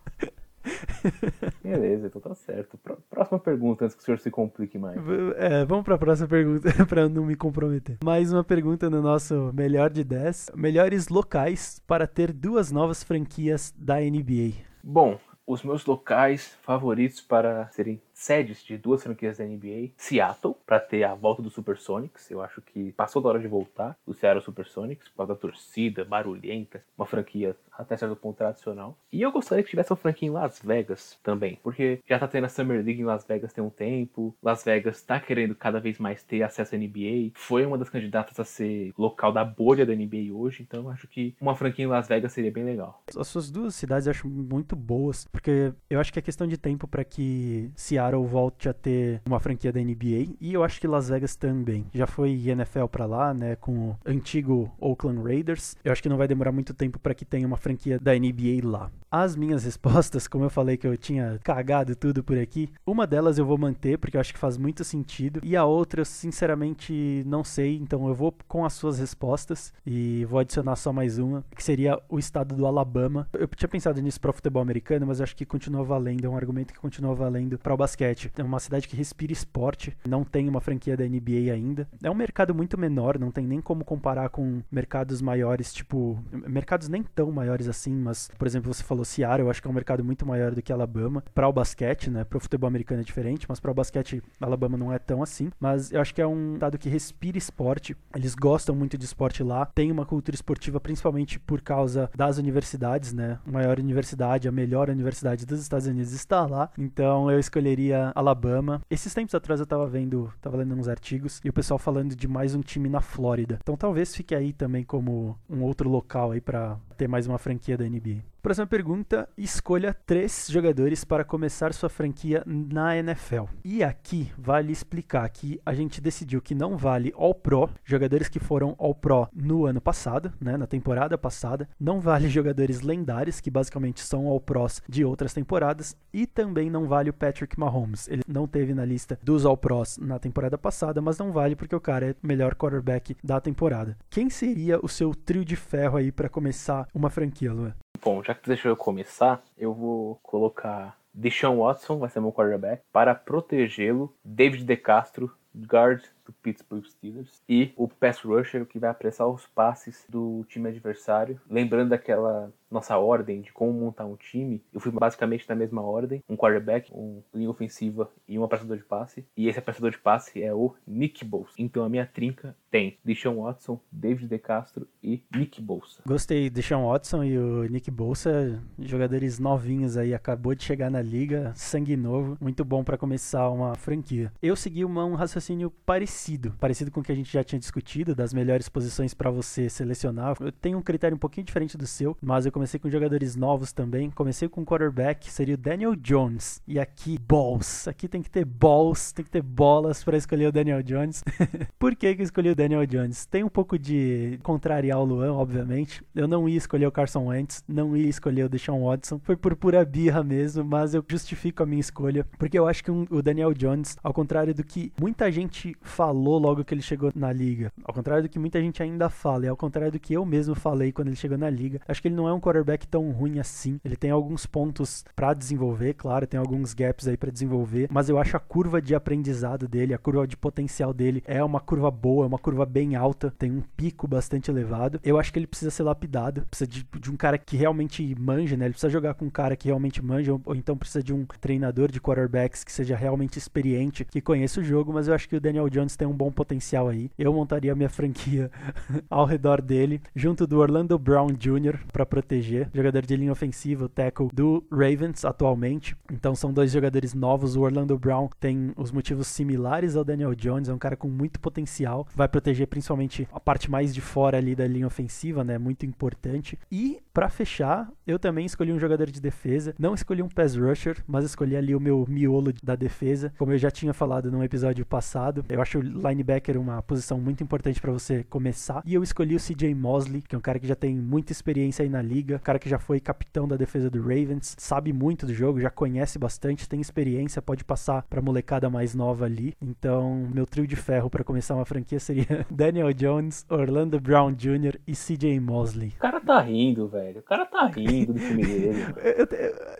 Beleza, 1.62 2.06
então 2.06 2.20
tá 2.20 2.34
certo. 2.34 2.78
Pró- 2.78 2.96
Próxima 3.10 3.38
pergunta, 3.38 3.84
antes 3.84 3.96
que 3.96 4.02
o 4.02 4.04
senhor 4.04 4.18
se 4.18 4.30
complique 4.30 4.78
mais. 4.78 5.00
É, 5.36 5.64
vamos 5.64 5.84
pra 5.84 5.98
próxima 5.98 6.28
pergunta, 6.28 6.70
pra 6.86 7.08
não 7.08 7.24
me 7.24 7.34
comprometer. 7.34 7.98
Mais 8.04 8.32
uma 8.32 8.44
pergunta 8.44 8.88
no 8.88 9.02
nosso 9.02 9.50
melhor 9.54 9.90
de 9.90 10.04
10. 10.04 10.52
Melhores 10.54 11.08
locais 11.08 11.80
para 11.86 12.06
ter 12.06 12.32
duas 12.32 12.70
novas 12.70 13.02
franquias 13.02 13.72
da 13.76 14.00
NBA. 14.00 14.52
Bom, 14.82 15.18
os 15.46 15.62
meus 15.62 15.84
locais 15.84 16.56
favoritos 16.62 17.20
para 17.20 17.68
serem 17.72 18.00
sedes 18.22 18.62
de 18.62 18.78
duas 18.78 19.02
franquias 19.02 19.38
da 19.38 19.44
NBA, 19.44 19.90
Seattle, 19.96 20.54
para 20.64 20.78
ter 20.78 21.02
a 21.02 21.14
volta 21.14 21.42
do 21.42 21.50
Supersonics. 21.50 22.30
Eu 22.30 22.40
acho 22.40 22.62
que 22.62 22.92
passou 22.92 23.20
da 23.20 23.28
hora 23.28 23.40
de 23.40 23.48
voltar 23.48 23.96
o 24.06 24.14
Seattle 24.14 24.44
Supersonics, 24.44 25.08
por 25.08 25.16
causa 25.18 25.34
da 25.34 25.38
torcida, 25.38 26.04
barulhenta, 26.04 26.84
uma 26.96 27.06
franquia 27.06 27.56
até 27.72 27.96
certo 27.96 28.14
ponto 28.14 28.36
tradicional. 28.36 28.96
E 29.12 29.22
eu 29.22 29.32
gostaria 29.32 29.64
que 29.64 29.70
tivesse 29.70 29.90
uma 29.90 29.96
franquia 29.96 30.28
em 30.28 30.30
Las 30.30 30.60
Vegas 30.62 31.18
também, 31.22 31.58
porque 31.62 32.00
já 32.06 32.18
tá 32.18 32.28
tendo 32.28 32.44
a 32.44 32.48
Summer 32.48 32.84
League 32.84 33.00
em 33.00 33.04
Las 33.04 33.24
Vegas 33.24 33.52
tem 33.52 33.64
um 33.64 33.70
tempo. 33.70 34.34
Las 34.42 34.62
Vegas 34.62 35.02
tá 35.02 35.18
querendo 35.18 35.54
cada 35.54 35.80
vez 35.80 35.98
mais 35.98 36.22
ter 36.22 36.42
acesso 36.42 36.74
à 36.74 36.78
NBA. 36.78 37.32
Foi 37.34 37.66
uma 37.66 37.78
das 37.78 37.88
candidatas 37.88 38.38
a 38.38 38.44
ser 38.44 38.92
local 38.96 39.32
da 39.32 39.44
bolha 39.44 39.84
da 39.84 39.94
NBA 39.94 40.32
hoje, 40.32 40.62
então 40.62 40.88
acho 40.88 41.08
que 41.08 41.34
uma 41.40 41.56
franquia 41.56 41.84
em 41.84 41.88
Las 41.88 42.06
Vegas 42.06 42.32
seria 42.32 42.52
bem 42.52 42.64
legal. 42.64 43.02
As 43.16 43.26
suas 43.26 43.50
duas 43.50 43.74
cidades 43.74 44.06
eu 44.06 44.10
acho 44.10 44.28
muito 44.28 44.76
boas, 44.76 45.26
porque 45.26 45.72
eu 45.90 45.98
acho 45.98 46.12
que 46.12 46.18
é 46.18 46.22
questão 46.22 46.46
de 46.46 46.56
tempo 46.56 46.86
para 46.86 47.04
que 47.04 47.70
Seattle 47.74 48.11
volte 48.20 48.68
a 48.68 48.72
ter 48.72 49.20
uma 49.26 49.40
franquia 49.40 49.72
da 49.72 49.80
NBA 49.80 50.34
e 50.40 50.52
eu 50.52 50.62
acho 50.62 50.80
que 50.80 50.86
Las 50.86 51.08
Vegas 51.08 51.36
também. 51.36 51.86
Já 51.92 52.06
foi 52.06 52.48
NFL 52.48 52.86
para 52.86 53.06
lá, 53.06 53.32
né, 53.32 53.56
com 53.56 53.90
o 53.90 53.96
antigo 54.04 54.70
Oakland 54.80 55.22
Raiders. 55.22 55.76
Eu 55.84 55.92
acho 55.92 56.02
que 56.02 56.08
não 56.08 56.16
vai 56.16 56.28
demorar 56.28 56.52
muito 56.52 56.74
tempo 56.74 56.98
para 56.98 57.14
que 57.14 57.24
tenha 57.24 57.46
uma 57.46 57.56
franquia 57.56 57.98
da 57.98 58.12
NBA 58.12 58.60
lá. 58.62 58.90
As 59.10 59.36
minhas 59.36 59.64
respostas, 59.64 60.26
como 60.26 60.44
eu 60.44 60.50
falei 60.50 60.76
que 60.76 60.86
eu 60.86 60.96
tinha 60.96 61.38
cagado 61.42 61.94
tudo 61.94 62.22
por 62.22 62.38
aqui, 62.38 62.70
uma 62.86 63.06
delas 63.06 63.38
eu 63.38 63.46
vou 63.46 63.58
manter 63.58 63.98
porque 63.98 64.16
eu 64.16 64.20
acho 64.20 64.32
que 64.32 64.38
faz 64.38 64.56
muito 64.56 64.84
sentido 64.84 65.40
e 65.42 65.56
a 65.56 65.64
outra 65.64 66.00
eu 66.00 66.04
sinceramente 66.04 67.22
não 67.26 67.44
sei, 67.44 67.76
então 67.76 68.08
eu 68.08 68.14
vou 68.14 68.34
com 68.48 68.64
as 68.64 68.72
suas 68.72 68.98
respostas 68.98 69.72
e 69.86 70.24
vou 70.24 70.38
adicionar 70.38 70.76
só 70.76 70.92
mais 70.92 71.18
uma, 71.18 71.44
que 71.54 71.62
seria 71.62 72.00
o 72.08 72.18
estado 72.18 72.54
do 72.54 72.66
Alabama. 72.66 73.28
Eu 73.32 73.46
tinha 73.48 73.68
pensado 73.68 74.00
nisso 74.00 74.20
para 74.20 74.32
futebol 74.32 74.62
americano, 74.62 75.06
mas 75.06 75.20
acho 75.20 75.36
que 75.36 75.44
continua 75.44 75.84
valendo, 75.84 76.26
é 76.26 76.28
um 76.28 76.36
argumento 76.36 76.72
que 76.72 76.80
continua 76.80 77.14
valendo 77.14 77.58
para 77.58 77.74
o 77.74 77.76
basquete. 77.76 78.01
É 78.04 78.42
uma 78.42 78.60
cidade 78.60 78.88
que 78.88 78.96
respira 78.96 79.32
esporte, 79.32 79.96
não 80.06 80.24
tem 80.24 80.48
uma 80.48 80.60
franquia 80.60 80.96
da 80.96 81.04
NBA 81.04 81.52
ainda. 81.52 81.88
É 82.02 82.10
um 82.10 82.14
mercado 82.14 82.54
muito 82.54 82.78
menor, 82.78 83.18
não 83.18 83.30
tem 83.30 83.46
nem 83.46 83.60
como 83.60 83.84
comparar 83.84 84.28
com 84.28 84.62
mercados 84.70 85.20
maiores, 85.22 85.72
tipo, 85.72 86.22
mercados 86.32 86.88
nem 86.88 87.02
tão 87.02 87.30
maiores 87.30 87.68
assim, 87.68 87.94
mas 87.94 88.30
por 88.38 88.46
exemplo, 88.46 88.72
você 88.72 88.82
falou 88.82 89.04
Seattle, 89.04 89.46
eu 89.46 89.50
acho 89.50 89.60
que 89.60 89.68
é 89.68 89.70
um 89.70 89.74
mercado 89.74 90.04
muito 90.04 90.26
maior 90.26 90.54
do 90.54 90.62
que 90.62 90.72
Alabama 90.72 91.22
para 91.34 91.48
o 91.48 91.52
basquete, 91.52 92.10
né? 92.10 92.24
Para 92.24 92.38
o 92.38 92.40
futebol 92.40 92.68
americano 92.68 93.00
é 93.00 93.04
diferente, 93.04 93.46
mas 93.48 93.60
para 93.60 93.70
o 93.70 93.74
basquete 93.74 94.22
Alabama 94.40 94.76
não 94.76 94.92
é 94.92 94.98
tão 94.98 95.22
assim, 95.22 95.50
mas 95.60 95.92
eu 95.92 96.00
acho 96.00 96.14
que 96.14 96.20
é 96.20 96.26
um 96.26 96.54
estado 96.54 96.78
que 96.78 96.88
respira 96.88 97.38
esporte. 97.38 97.96
Eles 98.14 98.34
gostam 98.34 98.74
muito 98.74 98.98
de 98.98 99.04
esporte 99.04 99.42
lá, 99.42 99.66
tem 99.66 99.90
uma 99.92 100.04
cultura 100.04 100.34
esportiva 100.34 100.80
principalmente 100.80 101.38
por 101.38 101.60
causa 101.60 102.10
das 102.16 102.38
universidades, 102.38 103.12
né? 103.12 103.38
A 103.46 103.50
maior 103.50 103.78
universidade, 103.78 104.48
a 104.48 104.52
melhor 104.52 104.88
universidade 104.90 105.46
dos 105.46 105.60
Estados 105.60 105.86
Unidos 105.86 106.12
está 106.12 106.46
lá. 106.46 106.70
Então 106.78 107.30
eu 107.30 107.38
escolheria 107.38 107.91
Alabama. 108.14 108.80
Esses 108.90 109.12
tempos 109.14 109.34
atrás 109.34 109.60
eu 109.60 109.66
tava 109.66 109.86
vendo, 109.86 110.32
tava 110.40 110.56
lendo 110.56 110.74
uns 110.74 110.88
artigos 110.88 111.40
e 111.44 111.48
o 111.48 111.52
pessoal 111.52 111.78
falando 111.78 112.14
de 112.14 112.26
mais 112.28 112.54
um 112.54 112.60
time 112.60 112.88
na 112.88 113.00
Flórida. 113.00 113.58
Então 113.62 113.76
talvez 113.76 114.14
fique 114.14 114.34
aí 114.34 114.52
também 114.52 114.84
como 114.84 115.38
um 115.48 115.62
outro 115.62 115.88
local 115.88 116.32
aí 116.32 116.40
para 116.40 116.76
ter 117.02 117.08
mais 117.08 117.26
uma 117.26 117.38
franquia 117.38 117.76
da 117.76 117.84
NBA. 117.84 118.22
Próxima 118.42 118.66
pergunta: 118.66 119.28
escolha 119.38 119.94
três 119.94 120.48
jogadores 120.50 121.04
para 121.04 121.22
começar 121.22 121.72
sua 121.72 121.88
franquia 121.88 122.42
na 122.44 122.96
NFL. 122.96 123.44
E 123.64 123.84
aqui 123.84 124.32
vale 124.36 124.72
explicar 124.72 125.28
que 125.28 125.60
a 125.64 125.72
gente 125.72 126.00
decidiu 126.00 126.42
que 126.42 126.52
não 126.52 126.76
vale 126.76 127.12
All 127.16 127.36
Pro, 127.36 127.70
jogadores 127.84 128.28
que 128.28 128.40
foram 128.40 128.74
All 128.78 128.96
Pro 128.96 129.28
no 129.32 129.64
ano 129.64 129.80
passado, 129.80 130.32
né, 130.40 130.56
na 130.56 130.66
temporada 130.66 131.16
passada. 131.16 131.68
Não 131.78 132.00
vale 132.00 132.26
jogadores 132.30 132.80
lendários, 132.80 133.40
que 133.40 133.48
basicamente 133.48 134.00
são 134.00 134.26
All 134.26 134.40
Pros 134.40 134.82
de 134.88 135.04
outras 135.04 135.32
temporadas. 135.32 135.96
E 136.12 136.26
também 136.26 136.68
não 136.68 136.88
vale 136.88 137.10
o 137.10 137.14
Patrick 137.14 137.58
Mahomes. 137.58 138.08
Ele 138.08 138.22
não 138.26 138.48
teve 138.48 138.74
na 138.74 138.84
lista 138.84 139.16
dos 139.22 139.46
All 139.46 139.56
Pros 139.56 139.98
na 139.98 140.18
temporada 140.18 140.58
passada, 140.58 141.00
mas 141.00 141.16
não 141.16 141.30
vale 141.30 141.54
porque 141.54 141.76
o 141.76 141.80
cara 141.80 142.06
é 142.06 142.10
o 142.10 142.26
melhor 142.26 142.56
quarterback 142.56 143.16
da 143.22 143.40
temporada. 143.40 143.96
Quem 144.10 144.28
seria 144.28 144.80
o 144.84 144.88
seu 144.88 145.14
trio 145.14 145.44
de 145.44 145.54
ferro 145.54 145.96
aí 145.96 146.10
para 146.10 146.28
começar 146.28 146.88
uma 146.94 147.10
franquia, 147.10 147.52
Luan? 147.52 147.74
Bom, 148.02 148.22
já 148.22 148.34
que 148.34 148.48
deixa 148.48 148.68
eu 148.68 148.76
começar, 148.76 149.42
eu 149.56 149.72
vou 149.72 150.18
colocar 150.22 150.96
Deshaun 151.14 151.58
Watson, 151.58 151.98
vai 151.98 152.10
ser 152.10 152.20
meu 152.20 152.32
quarterback, 152.32 152.82
para 152.92 153.14
protegê-lo, 153.14 154.14
David 154.24 154.64
De 154.64 154.76
Castro, 154.76 155.32
guard 155.54 156.02
do 156.32 156.34
Pittsburgh 156.42 156.84
Steelers, 156.84 157.42
e 157.48 157.72
o 157.76 157.86
pass 157.86 158.20
rusher 158.20 158.66
que 158.66 158.78
vai 158.78 158.90
apressar 158.90 159.28
os 159.28 159.46
passes 159.46 160.04
do 160.08 160.44
time 160.48 160.68
adversário. 160.68 161.40
Lembrando 161.48 161.90
daquela 161.90 162.52
nossa 162.70 162.96
ordem 162.96 163.42
de 163.42 163.52
como 163.52 163.72
montar 163.72 164.06
um 164.06 164.16
time, 164.16 164.62
eu 164.72 164.80
fui 164.80 164.90
basicamente 164.90 165.46
na 165.46 165.54
mesma 165.54 165.82
ordem, 165.82 166.22
um 166.28 166.36
quarterback, 166.36 166.90
um 166.92 167.22
linha 167.34 167.50
ofensiva 167.50 168.10
e 168.26 168.38
um 168.38 168.44
apressador 168.44 168.78
de 168.78 168.84
passe, 168.84 169.26
e 169.36 169.46
esse 169.46 169.58
apressador 169.58 169.90
de 169.90 169.98
passe 169.98 170.42
é 170.42 170.54
o 170.54 170.74
Nick 170.86 171.24
Bosa. 171.24 171.52
Então 171.58 171.84
a 171.84 171.88
minha 171.88 172.06
trinca 172.06 172.56
tem 172.70 172.96
Deshaun 173.04 173.42
Watson, 173.42 173.78
David 173.92 174.28
De 174.28 174.38
Castro 174.38 174.88
e 175.02 175.22
Nick 175.36 175.60
Bosa. 175.60 176.00
Gostei 176.06 176.48
de 176.48 176.62
Sean 176.62 176.86
Watson 176.86 177.22
e 177.24 177.36
o 177.36 177.64
Nick 177.64 177.90
Bolsa, 177.90 178.62
jogadores 178.78 179.38
novinhos 179.38 179.98
aí, 179.98 180.14
acabou 180.14 180.54
de 180.54 180.64
chegar 180.64 180.90
na 180.90 181.02
liga, 181.02 181.52
sangue 181.54 181.96
novo, 181.96 182.38
muito 182.40 182.64
bom 182.64 182.82
para 182.82 182.96
começar 182.96 183.50
uma 183.50 183.74
franquia. 183.74 184.32
Eu 184.42 184.56
segui 184.56 184.84
uma, 184.84 185.04
um 185.04 185.14
raciocínio 185.14 185.70
parecido, 185.84 186.21
parecido 186.58 186.90
com 186.90 187.00
o 187.00 187.02
que 187.02 187.12
a 187.12 187.14
gente 187.14 187.32
já 187.32 187.42
tinha 187.42 187.58
discutido, 187.58 188.14
das 188.14 188.32
melhores 188.32 188.68
posições 188.68 189.14
para 189.14 189.30
você 189.30 189.68
selecionar. 189.68 190.36
Eu 190.40 190.52
tenho 190.52 190.78
um 190.78 190.82
critério 190.82 191.14
um 191.16 191.18
pouquinho 191.18 191.44
diferente 191.46 191.76
do 191.76 191.86
seu, 191.86 192.16
mas 192.20 192.46
eu 192.46 192.52
comecei 192.52 192.78
com 192.78 192.88
jogadores 192.90 193.36
novos 193.36 193.72
também. 193.72 194.10
Comecei 194.10 194.48
com 194.48 194.60
um 194.60 194.64
quarterback, 194.64 195.30
seria 195.30 195.54
o 195.54 195.58
Daniel 195.58 195.94
Jones. 195.96 196.62
E 196.66 196.78
aqui, 196.78 197.18
balls. 197.18 197.88
Aqui 197.88 198.08
tem 198.08 198.22
que 198.22 198.30
ter 198.30 198.44
balls, 198.44 199.12
tem 199.12 199.24
que 199.24 199.30
ter 199.30 199.42
bolas 199.42 200.02
para 200.04 200.16
escolher 200.16 200.46
o 200.46 200.52
Daniel 200.52 200.82
Jones. 200.82 201.22
Por 201.78 201.94
que, 201.96 202.14
que 202.14 202.22
eu 202.22 202.24
escolhi 202.24 202.50
o 202.50 202.54
Daniel 202.56 202.86
Jones? 202.86 203.26
Tem 203.26 203.42
um 203.42 203.48
pouco 203.48 203.78
de 203.78 204.38
contrariar 204.42 204.98
o 205.00 205.04
Luan, 205.04 205.32
obviamente. 205.34 206.02
Eu 206.14 206.28
não 206.28 206.48
ia 206.48 206.56
escolher 206.58 206.86
o 206.86 206.92
Carson 206.92 207.26
Wentz, 207.26 207.64
não 207.68 207.96
ia 207.96 208.08
escolher 208.08 208.44
o 208.44 208.48
Deshaun 208.48 208.84
Watson. 208.84 209.18
Foi 209.22 209.36
por 209.36 209.54
pura 209.56 209.84
birra 209.84 210.22
mesmo, 210.22 210.64
mas 210.64 210.94
eu 210.94 211.04
justifico 211.08 211.62
a 211.62 211.66
minha 211.66 211.80
escolha. 211.80 212.26
Porque 212.38 212.58
eu 212.58 212.66
acho 212.66 212.82
que 212.84 212.90
um- 212.90 213.06
o 213.10 213.22
Daniel 213.22 213.52
Jones, 213.54 213.96
ao 214.02 214.12
contrário 214.12 214.54
do 214.54 214.64
que 214.64 214.92
muita 215.00 215.30
gente 215.30 215.76
falou 216.02 216.36
logo 216.36 216.64
que 216.64 216.74
ele 216.74 216.82
chegou 216.82 217.12
na 217.14 217.32
liga, 217.32 217.72
ao 217.84 217.94
contrário 217.94 218.24
do 218.24 218.28
que 218.28 218.36
muita 218.36 218.60
gente 218.60 218.82
ainda 218.82 219.08
fala, 219.08 219.46
e 219.46 219.48
ao 219.48 219.56
contrário 219.56 219.92
do 219.92 220.00
que 220.00 220.14
eu 220.14 220.26
mesmo 220.26 220.52
falei 220.52 220.90
quando 220.90 221.06
ele 221.06 221.16
chegou 221.16 221.38
na 221.38 221.48
liga, 221.48 221.80
acho 221.86 222.02
que 222.02 222.08
ele 222.08 222.16
não 222.16 222.26
é 222.26 222.32
um 222.32 222.40
quarterback 222.40 222.88
tão 222.88 223.12
ruim 223.12 223.38
assim. 223.38 223.78
Ele 223.84 223.94
tem 223.94 224.10
alguns 224.10 224.44
pontos 224.44 225.04
pra 225.14 225.32
desenvolver, 225.32 225.94
claro, 225.94 226.26
tem 226.26 226.40
alguns 226.40 226.74
gaps 226.74 227.06
aí 227.06 227.16
pra 227.16 227.30
desenvolver, 227.30 227.88
mas 227.88 228.08
eu 228.08 228.18
acho 228.18 228.36
a 228.36 228.40
curva 228.40 228.82
de 228.82 228.96
aprendizado 228.96 229.68
dele, 229.68 229.94
a 229.94 229.98
curva 229.98 230.26
de 230.26 230.36
potencial 230.36 230.92
dele 230.92 231.22
é 231.24 231.42
uma 231.44 231.60
curva 231.60 231.88
boa, 231.88 232.24
é 232.24 232.26
uma 232.26 232.38
curva 232.38 232.66
bem 232.66 232.96
alta, 232.96 233.32
tem 233.38 233.52
um 233.52 233.62
pico 233.76 234.08
bastante 234.08 234.50
elevado. 234.50 234.98
Eu 235.04 235.20
acho 235.20 235.32
que 235.32 235.38
ele 235.38 235.46
precisa 235.46 235.70
ser 235.70 235.84
lapidado, 235.84 236.44
precisa 236.50 236.68
de, 236.68 236.84
de 236.98 237.10
um 237.12 237.16
cara 237.16 237.38
que 237.38 237.56
realmente 237.56 238.12
manja, 238.18 238.56
né? 238.56 238.64
Ele 238.64 238.72
precisa 238.72 238.90
jogar 238.90 239.14
com 239.14 239.26
um 239.26 239.30
cara 239.30 239.54
que 239.54 239.68
realmente 239.68 240.02
manja, 240.04 240.32
ou, 240.32 240.40
ou 240.46 240.56
então 240.56 240.76
precisa 240.76 241.00
de 241.00 241.14
um 241.14 241.24
treinador 241.40 241.92
de 241.92 242.00
quarterbacks 242.00 242.64
que 242.64 242.72
seja 242.72 242.96
realmente 242.96 243.38
experiente, 243.38 244.04
que 244.04 244.20
conheça 244.20 244.60
o 244.60 244.64
jogo, 244.64 244.92
mas 244.92 245.06
eu 245.06 245.14
acho 245.14 245.28
que 245.28 245.36
o 245.36 245.40
Daniel 245.40 245.70
Jones 245.70 245.91
tem 245.96 246.06
um 246.06 246.12
bom 246.12 246.30
potencial 246.30 246.88
aí. 246.88 247.10
Eu 247.18 247.32
montaria 247.32 247.74
minha 247.74 247.88
franquia 247.88 248.50
ao 249.08 249.24
redor 249.24 249.60
dele, 249.60 250.00
junto 250.14 250.46
do 250.46 250.58
Orlando 250.58 250.98
Brown 250.98 251.28
Jr. 251.28 251.78
pra 251.92 252.06
proteger, 252.06 252.68
jogador 252.74 253.02
de 253.02 253.16
linha 253.16 253.32
ofensiva, 253.32 253.88
tackle 253.88 254.28
do 254.32 254.64
Ravens 254.70 255.24
atualmente. 255.24 255.96
Então 256.10 256.34
são 256.34 256.52
dois 256.52 256.70
jogadores 256.72 257.14
novos. 257.14 257.56
O 257.56 257.62
Orlando 257.62 257.98
Brown 257.98 258.28
tem 258.40 258.72
os 258.76 258.90
motivos 258.90 259.26
similares 259.26 259.96
ao 259.96 260.04
Daniel 260.04 260.34
Jones, 260.34 260.68
é 260.68 260.74
um 260.74 260.78
cara 260.78 260.96
com 260.96 261.08
muito 261.08 261.40
potencial, 261.40 262.06
vai 262.14 262.28
proteger 262.28 262.66
principalmente 262.66 263.28
a 263.32 263.40
parte 263.40 263.70
mais 263.70 263.94
de 263.94 264.00
fora 264.00 264.38
ali 264.38 264.54
da 264.54 264.66
linha 264.66 264.86
ofensiva, 264.86 265.44
né? 265.44 265.58
Muito 265.58 265.86
importante. 265.86 266.58
E 266.70 267.00
pra 267.12 267.28
fechar, 267.28 267.90
eu 268.06 268.18
também 268.18 268.46
escolhi 268.46 268.72
um 268.72 268.78
jogador 268.78 269.10
de 269.10 269.20
defesa, 269.20 269.74
não 269.78 269.94
escolhi 269.94 270.22
um 270.22 270.28
pass 270.28 270.56
rusher, 270.56 271.02
mas 271.06 271.24
escolhi 271.24 271.56
ali 271.56 271.74
o 271.74 271.80
meu 271.80 272.04
miolo 272.08 272.52
da 272.62 272.74
defesa, 272.74 273.32
como 273.38 273.52
eu 273.52 273.58
já 273.58 273.70
tinha 273.70 273.92
falado 273.92 274.30
no 274.30 274.42
episódio 274.42 274.84
passado. 274.84 275.44
Eu 275.48 275.60
acho 275.60 275.81
linebacker 275.82 276.58
uma 276.58 276.80
posição 276.82 277.20
muito 277.20 277.42
importante 277.42 277.80
pra 277.80 277.92
você 277.92 278.24
começar. 278.24 278.82
E 278.86 278.94
eu 278.94 279.02
escolhi 279.02 279.36
o 279.36 279.40
CJ 279.40 279.74
Mosley, 279.74 280.22
que 280.22 280.34
é 280.34 280.38
um 280.38 280.42
cara 280.42 280.58
que 280.58 280.66
já 280.66 280.74
tem 280.74 280.96
muita 280.96 281.32
experiência 281.32 281.82
aí 281.82 281.88
na 281.88 282.00
liga, 282.00 282.22
liga, 282.22 282.38
cara 282.38 282.58
que 282.58 282.68
já 282.68 282.78
foi 282.78 283.00
capitão 283.00 283.48
da 283.48 283.56
defesa 283.56 283.90
do 283.90 284.00
Ravens, 284.00 284.54
sabe 284.58 284.92
muito 284.92 285.26
do 285.26 285.34
jogo, 285.34 285.60
já 285.60 285.70
conhece 285.70 286.18
bastante, 286.18 286.68
tem 286.68 286.80
experiência, 286.80 287.42
pode 287.42 287.64
passar 287.64 288.02
pra 288.08 288.22
molecada 288.22 288.70
mais 288.70 288.94
nova 288.94 289.24
ali. 289.24 289.54
Então, 289.60 290.28
meu 290.32 290.46
trio 290.46 290.66
de 290.66 290.76
ferro 290.76 291.10
pra 291.10 291.24
começar 291.24 291.54
uma 291.54 291.64
franquia 291.64 291.98
seria 291.98 292.46
Daniel 292.50 292.92
Jones, 292.92 293.44
Orlando 293.48 294.00
Brown 294.00 294.32
Jr. 294.32 294.78
e 294.86 294.92
CJ 294.92 295.40
Mosley. 295.40 295.92
O 295.96 296.00
cara 296.00 296.20
tá 296.20 296.40
rindo, 296.40 296.88
velho. 296.88 297.20
O 297.20 297.22
cara 297.22 297.44
tá 297.44 297.66
rindo 297.66 298.12
do 298.12 298.20
time 298.20 298.44
dele. 298.44 298.82
Eu, 299.02 299.26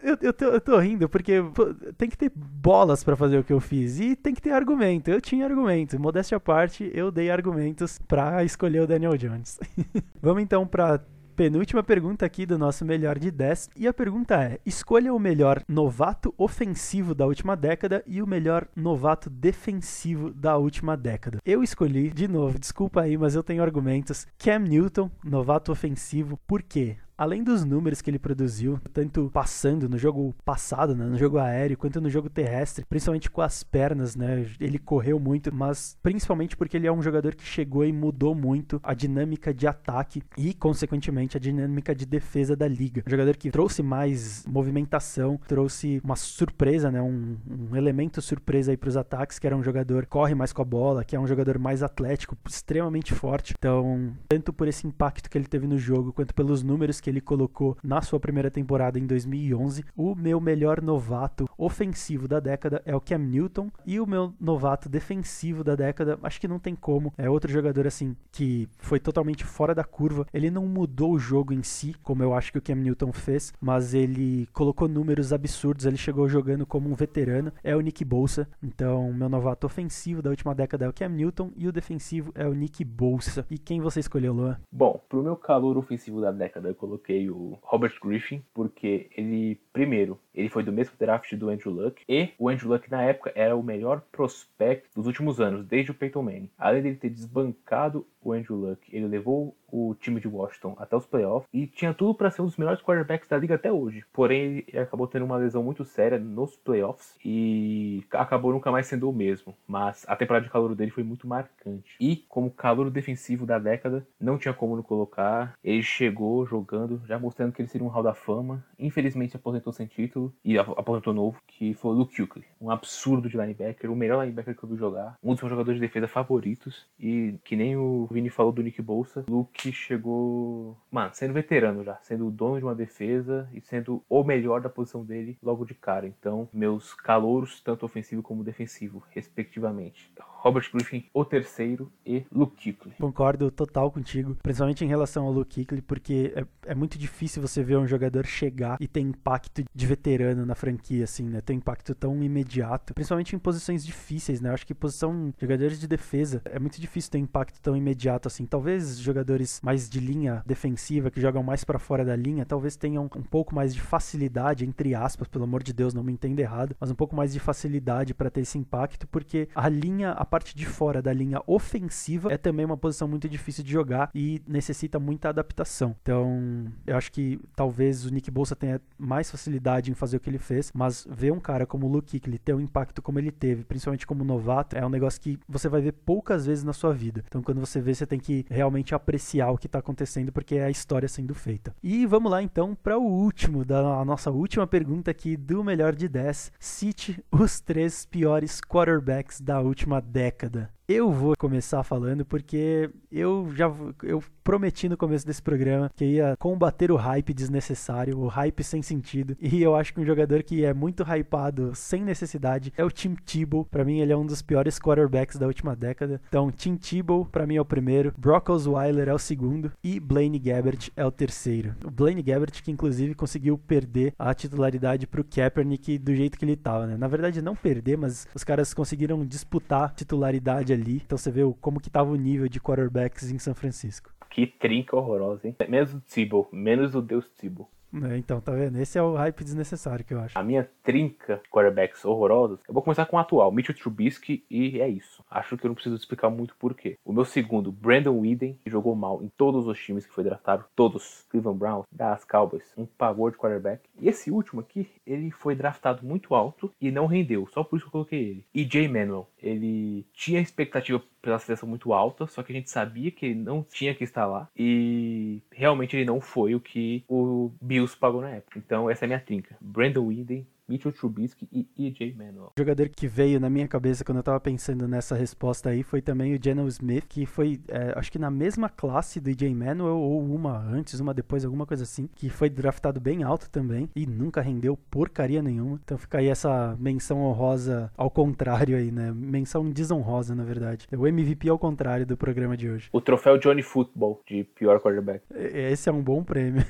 eu, 0.03 0.19
eu, 0.21 0.33
tô, 0.33 0.45
eu 0.47 0.61
tô 0.61 0.79
rindo 0.79 1.09
porque 1.09 1.43
pô, 1.55 1.73
tem 1.97 2.09
que 2.09 2.17
ter 2.17 2.31
bolas 2.35 3.05
pra 3.05 3.17
fazer 3.17 3.39
o 3.39 3.45
que 3.45 3.53
eu 3.53 3.61
fiz 3.61 4.01
e 4.01 4.17
tem 4.17 4.35
que 4.35 4.43
ter 4.43 4.51
argumento. 4.51 5.09
Eu 5.09 5.21
tinha 5.21 5.45
argumento. 5.45 5.92
Modéstia 5.99 6.37
à 6.37 6.41
parte, 6.41 6.91
eu 6.95 7.11
dei 7.11 7.31
argumentos 7.31 7.99
pra 8.07 8.45
escolher 8.45 8.81
o 8.81 8.87
Daniel 8.87 9.17
Jones. 9.17 9.59
Vamos 10.21 10.43
então 10.43 10.67
pra 10.67 11.01
penúltima 11.33 11.83
pergunta 11.83 12.25
aqui 12.25 12.47
do 12.47 12.59
nosso 12.59 12.85
melhor 12.85 13.19
de 13.19 13.31
10. 13.31 13.71
E 13.77 13.89
a 13.89 13.93
pergunta 13.93 14.43
é: 14.43 14.59
escolha 14.65 15.13
o 15.13 15.19
melhor 15.19 15.63
novato 15.69 16.35
ofensivo 16.39 17.15
da 17.15 17.27
última 17.27 17.57
década 17.57 18.03
e 18.07 18.23
o 18.23 18.27
melhor 18.27 18.69
novato 18.77 19.29
defensivo 19.29 20.33
da 20.33 20.57
última 20.57 20.97
década. 20.97 21.39
Eu 21.45 21.63
escolhi, 21.63 22.11
de 22.11 22.29
novo, 22.29 22.59
desculpa 22.59 23.03
aí, 23.03 23.17
mas 23.17 23.35
eu 23.35 23.43
tenho 23.43 23.63
argumentos. 23.63 24.27
Cam 24.39 24.61
Newton, 24.61 25.11
novato 25.25 25.73
ofensivo. 25.73 26.39
Por 26.47 26.63
quê? 26.63 26.97
Além 27.17 27.45
dos 27.45 27.65
números 27.65 28.01
que 28.01 28.11
ele 28.11 28.19
produziu, 28.19 28.81
tanto 28.93 29.31
passando 29.33 29.89
no 29.89 29.99
jogo 29.99 30.35
passado, 30.45 30.95
né, 30.95 31.05
no 31.05 31.19
jogo 31.19 31.39
aéreo, 31.39 31.77
quanto 31.77 32.01
no 32.01 32.11
jogo 32.11 32.29
terrestre, 32.29 32.85
principalmente 32.85 33.31
com 33.31 33.41
as 33.43 33.63
pernas, 33.63 34.17
né? 34.17 34.47
Ele 34.59 34.79
correu 34.79 35.21
muito, 35.21 35.55
mas 35.55 35.97
principalmente 36.03 36.57
porque 36.57 36.77
ele 36.77 36.87
é 36.87 36.93
um 36.93 37.03
jogador 37.03 37.35
que 37.35 37.45
chegou 37.45 37.85
e 37.85 37.93
mudou 37.93 38.35
muito 38.35 38.81
a 38.83 38.95
dinâmica 38.95 39.53
de 39.53 39.67
ataque 39.67 40.23
e, 40.37 40.55
consequentemente, 40.55 41.37
a 41.37 41.41
dinâmica 41.41 41.95
de 41.95 42.07
defesa 42.07 42.57
da 42.57 42.67
liga. 42.67 43.03
Um 43.07 43.11
jogador 43.11 43.37
que 43.37 43.51
trouxe 43.51 43.83
mais 43.83 44.45
movimentação, 44.47 45.39
trouxe 45.47 46.01
uma 46.03 46.17
surpresa, 46.17 46.91
né? 46.91 47.01
Um, 47.03 47.37
um 47.71 47.77
elemento 47.77 48.21
surpresa 48.23 48.73
aí 48.73 48.77
para 48.77 48.89
os 48.89 48.97
ataques, 48.97 49.39
que 49.39 49.47
era 49.47 49.57
um 49.57 49.63
jogador 49.63 50.05
que 50.05 50.09
corre 50.13 50.35
mais 50.35 50.53
com 50.53 50.63
a 50.63 50.65
bola, 50.65 51.05
que 51.05 51.15
é 51.15 51.21
um 51.21 51.27
jogador 51.27 51.59
mais 51.59 51.83
atlético, 51.83 52.37
extremamente 52.49 53.15
forte. 53.15 53.55
Então, 53.57 54.13
tanto 54.29 54.53
por 54.53 54.67
esse 54.67 54.87
impacto 54.87 55.29
que 55.29 55.37
ele 55.37 55.47
teve 55.47 55.67
no 55.67 55.79
jogo, 55.79 56.13
quanto 56.13 56.35
pelos 56.35 56.63
números 56.63 57.02
que 57.03 57.11
ele 57.11 57.21
colocou 57.21 57.77
na 57.83 58.01
sua 58.01 58.21
primeira 58.21 58.51
temporada 58.51 58.99
em 58.99 59.07
2011. 59.07 59.85
O 59.97 60.15
meu 60.15 60.41
melhor 60.41 60.81
novato 60.81 61.49
ofensivo 61.59 62.29
da 62.29 62.41
década 62.41 62.81
é 62.87 62.95
o 62.95 63.01
Cam 63.01 63.19
Newton 63.19 63.71
e 63.85 64.01
o 64.01 64.07
meu 64.07 64.33
novato 64.41 64.89
defensivo 64.89 65.65
da 65.65 65.75
década, 65.75 66.19
acho 66.23 66.41
que 66.41 66.49
não 66.49 66.59
tem 66.59 66.75
como. 66.75 67.13
É 67.19 67.29
outro 67.29 67.53
jogador 67.53 67.87
assim 67.87 68.17
que 68.31 68.69
foi 68.79 69.01
totalmente 69.01 69.45
fora 69.45 69.75
da 69.75 69.85
curva. 69.85 70.27
Ele 70.33 70.51
não 70.51 70.67
mudou 70.67 71.13
o 71.13 71.19
jogo 71.19 71.53
em 71.53 71.63
si, 71.63 71.95
como 72.03 72.23
eu 72.23 72.33
acho 72.33 72.53
que 72.53 72.59
o 72.59 72.63
Cam 72.63 72.77
Newton 72.77 73.13
fez, 73.13 73.53
mas 73.61 73.93
ele 73.95 74.49
colocou 74.53 74.89
números 74.89 75.33
absurdos. 75.33 75.85
Ele 75.85 75.97
chegou 75.97 76.29
jogando 76.29 76.65
como 76.65 76.89
um 76.89 76.95
veterano. 76.95 77.53
É 77.65 77.75
o 77.75 77.81
Nick 77.81 78.05
Bolsa. 78.05 78.49
Então, 78.63 79.13
meu 79.13 79.29
novato 79.29 79.67
ofensivo 79.67 80.23
da 80.23 80.31
última 80.31 80.55
década 80.55 80.85
é 80.85 80.89
o 80.89 80.93
Cam 80.93 81.09
Newton 81.09 81.51
e 81.57 81.67
o 81.67 81.73
defensivo 81.73 82.33
é 82.35 82.47
o 82.47 82.55
Nick 82.55 82.85
Bolsa. 82.85 83.45
E 83.51 83.59
quem 83.59 83.81
você 83.81 84.01
escolheu, 84.01 84.33
Luan? 84.33 84.57
Bom, 84.71 85.01
pro 85.09 85.23
meu 85.23 85.37
calor 85.37 85.77
ofensivo 85.77 86.21
da 86.21 86.31
década, 86.31 86.69
eu 86.69 86.75
coloquei 86.75 86.92
o 87.31 87.59
Robert 87.63 87.95
Griffin, 88.03 88.43
porque 88.53 89.09
ele, 89.17 89.61
primeiro, 89.73 90.19
ele 90.35 90.49
foi 90.49 90.63
do 90.63 90.73
mesmo 90.73 90.95
draft 90.99 91.35
do 91.35 91.49
Andrew 91.49 91.73
Luck, 91.73 92.03
e 92.09 92.31
o 92.39 92.49
Andrew 92.49 92.71
Luck 92.71 92.91
na 92.91 93.03
época 93.03 93.33
era 93.35 93.57
o 93.57 93.63
melhor 93.63 94.03
prospect 94.13 94.89
dos 94.95 95.07
últimos 95.07 95.41
anos, 95.41 95.67
desde 95.67 95.91
o 95.91 95.95
Peyton 95.95 96.23
Manning. 96.23 96.51
Além 96.59 96.83
dele 96.83 96.97
ter 96.97 97.11
desbancado 97.11 98.07
o 98.23 98.33
Andrew 98.33 98.57
Luck, 98.57 98.81
ele 98.95 99.07
levou 99.07 99.55
o 99.71 99.95
time 99.95 100.21
de 100.21 100.29
Washington 100.29 100.77
até 100.79 100.95
os 100.95 101.07
playoffs 101.07 101.49
e 101.53 101.67
tinha 101.67 101.95
tudo 101.95 102.15
para 102.15 102.31
ser 102.31 102.43
um 102.43 102.47
dos 102.47 102.59
melhores 102.59 102.83
quarterbacks 102.83 103.27
da 103.29 103.39
liga 103.39 103.55
até 103.55 103.73
hoje. 103.73 104.05
Porém, 104.13 104.63
ele 104.69 104.79
acabou 104.79 105.07
tendo 105.07 105.25
uma 105.25 105.37
lesão 105.39 105.63
muito 105.63 105.83
séria 105.85 106.19
nos 106.19 106.55
playoffs 106.57 107.17
e 107.25 108.05
acabou 108.13 108.53
nunca 108.53 108.71
mais 108.71 108.87
sendo 108.87 109.09
o 109.09 109.13
mesmo. 109.13 109.55
Mas 109.67 110.05
a 110.07 110.15
temporada 110.15 110.45
de 110.45 110.53
calor 110.53 110.75
dele 110.75 110.91
foi 110.91 111.03
muito 111.03 111.27
marcante. 111.27 111.97
E 111.99 112.17
como 112.29 112.51
calor 112.51 112.91
defensivo 112.91 113.47
da 113.47 113.59
década, 113.59 114.07
não 114.21 114.37
tinha 114.37 114.53
como 114.53 114.77
não 114.77 114.83
colocar. 114.83 115.55
Ele 115.65 115.83
chegou 115.83 116.45
jogando, 116.47 117.01
já 117.07 117.19
mostrando 117.19 117.53
que 117.53 117.63
ele 117.63 117.69
seria 117.69 117.87
um 117.87 117.91
hall 117.91 118.03
da 118.03 118.15
fama. 118.15 118.63
Infelizmente 118.79 119.37
aposentou 119.37 119.73
sem 119.73 119.87
título 119.87 120.33
e 120.45 120.59
ap- 120.59 120.79
aposentou 120.79 121.15
novo, 121.15 121.41
que 121.47 121.73
foi 121.75 121.93
o 121.93 121.95
Luke 121.95 122.15
Kuechly. 122.15 122.45
Um 122.61 122.71
absurdo 122.71 123.29
de 123.29 123.39
linebacker, 123.39 123.91
o 123.91 123.97
melhor 123.97 124.21
linebacker 124.23 124.55
que 124.57 124.63
eu 124.63 124.69
vi 124.69 124.77
jogar, 124.77 125.17
um 125.23 125.33
dos 125.33 125.41
meus 125.41 125.51
jogadores 125.51 125.81
de 125.81 125.87
defesa 125.87 126.07
favoritos 126.07 126.87
e 127.01 127.35
que 127.45 127.57
nem 127.57 127.77
o 127.77 128.07
Vini 128.13 128.31
falou 128.31 128.53
do 128.53 128.63
Nick 128.63 128.81
Bolsa, 128.81 129.25
Luke 129.29 129.73
chegou, 129.73 130.77
mano, 130.91 131.11
sendo 131.15 131.35
veterano 131.35 131.83
já, 131.85 131.97
sendo 132.03 132.27
o 132.27 132.31
dono 132.31 132.59
de 132.59 132.65
uma 132.65 132.75
defesa 132.75 133.49
e 133.53 133.61
sendo 133.61 134.03
o 134.09 134.23
melhor 134.23 134.61
da 134.61 134.69
posição 134.69 135.05
dele 135.05 135.39
logo 135.43 135.65
de 135.65 135.75
cara. 135.75 136.07
Então, 136.07 136.49
meus 136.53 136.95
calouros, 136.95 137.61
tanto 137.61 137.85
ofensivo 137.85 138.23
como 138.23 138.45
defensivo, 138.45 139.03
respectivamente. 139.11 140.13
Robert 140.43 140.69
Griffin, 140.73 141.05
o 141.15 141.25
terceiro, 141.25 141.93
e 142.05 142.25
Luke 142.33 142.57
Kuechly. 142.57 142.97
Concordo 142.99 143.49
total 143.51 143.93
contigo, 143.93 144.37
principalmente 144.43 144.85
em 144.85 144.89
relação 144.89 145.25
ao 145.25 145.33
Luke 145.33 145.65
Kuechly, 145.65 145.81
porque 145.81 146.33
é, 146.35 146.73
é 146.73 146.75
muito 146.75 146.99
difícil 146.99 147.41
você 147.41 147.63
ver 147.63 147.77
um 147.77 147.87
jogador 147.87 148.27
chegar 148.27 148.77
e 148.81 148.89
ter 148.89 149.01
impacto 149.01 149.63
de 149.73 149.87
veterano 149.87 150.45
na 150.45 150.57
franquia, 150.57 151.05
assim, 151.05 151.29
né? 151.29 151.41
Ter 151.41 151.55
impacto 151.55 151.95
tão 151.95 152.21
imediato, 152.23 152.93
principalmente 152.93 153.37
em 153.37 153.39
posições 153.39 153.87
difíceis, 153.87 154.41
né? 154.41 154.49
Eu 154.49 154.55
acho 154.55 154.67
que 154.67 154.75
posição 154.75 155.33
jogadores 155.41 155.79
de 155.79 155.87
defesa 155.87 156.43
é 156.45 156.59
muito 156.59 156.81
difícil 156.81 157.13
ter 157.13 157.19
impacto 157.19 157.61
tão 157.61 157.77
imediato 157.77 158.02
assim. 158.09 158.47
Talvez 158.47 158.99
jogadores 158.99 159.61
mais 159.63 159.89
de 159.89 160.01
linha 160.01 160.43
defensiva, 160.47 161.11
que 161.11 161.21
jogam 161.21 161.43
mais 161.43 161.65
pra 161.65 161.79
fora 161.79 162.05
da 162.05 162.17
linha, 162.17 162.45
talvez 162.45 162.77
tenham 162.77 163.05
um 163.05 163.23
pouco 163.23 163.55
mais 163.55 163.75
de 163.75 163.81
facilidade, 163.81 164.65
entre 164.65 164.95
aspas, 164.95 165.29
pelo 165.29 165.45
amor 165.45 165.63
de 165.63 165.73
Deus, 165.73 165.95
não 165.95 166.03
me 166.03 166.13
entenda 166.13 166.41
errado, 166.41 166.77
mas 166.81 166.91
um 166.91 166.95
pouco 166.95 167.15
mais 167.15 167.33
de 167.33 167.41
facilidade 167.41 168.15
pra 168.15 168.31
ter 168.31 168.41
esse 168.41 168.59
impacto, 168.59 169.07
porque 169.09 169.49
a 169.55 169.69
linha, 169.69 170.13
a 170.13 170.25
parte 170.25 170.57
de 170.57 170.67
fora 170.67 171.03
da 171.03 171.13
linha 171.13 171.41
ofensiva 171.47 172.33
é 172.33 172.37
também 172.37 172.65
uma 172.65 172.77
posição 172.77 173.09
muito 173.09 173.29
difícil 173.29 173.65
de 173.65 173.73
jogar 173.73 174.11
e 174.15 174.43
necessita 174.47 174.99
muita 174.99 175.29
adaptação. 175.29 175.97
Então, 176.03 176.67
eu 176.87 176.97
acho 176.97 177.11
que 177.13 177.41
talvez 177.55 178.05
o 178.05 178.13
Nick 178.13 178.31
Bolsa 178.31 178.55
tenha 178.55 178.81
mais 178.99 179.31
facilidade 179.31 179.91
em 179.91 179.95
fazer 179.95 180.17
o 180.17 180.21
que 180.21 180.31
ele 180.31 180.39
fez, 180.39 180.71
mas 180.75 181.07
ver 181.11 181.33
um 181.33 181.41
cara 181.41 181.67
como 181.67 181.87
o 181.87 181.89
Luke 181.89 182.19
Kuechly 182.19 182.39
ter 182.39 182.55
um 182.55 182.61
impacto 182.61 183.01
como 183.01 183.19
ele 183.19 183.31
teve, 183.31 183.65
principalmente 183.65 184.07
como 184.07 184.25
novato, 184.25 184.77
é 184.77 184.85
um 184.85 184.91
negócio 184.91 185.21
que 185.21 185.39
você 185.49 185.69
vai 185.69 185.81
ver 185.81 185.93
poucas 185.93 186.47
vezes 186.47 186.65
na 186.65 186.73
sua 186.73 186.93
vida. 186.93 187.25
Então, 187.27 187.43
quando 187.43 187.61
você 187.61 187.81
vê, 187.81 187.92
você 187.95 188.07
tem 188.07 188.19
que 188.19 188.45
realmente 188.51 188.95
apreciar 188.95 189.51
o 189.51 189.59
que 189.59 189.69
tá 189.69 189.79
acontecendo, 189.79 190.33
porque 190.33 190.57
é 190.57 190.65
a 190.65 190.71
história 190.71 191.09
sendo 191.09 191.35
feita. 191.35 191.75
E 191.83 192.07
vamos 192.07 192.31
lá 192.31 192.43
então 192.43 192.75
para 192.75 192.99
o 192.99 193.05
último, 193.05 193.65
da 193.65 194.05
nossa 194.05 194.31
última 194.31 194.67
pergunta 194.67 195.11
aqui 195.11 195.37
do 195.37 195.63
melhor 195.63 195.95
de 195.95 196.09
10. 196.09 196.53
Cite 196.59 197.23
os 197.31 197.61
três 197.61 198.05
piores 198.07 198.61
quarterbacks 198.61 199.41
da 199.41 199.61
última 199.61 200.01
década. 200.01 200.71
Eu 200.89 201.13
vou 201.13 201.35
começar 201.39 201.85
falando 201.85 202.25
porque 202.25 202.91
eu 203.11 203.49
já 203.55 203.73
eu 204.03 204.23
prometi 204.43 204.89
no 204.89 204.97
começo 204.97 205.25
desse 205.25 205.41
programa 205.41 205.89
que 205.95 206.05
ia 206.05 206.37
combater 206.37 206.91
o 206.91 206.97
hype 206.97 207.33
desnecessário, 207.33 208.19
o 208.19 208.27
hype 208.27 208.65
sem 208.65 208.83
sentido. 208.83 209.37
E 209.41 209.63
eu 209.63 209.77
acho 209.77 209.95
que 209.95 210.01
um 210.01 210.05
jogador 210.05 210.43
que 210.43 210.65
é 210.65 210.75
muito 210.75 211.05
hypado 211.05 211.73
sem 211.77 212.03
necessidade 212.03 212.73
é 212.77 212.85
o 212.85 212.91
Tim 212.91 213.15
Tebow. 213.15 213.65
Para 213.65 213.85
mim 213.85 214.01
ele 214.01 214.13
é 214.13 214.17
um 214.17 214.27
dos 214.27 214.43
piores 214.43 214.81
quarterbacks 214.81 215.39
da 215.39 215.47
última 215.47 215.77
década. 215.77 216.21
Então 216.29 216.51
Tim 216.51 216.77
Tebow 216.77 217.27
para 217.27 217.47
mim 217.47 217.57
é 217.57 217.61
o 217.61 217.65
primeiro, 217.65 218.13
Brock 218.19 218.49
Osweiler 218.49 219.09
é 219.09 219.15
o 219.15 219.19
segundo 219.19 219.71
e 219.85 220.01
Blaine 220.01 220.41
Gabbert 220.41 220.91
é 220.97 221.07
o 221.07 221.13
terceiro. 221.13 221.77
O 221.85 221.91
Blaine 221.93 222.23
Gabbert 222.23 222.61
que 222.61 222.73
inclusive 222.73 223.15
conseguiu 223.15 223.57
perder 223.57 224.15
a 224.19 224.35
titularidade 224.35 225.07
pro 225.07 225.25
Kaepernick 225.25 225.97
do 225.99 226.13
jeito 226.13 226.37
que 226.37 226.45
ele 226.45 226.57
tava, 226.57 226.89
né? 226.89 226.97
Na 226.97 227.07
verdade 227.07 227.41
não 227.41 227.55
perder, 227.55 227.97
mas 227.97 228.27
os 228.35 228.43
caras 228.43 228.75
conseguiram 228.75 229.25
disputar 229.25 229.95
titularidade 229.95 230.72
ali. 230.73 230.97
Então 230.97 231.19
você 231.19 231.31
vê 231.31 231.43
como 231.61 231.81
que 231.81 231.91
tava 231.91 232.11
o 232.11 232.17
nível 232.17 232.49
de 232.49 232.61
quarterbacks 232.61 233.31
em 233.31 233.39
São 233.39 233.55
Francisco. 233.55 234.13
Que 234.31 234.47
trinca 234.47 234.97
horrorosa, 234.97 235.47
hein? 235.47 235.57
Menos 235.69 235.95
o 235.95 236.01
Tebow, 236.01 236.49
menos 236.51 236.95
o 236.95 237.03
Deus 237.03 237.29
Tebow. 237.37 237.69
É, 237.95 238.17
então, 238.17 238.41
tá 238.41 238.53
vendo? 238.53 238.79
Esse 238.79 238.99
é 238.99 239.03
o 239.03 239.15
hype 239.15 239.45
desnecessário 239.45 240.05
que 240.05 240.15
eu 240.15 240.21
acho. 240.21 240.39
A 240.39 240.43
minha 240.43 240.69
trinca 240.83 241.41
de 241.43 241.51
quarterbacks 241.51 242.05
horrorosos, 242.05 242.59
eu 242.67 242.73
vou 242.73 242.83
começar 242.83 243.07
com 243.07 243.17
o 243.17 243.19
atual, 243.19 243.53
Mitchell 243.53 243.77
Trubisky, 243.77 244.45
e 244.51 244.81
é 244.81 244.89
isso. 244.89 245.25
Acho 245.31 245.57
que 245.57 245.67
eu 245.67 245.69
não 245.69 245.75
preciso 245.75 245.97
explicar 245.97 246.31
muito 246.31 246.57
porquê. 246.57 246.99
O 247.05 247.13
meu 247.13 247.25
segundo, 247.25 247.71
Brandon 247.71 248.19
Whedon, 248.19 248.55
que 248.63 248.71
jogou 248.71 248.95
mal 248.95 249.23
em 249.23 249.29
todos 249.29 249.67
os 249.67 249.79
times 249.79 250.07
que 250.07 250.13
foi 250.13 250.25
draftado, 250.25 250.65
todos, 250.75 251.27
Cleveland 251.31 251.59
Browns, 251.59 251.87
Dallas 251.93 252.25
Cowboys, 252.25 252.73
um 252.77 252.87
pavor 252.87 253.31
de 253.31 253.37
quarterback. 253.37 253.83
E 254.01 254.09
esse 254.09 254.31
último 254.31 254.61
aqui, 254.61 254.89
ele 255.07 255.31
foi 255.31 255.55
draftado 255.55 256.05
muito 256.07 256.35
alto 256.35 256.73
e 256.81 256.91
não 256.91 257.07
rendeu, 257.07 257.47
só 257.53 257.63
por 257.63 257.77
isso 257.77 257.85
que 257.85 257.89
eu 257.89 257.93
coloquei 257.93 258.21
ele. 258.21 258.47
E 258.55 258.65
Jay 258.65 258.89
Manuel, 258.89 259.29
ele 259.39 260.07
tinha 260.13 260.41
expectativa 260.41 261.03
pela 261.23 261.39
seleção 261.39 261.69
muito 261.69 261.93
alta, 261.93 262.27
só 262.27 262.43
que 262.43 262.53
a 262.53 262.55
gente 262.55 262.69
sabia 262.69 263.11
que 263.11 263.27
ele 263.27 263.37
não 263.37 263.63
tinha 263.63 263.95
que 263.95 264.03
estar 264.03 264.27
lá 264.27 264.49
e 264.57 265.41
realmente 265.53 265.97
ele 265.97 266.05
não 266.05 266.21
foi 266.21 266.55
o 266.55 266.61
que 266.61 267.05
o 267.09 267.53
Bills 267.83 267.97
pagou 267.97 268.21
na 268.21 268.31
época. 268.31 268.59
Então 268.59 268.89
essa 268.89 269.05
é 269.05 269.07
a 269.07 269.09
minha 269.09 269.21
trinca. 269.21 269.57
Brandon 269.61 270.07
Whedon, 270.07 270.45
Mitchell 270.73 270.93
Trubisky 270.93 271.47
e 271.53 271.69
EJ 271.87 272.15
Manuel. 272.17 272.53
O 272.57 272.59
jogador 272.59 272.89
que 272.89 273.07
veio 273.07 273.39
na 273.39 273.51
minha 273.51 273.69
cabeça 273.69 274.05
quando 274.05 274.19
eu 274.19 274.23
tava 274.23 274.41
pensando 274.41 274.89
nessa 274.89 275.15
resposta 275.15 275.69
aí 275.69 275.83
foi 275.83 276.01
também 276.01 276.35
o 276.35 276.39
Geno 276.43 276.67
Smith, 276.69 277.05
que 277.07 277.27
foi, 277.27 277.61
é, 277.69 277.93
acho 277.97 278.11
que 278.11 278.19
na 278.19 278.31
mesma 278.31 278.69
classe 278.69 279.21
do 279.21 279.29
EJ 279.29 279.55
Manuel, 279.55 279.99
ou 279.99 280.25
uma 280.25 280.59
antes, 280.59 280.99
uma 280.99 281.13
depois, 281.13 281.45
alguma 281.45 281.67
coisa 281.67 281.83
assim, 281.83 282.09
que 282.15 282.31
foi 282.31 282.49
draftado 282.49 283.01
bem 283.01 283.23
alto 283.23 283.51
também 283.51 283.89
e 283.95 284.07
nunca 284.07 284.41
rendeu 284.41 284.77
porcaria 284.91 285.43
nenhuma. 285.43 285.79
Então 285.85 285.99
fica 285.99 286.19
aí 286.19 286.29
essa 286.29 286.77
menção 286.81 287.21
honrosa 287.23 287.93
ao 287.97 288.11
contrário 288.11 288.77
aí, 288.77 288.91
né? 288.91 289.13
Menção 289.13 289.69
desonrosa, 289.69 290.35
na 290.35 290.45
verdade. 290.45 290.87
O 290.97 291.07
MVP 291.07 291.49
ao 291.51 291.59
contrário 291.59 292.07
do 292.07 292.17
programa 292.17 292.57
de 292.57 292.71
hoje. 292.71 292.89
O 292.93 293.01
troféu 293.01 293.37
Johnny 293.39 293.63
Football 293.63 294.23
de 294.27 294.45
pior 294.45 294.81
quarterback. 294.81 295.23
Esse 295.35 295.89
é 295.89 295.93
um 295.93 296.03
bom 296.03 296.25
prêmio. 296.25 296.63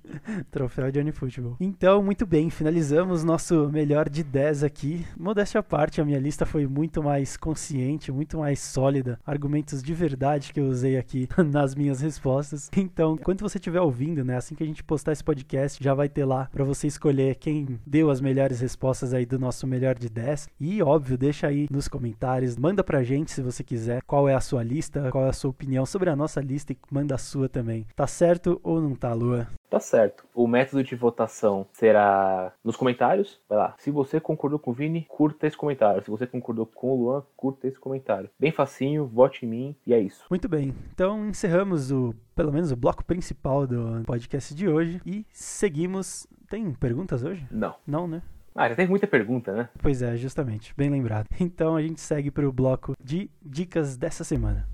Troféu 0.50 0.90
Johnny 0.90 1.12
Football. 1.12 1.56
Então, 1.60 2.02
muito 2.02 2.24
bem, 2.24 2.48
finalizamos 2.48 3.22
nosso 3.22 3.49
melhor 3.70 4.08
de 4.08 4.22
10 4.22 4.64
aqui. 4.64 5.06
Modéstia 5.16 5.60
à 5.60 5.62
parte, 5.62 6.00
a 6.00 6.04
minha 6.04 6.18
lista 6.18 6.46
foi 6.46 6.66
muito 6.66 7.02
mais 7.02 7.36
consciente, 7.36 8.12
muito 8.12 8.38
mais 8.38 8.60
sólida. 8.60 9.18
Argumentos 9.26 9.82
de 9.82 9.94
verdade 9.94 10.52
que 10.52 10.60
eu 10.60 10.66
usei 10.66 10.96
aqui 10.96 11.28
nas 11.50 11.74
minhas 11.74 12.00
respostas. 12.00 12.70
Então, 12.76 13.14
enquanto 13.14 13.42
você 13.42 13.58
estiver 13.58 13.80
ouvindo, 13.80 14.24
né, 14.24 14.36
assim 14.36 14.54
que 14.54 14.62
a 14.62 14.66
gente 14.66 14.84
postar 14.84 15.12
esse 15.12 15.24
podcast, 15.24 15.82
já 15.82 15.94
vai 15.94 16.08
ter 16.08 16.24
lá 16.24 16.48
pra 16.52 16.64
você 16.64 16.86
escolher 16.86 17.36
quem 17.36 17.78
deu 17.86 18.10
as 18.10 18.20
melhores 18.20 18.60
respostas 18.60 19.12
aí 19.12 19.26
do 19.26 19.38
nosso 19.38 19.66
melhor 19.66 19.94
de 19.94 20.08
10. 20.08 20.48
E, 20.60 20.82
óbvio, 20.82 21.18
deixa 21.18 21.46
aí 21.46 21.66
nos 21.70 21.88
comentários, 21.88 22.56
manda 22.56 22.82
pra 22.82 23.02
gente 23.02 23.30
se 23.30 23.42
você 23.42 23.62
quiser 23.62 24.02
qual 24.02 24.28
é 24.28 24.34
a 24.34 24.40
sua 24.40 24.62
lista, 24.62 25.10
qual 25.10 25.26
é 25.26 25.28
a 25.28 25.32
sua 25.32 25.50
opinião 25.50 25.84
sobre 25.84 26.10
a 26.10 26.16
nossa 26.16 26.40
lista 26.40 26.72
e 26.72 26.78
manda 26.90 27.14
a 27.14 27.18
sua 27.18 27.48
também. 27.48 27.86
Tá 27.94 28.06
certo 28.06 28.60
ou 28.62 28.80
não 28.80 28.94
tá, 28.94 29.12
Lua? 29.12 29.46
Tá 29.70 29.78
certo. 29.78 30.24
O 30.34 30.48
método 30.48 30.82
de 30.82 30.96
votação 30.96 31.64
será 31.72 32.52
nos 32.64 32.76
comentários. 32.76 33.40
Vai 33.48 33.56
lá. 33.56 33.74
Se 33.78 33.90
você 33.90 34.20
concordou 34.20 34.58
com 34.58 34.72
o 34.72 34.74
Vini, 34.74 35.06
curta 35.08 35.46
esse 35.46 35.56
comentário. 35.56 36.02
Se 36.02 36.10
você 36.10 36.26
concordou 36.26 36.66
com 36.66 36.90
o 36.90 36.96
Luan, 36.96 37.22
curta 37.36 37.68
esse 37.68 37.78
comentário. 37.78 38.28
Bem 38.38 38.50
facinho, 38.50 39.06
vote 39.06 39.46
em 39.46 39.48
mim 39.48 39.76
e 39.86 39.94
é 39.94 40.00
isso. 40.00 40.24
Muito 40.28 40.48
bem, 40.48 40.74
então 40.92 41.28
encerramos 41.28 41.92
o, 41.92 42.12
pelo 42.34 42.52
menos 42.52 42.72
o 42.72 42.76
bloco 42.76 43.04
principal 43.04 43.66
do 43.66 44.02
podcast 44.04 44.52
de 44.54 44.68
hoje 44.68 45.00
e 45.06 45.24
seguimos. 45.32 46.26
Tem 46.48 46.72
perguntas 46.72 47.22
hoje? 47.22 47.46
Não. 47.48 47.76
Não, 47.86 48.08
né? 48.08 48.22
Ah, 48.54 48.68
já 48.68 48.74
teve 48.74 48.90
muita 48.90 49.06
pergunta, 49.06 49.52
né? 49.52 49.68
Pois 49.78 50.02
é, 50.02 50.16
justamente, 50.16 50.74
bem 50.76 50.90
lembrado. 50.90 51.26
Então 51.40 51.76
a 51.76 51.82
gente 51.82 52.00
segue 52.00 52.30
para 52.30 52.46
o 52.46 52.52
bloco 52.52 52.94
de 53.02 53.30
dicas 53.40 53.96
dessa 53.96 54.24
semana. 54.24 54.68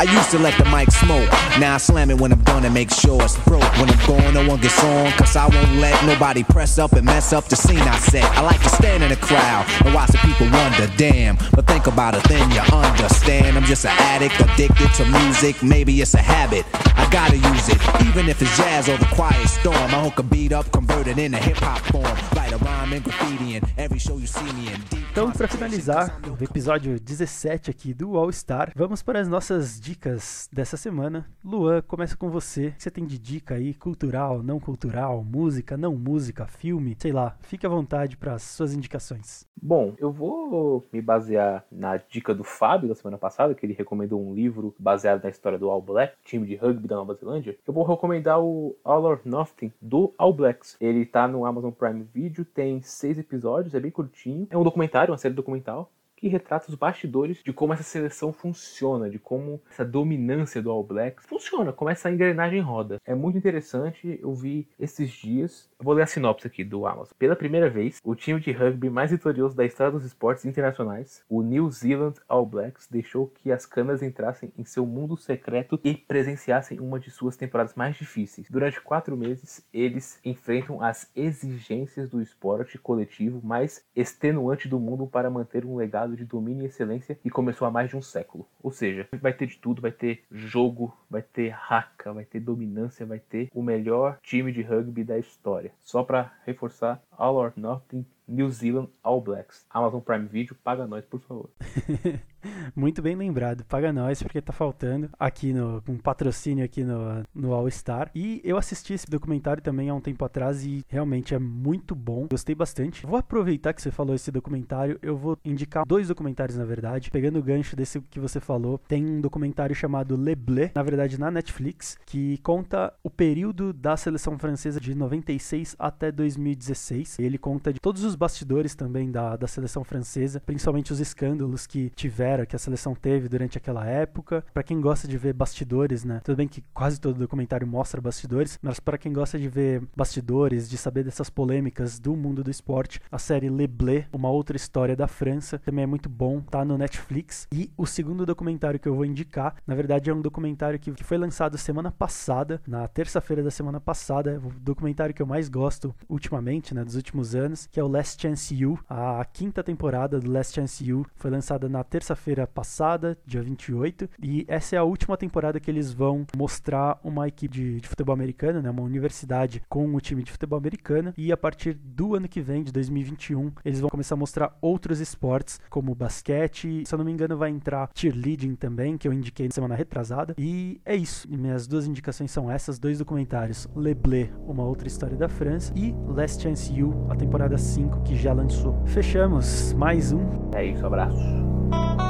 I 0.00 0.04
used 0.04 0.30
to 0.30 0.38
let 0.38 0.56
the 0.56 0.64
mic 0.70 0.90
smoke. 0.90 1.28
Now 1.60 1.74
I 1.74 1.76
slam 1.76 2.10
it 2.10 2.18
when 2.18 2.32
I'm 2.32 2.42
done 2.44 2.64
and 2.64 2.72
make 2.72 2.90
sure 2.90 3.22
it's 3.22 3.36
broke. 3.44 3.70
When 3.76 3.90
I'm 3.90 4.06
gone, 4.06 4.32
no 4.32 4.48
one 4.48 4.58
gets 4.58 4.82
on. 4.82 5.12
Cause 5.12 5.36
I 5.36 5.46
won't 5.46 5.74
let 5.74 6.06
nobody 6.06 6.42
press 6.42 6.78
up 6.78 6.94
and 6.94 7.04
mess 7.04 7.34
up 7.34 7.50
the 7.50 7.56
scene 7.56 7.80
I 7.80 7.98
set. 7.98 8.24
I 8.24 8.40
like 8.40 8.62
to 8.62 8.70
stand 8.70 9.02
in 9.02 9.10
the 9.10 9.16
crowd 9.16 9.66
and 9.84 9.92
watch 9.92 10.10
the 10.12 10.18
people 10.24 10.48
wonder, 10.50 10.90
damn. 10.96 11.36
But 11.52 11.66
think 11.66 11.86
about 11.86 12.14
it, 12.14 12.24
then 12.30 12.50
you 12.50 12.60
understand. 12.74 13.58
I'm 13.58 13.64
just 13.64 13.84
an 13.84 13.92
addict, 13.98 14.40
addicted 14.40 14.90
to 14.94 15.04
music. 15.04 15.62
Maybe 15.62 16.00
it's 16.00 16.14
a 16.14 16.22
habit. 16.22 16.64
I 16.96 17.06
gotta 17.10 17.36
use 17.36 17.68
it. 17.68 17.78
Even 18.06 18.30
if 18.30 18.40
it's 18.40 18.56
jazz 18.56 18.88
or 18.88 18.96
the 18.96 19.10
quiet 19.12 19.48
storm. 19.48 19.76
I 19.76 20.02
hook 20.02 20.18
a 20.18 20.22
beat 20.22 20.52
up, 20.52 20.72
convert 20.72 21.08
it 21.08 21.18
into 21.18 21.36
hip 21.36 21.58
hop 21.58 21.80
form. 21.92 22.16
Write 22.34 22.52
a 22.54 22.56
rhyme 22.56 22.94
and 22.94 23.04
graffiti 23.04 23.56
in 23.56 23.62
every 23.76 23.98
show 23.98 24.16
you 24.16 24.26
see 24.26 24.50
me 24.54 24.72
in 24.72 24.80
deep. 24.88 25.00
Então, 25.12 25.32
para 25.32 25.48
finalizar 25.48 26.20
o 26.24 26.42
episódio 26.42 27.00
17 27.00 27.68
aqui 27.68 27.92
do 27.92 28.16
All 28.16 28.32
Star, 28.32 28.72
vamos 28.76 29.02
para 29.02 29.18
as 29.18 29.26
nossas 29.26 29.80
dicas 29.90 30.48
dessa 30.52 30.76
semana. 30.76 31.28
Luan, 31.44 31.82
começa 31.82 32.16
com 32.16 32.30
você. 32.30 32.68
O 32.68 32.72
que 32.74 32.82
você 32.84 32.90
tem 32.92 33.04
de 33.04 33.18
dica 33.18 33.56
aí? 33.56 33.74
Cultural, 33.74 34.40
não 34.40 34.60
cultural, 34.60 35.24
música, 35.24 35.76
não 35.76 35.96
música, 35.96 36.46
filme? 36.46 36.96
Sei 36.96 37.10
lá, 37.10 37.36
fique 37.40 37.66
à 37.66 37.68
vontade 37.68 38.16
para 38.16 38.34
as 38.34 38.42
suas 38.42 38.72
indicações. 38.72 39.44
Bom, 39.60 39.94
eu 39.98 40.12
vou 40.12 40.86
me 40.92 41.02
basear 41.02 41.64
na 41.72 41.96
dica 41.96 42.32
do 42.32 42.44
Fábio 42.44 42.88
da 42.88 42.94
semana 42.94 43.18
passada, 43.18 43.52
que 43.52 43.66
ele 43.66 43.72
recomendou 43.72 44.24
um 44.24 44.32
livro 44.32 44.72
baseado 44.78 45.24
na 45.24 45.30
história 45.30 45.58
do 45.58 45.68
All 45.68 45.82
Black, 45.82 46.14
time 46.24 46.46
de 46.46 46.54
rugby 46.54 46.86
da 46.86 46.94
Nova 46.94 47.14
Zelândia. 47.14 47.58
Eu 47.66 47.74
vou 47.74 47.84
recomendar 47.84 48.40
o 48.40 48.76
All 48.84 49.02
or 49.02 49.20
Nothing 49.24 49.72
do 49.82 50.14
All 50.16 50.32
Blacks. 50.32 50.76
Ele 50.80 51.04
tá 51.04 51.26
no 51.26 51.44
Amazon 51.44 51.72
Prime 51.72 52.06
Video, 52.14 52.44
tem 52.44 52.80
seis 52.80 53.18
episódios, 53.18 53.74
é 53.74 53.80
bem 53.80 53.90
curtinho. 53.90 54.46
É 54.50 54.56
um 54.56 54.62
documentário, 54.62 55.10
uma 55.10 55.18
série 55.18 55.34
documental. 55.34 55.90
Que 56.20 56.28
retrata 56.28 56.68
os 56.68 56.74
bastidores 56.74 57.42
de 57.42 57.50
como 57.50 57.72
essa 57.72 57.82
seleção 57.82 58.30
funciona, 58.30 59.08
de 59.08 59.18
como 59.18 59.58
essa 59.70 59.86
dominância 59.86 60.60
do 60.60 60.70
All 60.70 60.84
Blacks 60.84 61.24
funciona, 61.24 61.72
como 61.72 61.90
essa 61.90 62.10
engrenagem 62.10 62.60
roda. 62.60 63.00
É 63.06 63.14
muito 63.14 63.38
interessante, 63.38 64.18
eu 64.20 64.34
vi 64.34 64.68
esses 64.78 65.10
dias. 65.10 65.70
Eu 65.78 65.84
vou 65.86 65.94
ler 65.94 66.02
a 66.02 66.06
sinopse 66.06 66.46
aqui 66.46 66.62
do 66.62 66.86
Amazon. 66.86 67.14
Pela 67.18 67.34
primeira 67.34 67.70
vez, 67.70 67.98
o 68.04 68.14
time 68.14 68.38
de 68.38 68.52
rugby 68.52 68.90
mais 68.90 69.10
vitorioso 69.10 69.56
da 69.56 69.64
história 69.64 69.92
dos 69.92 70.04
esportes 70.04 70.44
internacionais, 70.44 71.24
o 71.26 71.40
New 71.40 71.70
Zealand 71.70 72.20
All 72.28 72.44
Blacks, 72.44 72.86
deixou 72.86 73.26
que 73.26 73.50
as 73.50 73.64
câmeras 73.64 74.02
entrassem 74.02 74.52
em 74.58 74.64
seu 74.66 74.84
mundo 74.84 75.16
secreto 75.16 75.80
e 75.82 75.94
presenciassem 75.94 76.80
uma 76.80 77.00
de 77.00 77.10
suas 77.10 77.34
temporadas 77.34 77.74
mais 77.74 77.96
difíceis. 77.96 78.46
Durante 78.50 78.78
quatro 78.82 79.16
meses, 79.16 79.66
eles 79.72 80.20
enfrentam 80.22 80.82
as 80.82 81.10
exigências 81.16 82.10
do 82.10 82.20
esporte 82.20 82.76
coletivo 82.76 83.40
mais 83.42 83.82
extenuante 83.96 84.68
do 84.68 84.78
mundo 84.78 85.06
para 85.06 85.30
manter 85.30 85.64
um 85.64 85.76
legado 85.76 86.09
de 86.16 86.24
domínio 86.24 86.62
e 86.62 86.66
excelência 86.66 87.14
que 87.14 87.30
começou 87.30 87.66
há 87.66 87.70
mais 87.70 87.90
de 87.90 87.96
um 87.96 88.02
século. 88.02 88.46
Ou 88.62 88.70
seja, 88.70 89.08
vai 89.20 89.32
ter 89.32 89.46
de 89.46 89.58
tudo, 89.58 89.82
vai 89.82 89.92
ter 89.92 90.22
jogo, 90.30 90.96
vai 91.08 91.22
ter 91.22 91.48
raca, 91.48 92.12
vai 92.12 92.24
ter 92.24 92.40
dominância, 92.40 93.06
vai 93.06 93.18
ter 93.18 93.48
o 93.54 93.62
melhor 93.62 94.18
time 94.22 94.52
de 94.52 94.62
rugby 94.62 95.04
da 95.04 95.18
história. 95.18 95.72
Só 95.80 96.02
para 96.02 96.32
reforçar, 96.44 97.02
All 97.10 97.36
or 97.36 97.52
Nothing 97.56 98.04
New 98.26 98.50
Zealand 98.50 98.88
All 99.02 99.20
Blacks. 99.20 99.66
Amazon 99.68 100.00
Prime 100.00 100.26
Video, 100.26 100.54
paga 100.62 100.86
nós, 100.86 101.04
por 101.04 101.20
favor. 101.20 101.50
Muito 102.74 103.02
bem 103.02 103.16
lembrado, 103.16 103.64
paga 103.64 103.92
nós, 103.92 104.22
porque 104.22 104.40
tá 104.40 104.52
faltando 104.52 105.10
aqui 105.18 105.52
no 105.52 105.82
um 105.88 105.96
patrocínio 105.96 106.64
aqui 106.64 106.84
no, 106.84 107.22
no 107.34 107.52
All 107.52 107.70
Star. 107.70 108.10
E 108.14 108.40
eu 108.44 108.56
assisti 108.56 108.94
esse 108.94 109.08
documentário 109.08 109.62
também 109.62 109.88
há 109.88 109.94
um 109.94 110.00
tempo 110.00 110.24
atrás 110.24 110.64
e 110.64 110.84
realmente 110.88 111.34
é 111.34 111.38
muito 111.38 111.94
bom. 111.94 112.26
Gostei 112.30 112.54
bastante. 112.54 113.06
Vou 113.06 113.18
aproveitar 113.18 113.72
que 113.72 113.82
você 113.82 113.90
falou 113.90 114.14
esse 114.14 114.30
documentário, 114.30 114.98
eu 115.02 115.16
vou 115.16 115.38
indicar 115.44 115.84
dois 115.86 116.08
documentários, 116.08 116.56
na 116.56 116.64
verdade. 116.64 117.10
Pegando 117.10 117.38
o 117.38 117.42
gancho 117.42 117.76
desse 117.76 118.00
que 118.02 118.20
você 118.20 118.40
falou, 118.40 118.78
tem 118.78 119.04
um 119.04 119.20
documentário 119.20 119.74
chamado 119.74 120.16
Le 120.16 120.34
Bleu, 120.34 120.70
na 120.74 120.82
verdade 120.82 121.18
na 121.18 121.30
Netflix, 121.30 121.98
que 122.06 122.38
conta 122.38 122.92
o 123.02 123.10
período 123.10 123.72
da 123.72 123.96
seleção 123.96 124.38
francesa 124.38 124.80
de 124.80 124.94
96 124.94 125.76
até 125.78 126.10
2016. 126.10 127.18
Ele 127.18 127.38
conta 127.38 127.72
de 127.72 127.80
todos 127.80 128.04
os 128.04 128.14
bastidores 128.14 128.74
também 128.74 129.10
da, 129.10 129.36
da 129.36 129.46
seleção 129.46 129.84
francesa, 129.84 130.40
principalmente 130.40 130.92
os 130.92 131.00
escândalos 131.00 131.66
que 131.66 131.90
tiveram, 131.90 132.29
que 132.46 132.56
a 132.56 132.58
seleção 132.58 132.94
teve 132.94 133.28
durante 133.28 133.58
aquela 133.58 133.86
época. 133.86 134.44
Pra 134.52 134.62
quem 134.62 134.80
gosta 134.80 135.06
de 135.06 135.16
ver 135.16 135.32
bastidores, 135.32 136.04
né? 136.04 136.20
Tudo 136.24 136.36
bem 136.36 136.48
que 136.48 136.62
quase 136.72 137.00
todo 137.00 137.18
documentário 137.18 137.66
mostra 137.66 138.00
bastidores, 138.00 138.58
mas 138.62 138.80
pra 138.80 138.98
quem 138.98 139.12
gosta 139.12 139.38
de 139.38 139.48
ver 139.48 139.82
bastidores, 139.96 140.68
de 140.68 140.76
saber 140.76 141.04
dessas 141.04 141.30
polêmicas 141.30 141.98
do 141.98 142.16
mundo 142.16 142.42
do 142.42 142.50
esporte, 142.50 143.00
a 143.10 143.18
série 143.18 143.48
Le 143.48 143.66
Bleu, 143.66 144.04
uma 144.12 144.30
outra 144.30 144.56
história 144.56 144.96
da 144.96 145.06
França, 145.06 145.58
também 145.58 145.84
é 145.84 145.86
muito 145.86 146.08
bom, 146.08 146.40
tá 146.40 146.64
no 146.64 146.78
Netflix. 146.78 147.46
E 147.52 147.70
o 147.76 147.86
segundo 147.86 148.24
documentário 148.24 148.78
que 148.78 148.88
eu 148.88 148.94
vou 148.94 149.04
indicar, 149.04 149.56
na 149.66 149.74
verdade 149.74 150.10
é 150.10 150.14
um 150.14 150.20
documentário 150.20 150.78
que, 150.78 150.92
que 150.92 151.04
foi 151.04 151.18
lançado 151.18 151.58
semana 151.58 151.90
passada, 151.90 152.60
na 152.66 152.86
terça-feira 152.88 153.42
da 153.42 153.50
semana 153.50 153.80
passada, 153.80 154.32
é 154.32 154.38
o 154.38 154.52
documentário 154.60 155.14
que 155.14 155.22
eu 155.22 155.26
mais 155.26 155.48
gosto 155.48 155.94
ultimamente, 156.08 156.74
né, 156.74 156.84
dos 156.84 156.96
últimos 156.96 157.34
anos, 157.34 157.66
que 157.66 157.80
é 157.80 157.84
o 157.84 157.88
Last 157.88 158.20
Chance 158.20 158.54
You. 158.54 158.78
A 158.88 159.24
quinta 159.24 159.62
temporada 159.62 160.18
do 160.18 160.30
Last 160.30 160.54
Chance 160.54 160.84
You 160.84 161.06
foi 161.14 161.30
lançada 161.30 161.68
na 161.68 161.82
terça-feira 161.84 162.19
passada, 162.52 163.18
dia 163.26 163.42
28, 163.42 164.08
e 164.22 164.44
essa 164.48 164.76
é 164.76 164.78
a 164.78 164.84
última 164.84 165.16
temporada 165.16 165.58
que 165.58 165.70
eles 165.70 165.92
vão 165.92 166.26
mostrar 166.36 166.98
uma 167.02 167.26
equipe 167.26 167.52
de, 167.52 167.80
de 167.80 167.88
futebol 167.88 168.14
americano, 168.14 168.62
né, 168.62 168.70
uma 168.70 168.82
universidade 168.82 169.62
com 169.68 169.94
o 169.94 170.00
time 170.00 170.22
de 170.22 170.30
futebol 170.30 170.58
americano, 170.58 171.12
e 171.16 171.32
a 171.32 171.36
partir 171.36 171.74
do 171.74 172.14
ano 172.14 172.28
que 172.28 172.40
vem, 172.40 172.62
de 172.62 172.72
2021, 172.72 173.52
eles 173.64 173.80
vão 173.80 173.90
começar 173.90 174.14
a 174.14 174.18
mostrar 174.18 174.56
outros 174.60 175.00
esportes, 175.00 175.60
como 175.68 175.94
basquete, 175.94 176.84
se 176.86 176.94
eu 176.94 176.98
não 176.98 177.04
me 177.04 177.12
engano 177.12 177.36
vai 177.36 177.50
entrar 177.50 177.90
cheerleading 177.94 178.54
também, 178.54 178.96
que 178.96 179.08
eu 179.08 179.12
indiquei 179.12 179.46
na 179.46 179.52
semana 179.52 179.74
retrasada, 179.74 180.34
e 180.38 180.80
é 180.84 180.94
isso. 180.94 181.26
E 181.30 181.36
minhas 181.36 181.66
duas 181.66 181.86
indicações 181.86 182.30
são 182.30 182.50
essas, 182.50 182.78
dois 182.78 182.98
documentários, 182.98 183.68
Le 183.76 183.94
Bleu, 183.94 184.28
uma 184.46 184.64
outra 184.64 184.88
história 184.88 185.16
da 185.16 185.28
França, 185.28 185.72
e 185.76 185.94
Last 186.06 186.42
Chance 186.42 186.72
You, 186.72 187.06
a 187.08 187.16
temporada 187.16 187.56
5 187.56 188.02
que 188.02 188.16
já 188.16 188.32
lançou. 188.32 188.80
Fechamos 188.86 189.72
mais 189.74 190.12
um 190.12 190.50
É 190.54 190.64
isso, 190.64 190.86
abraço. 190.86 192.09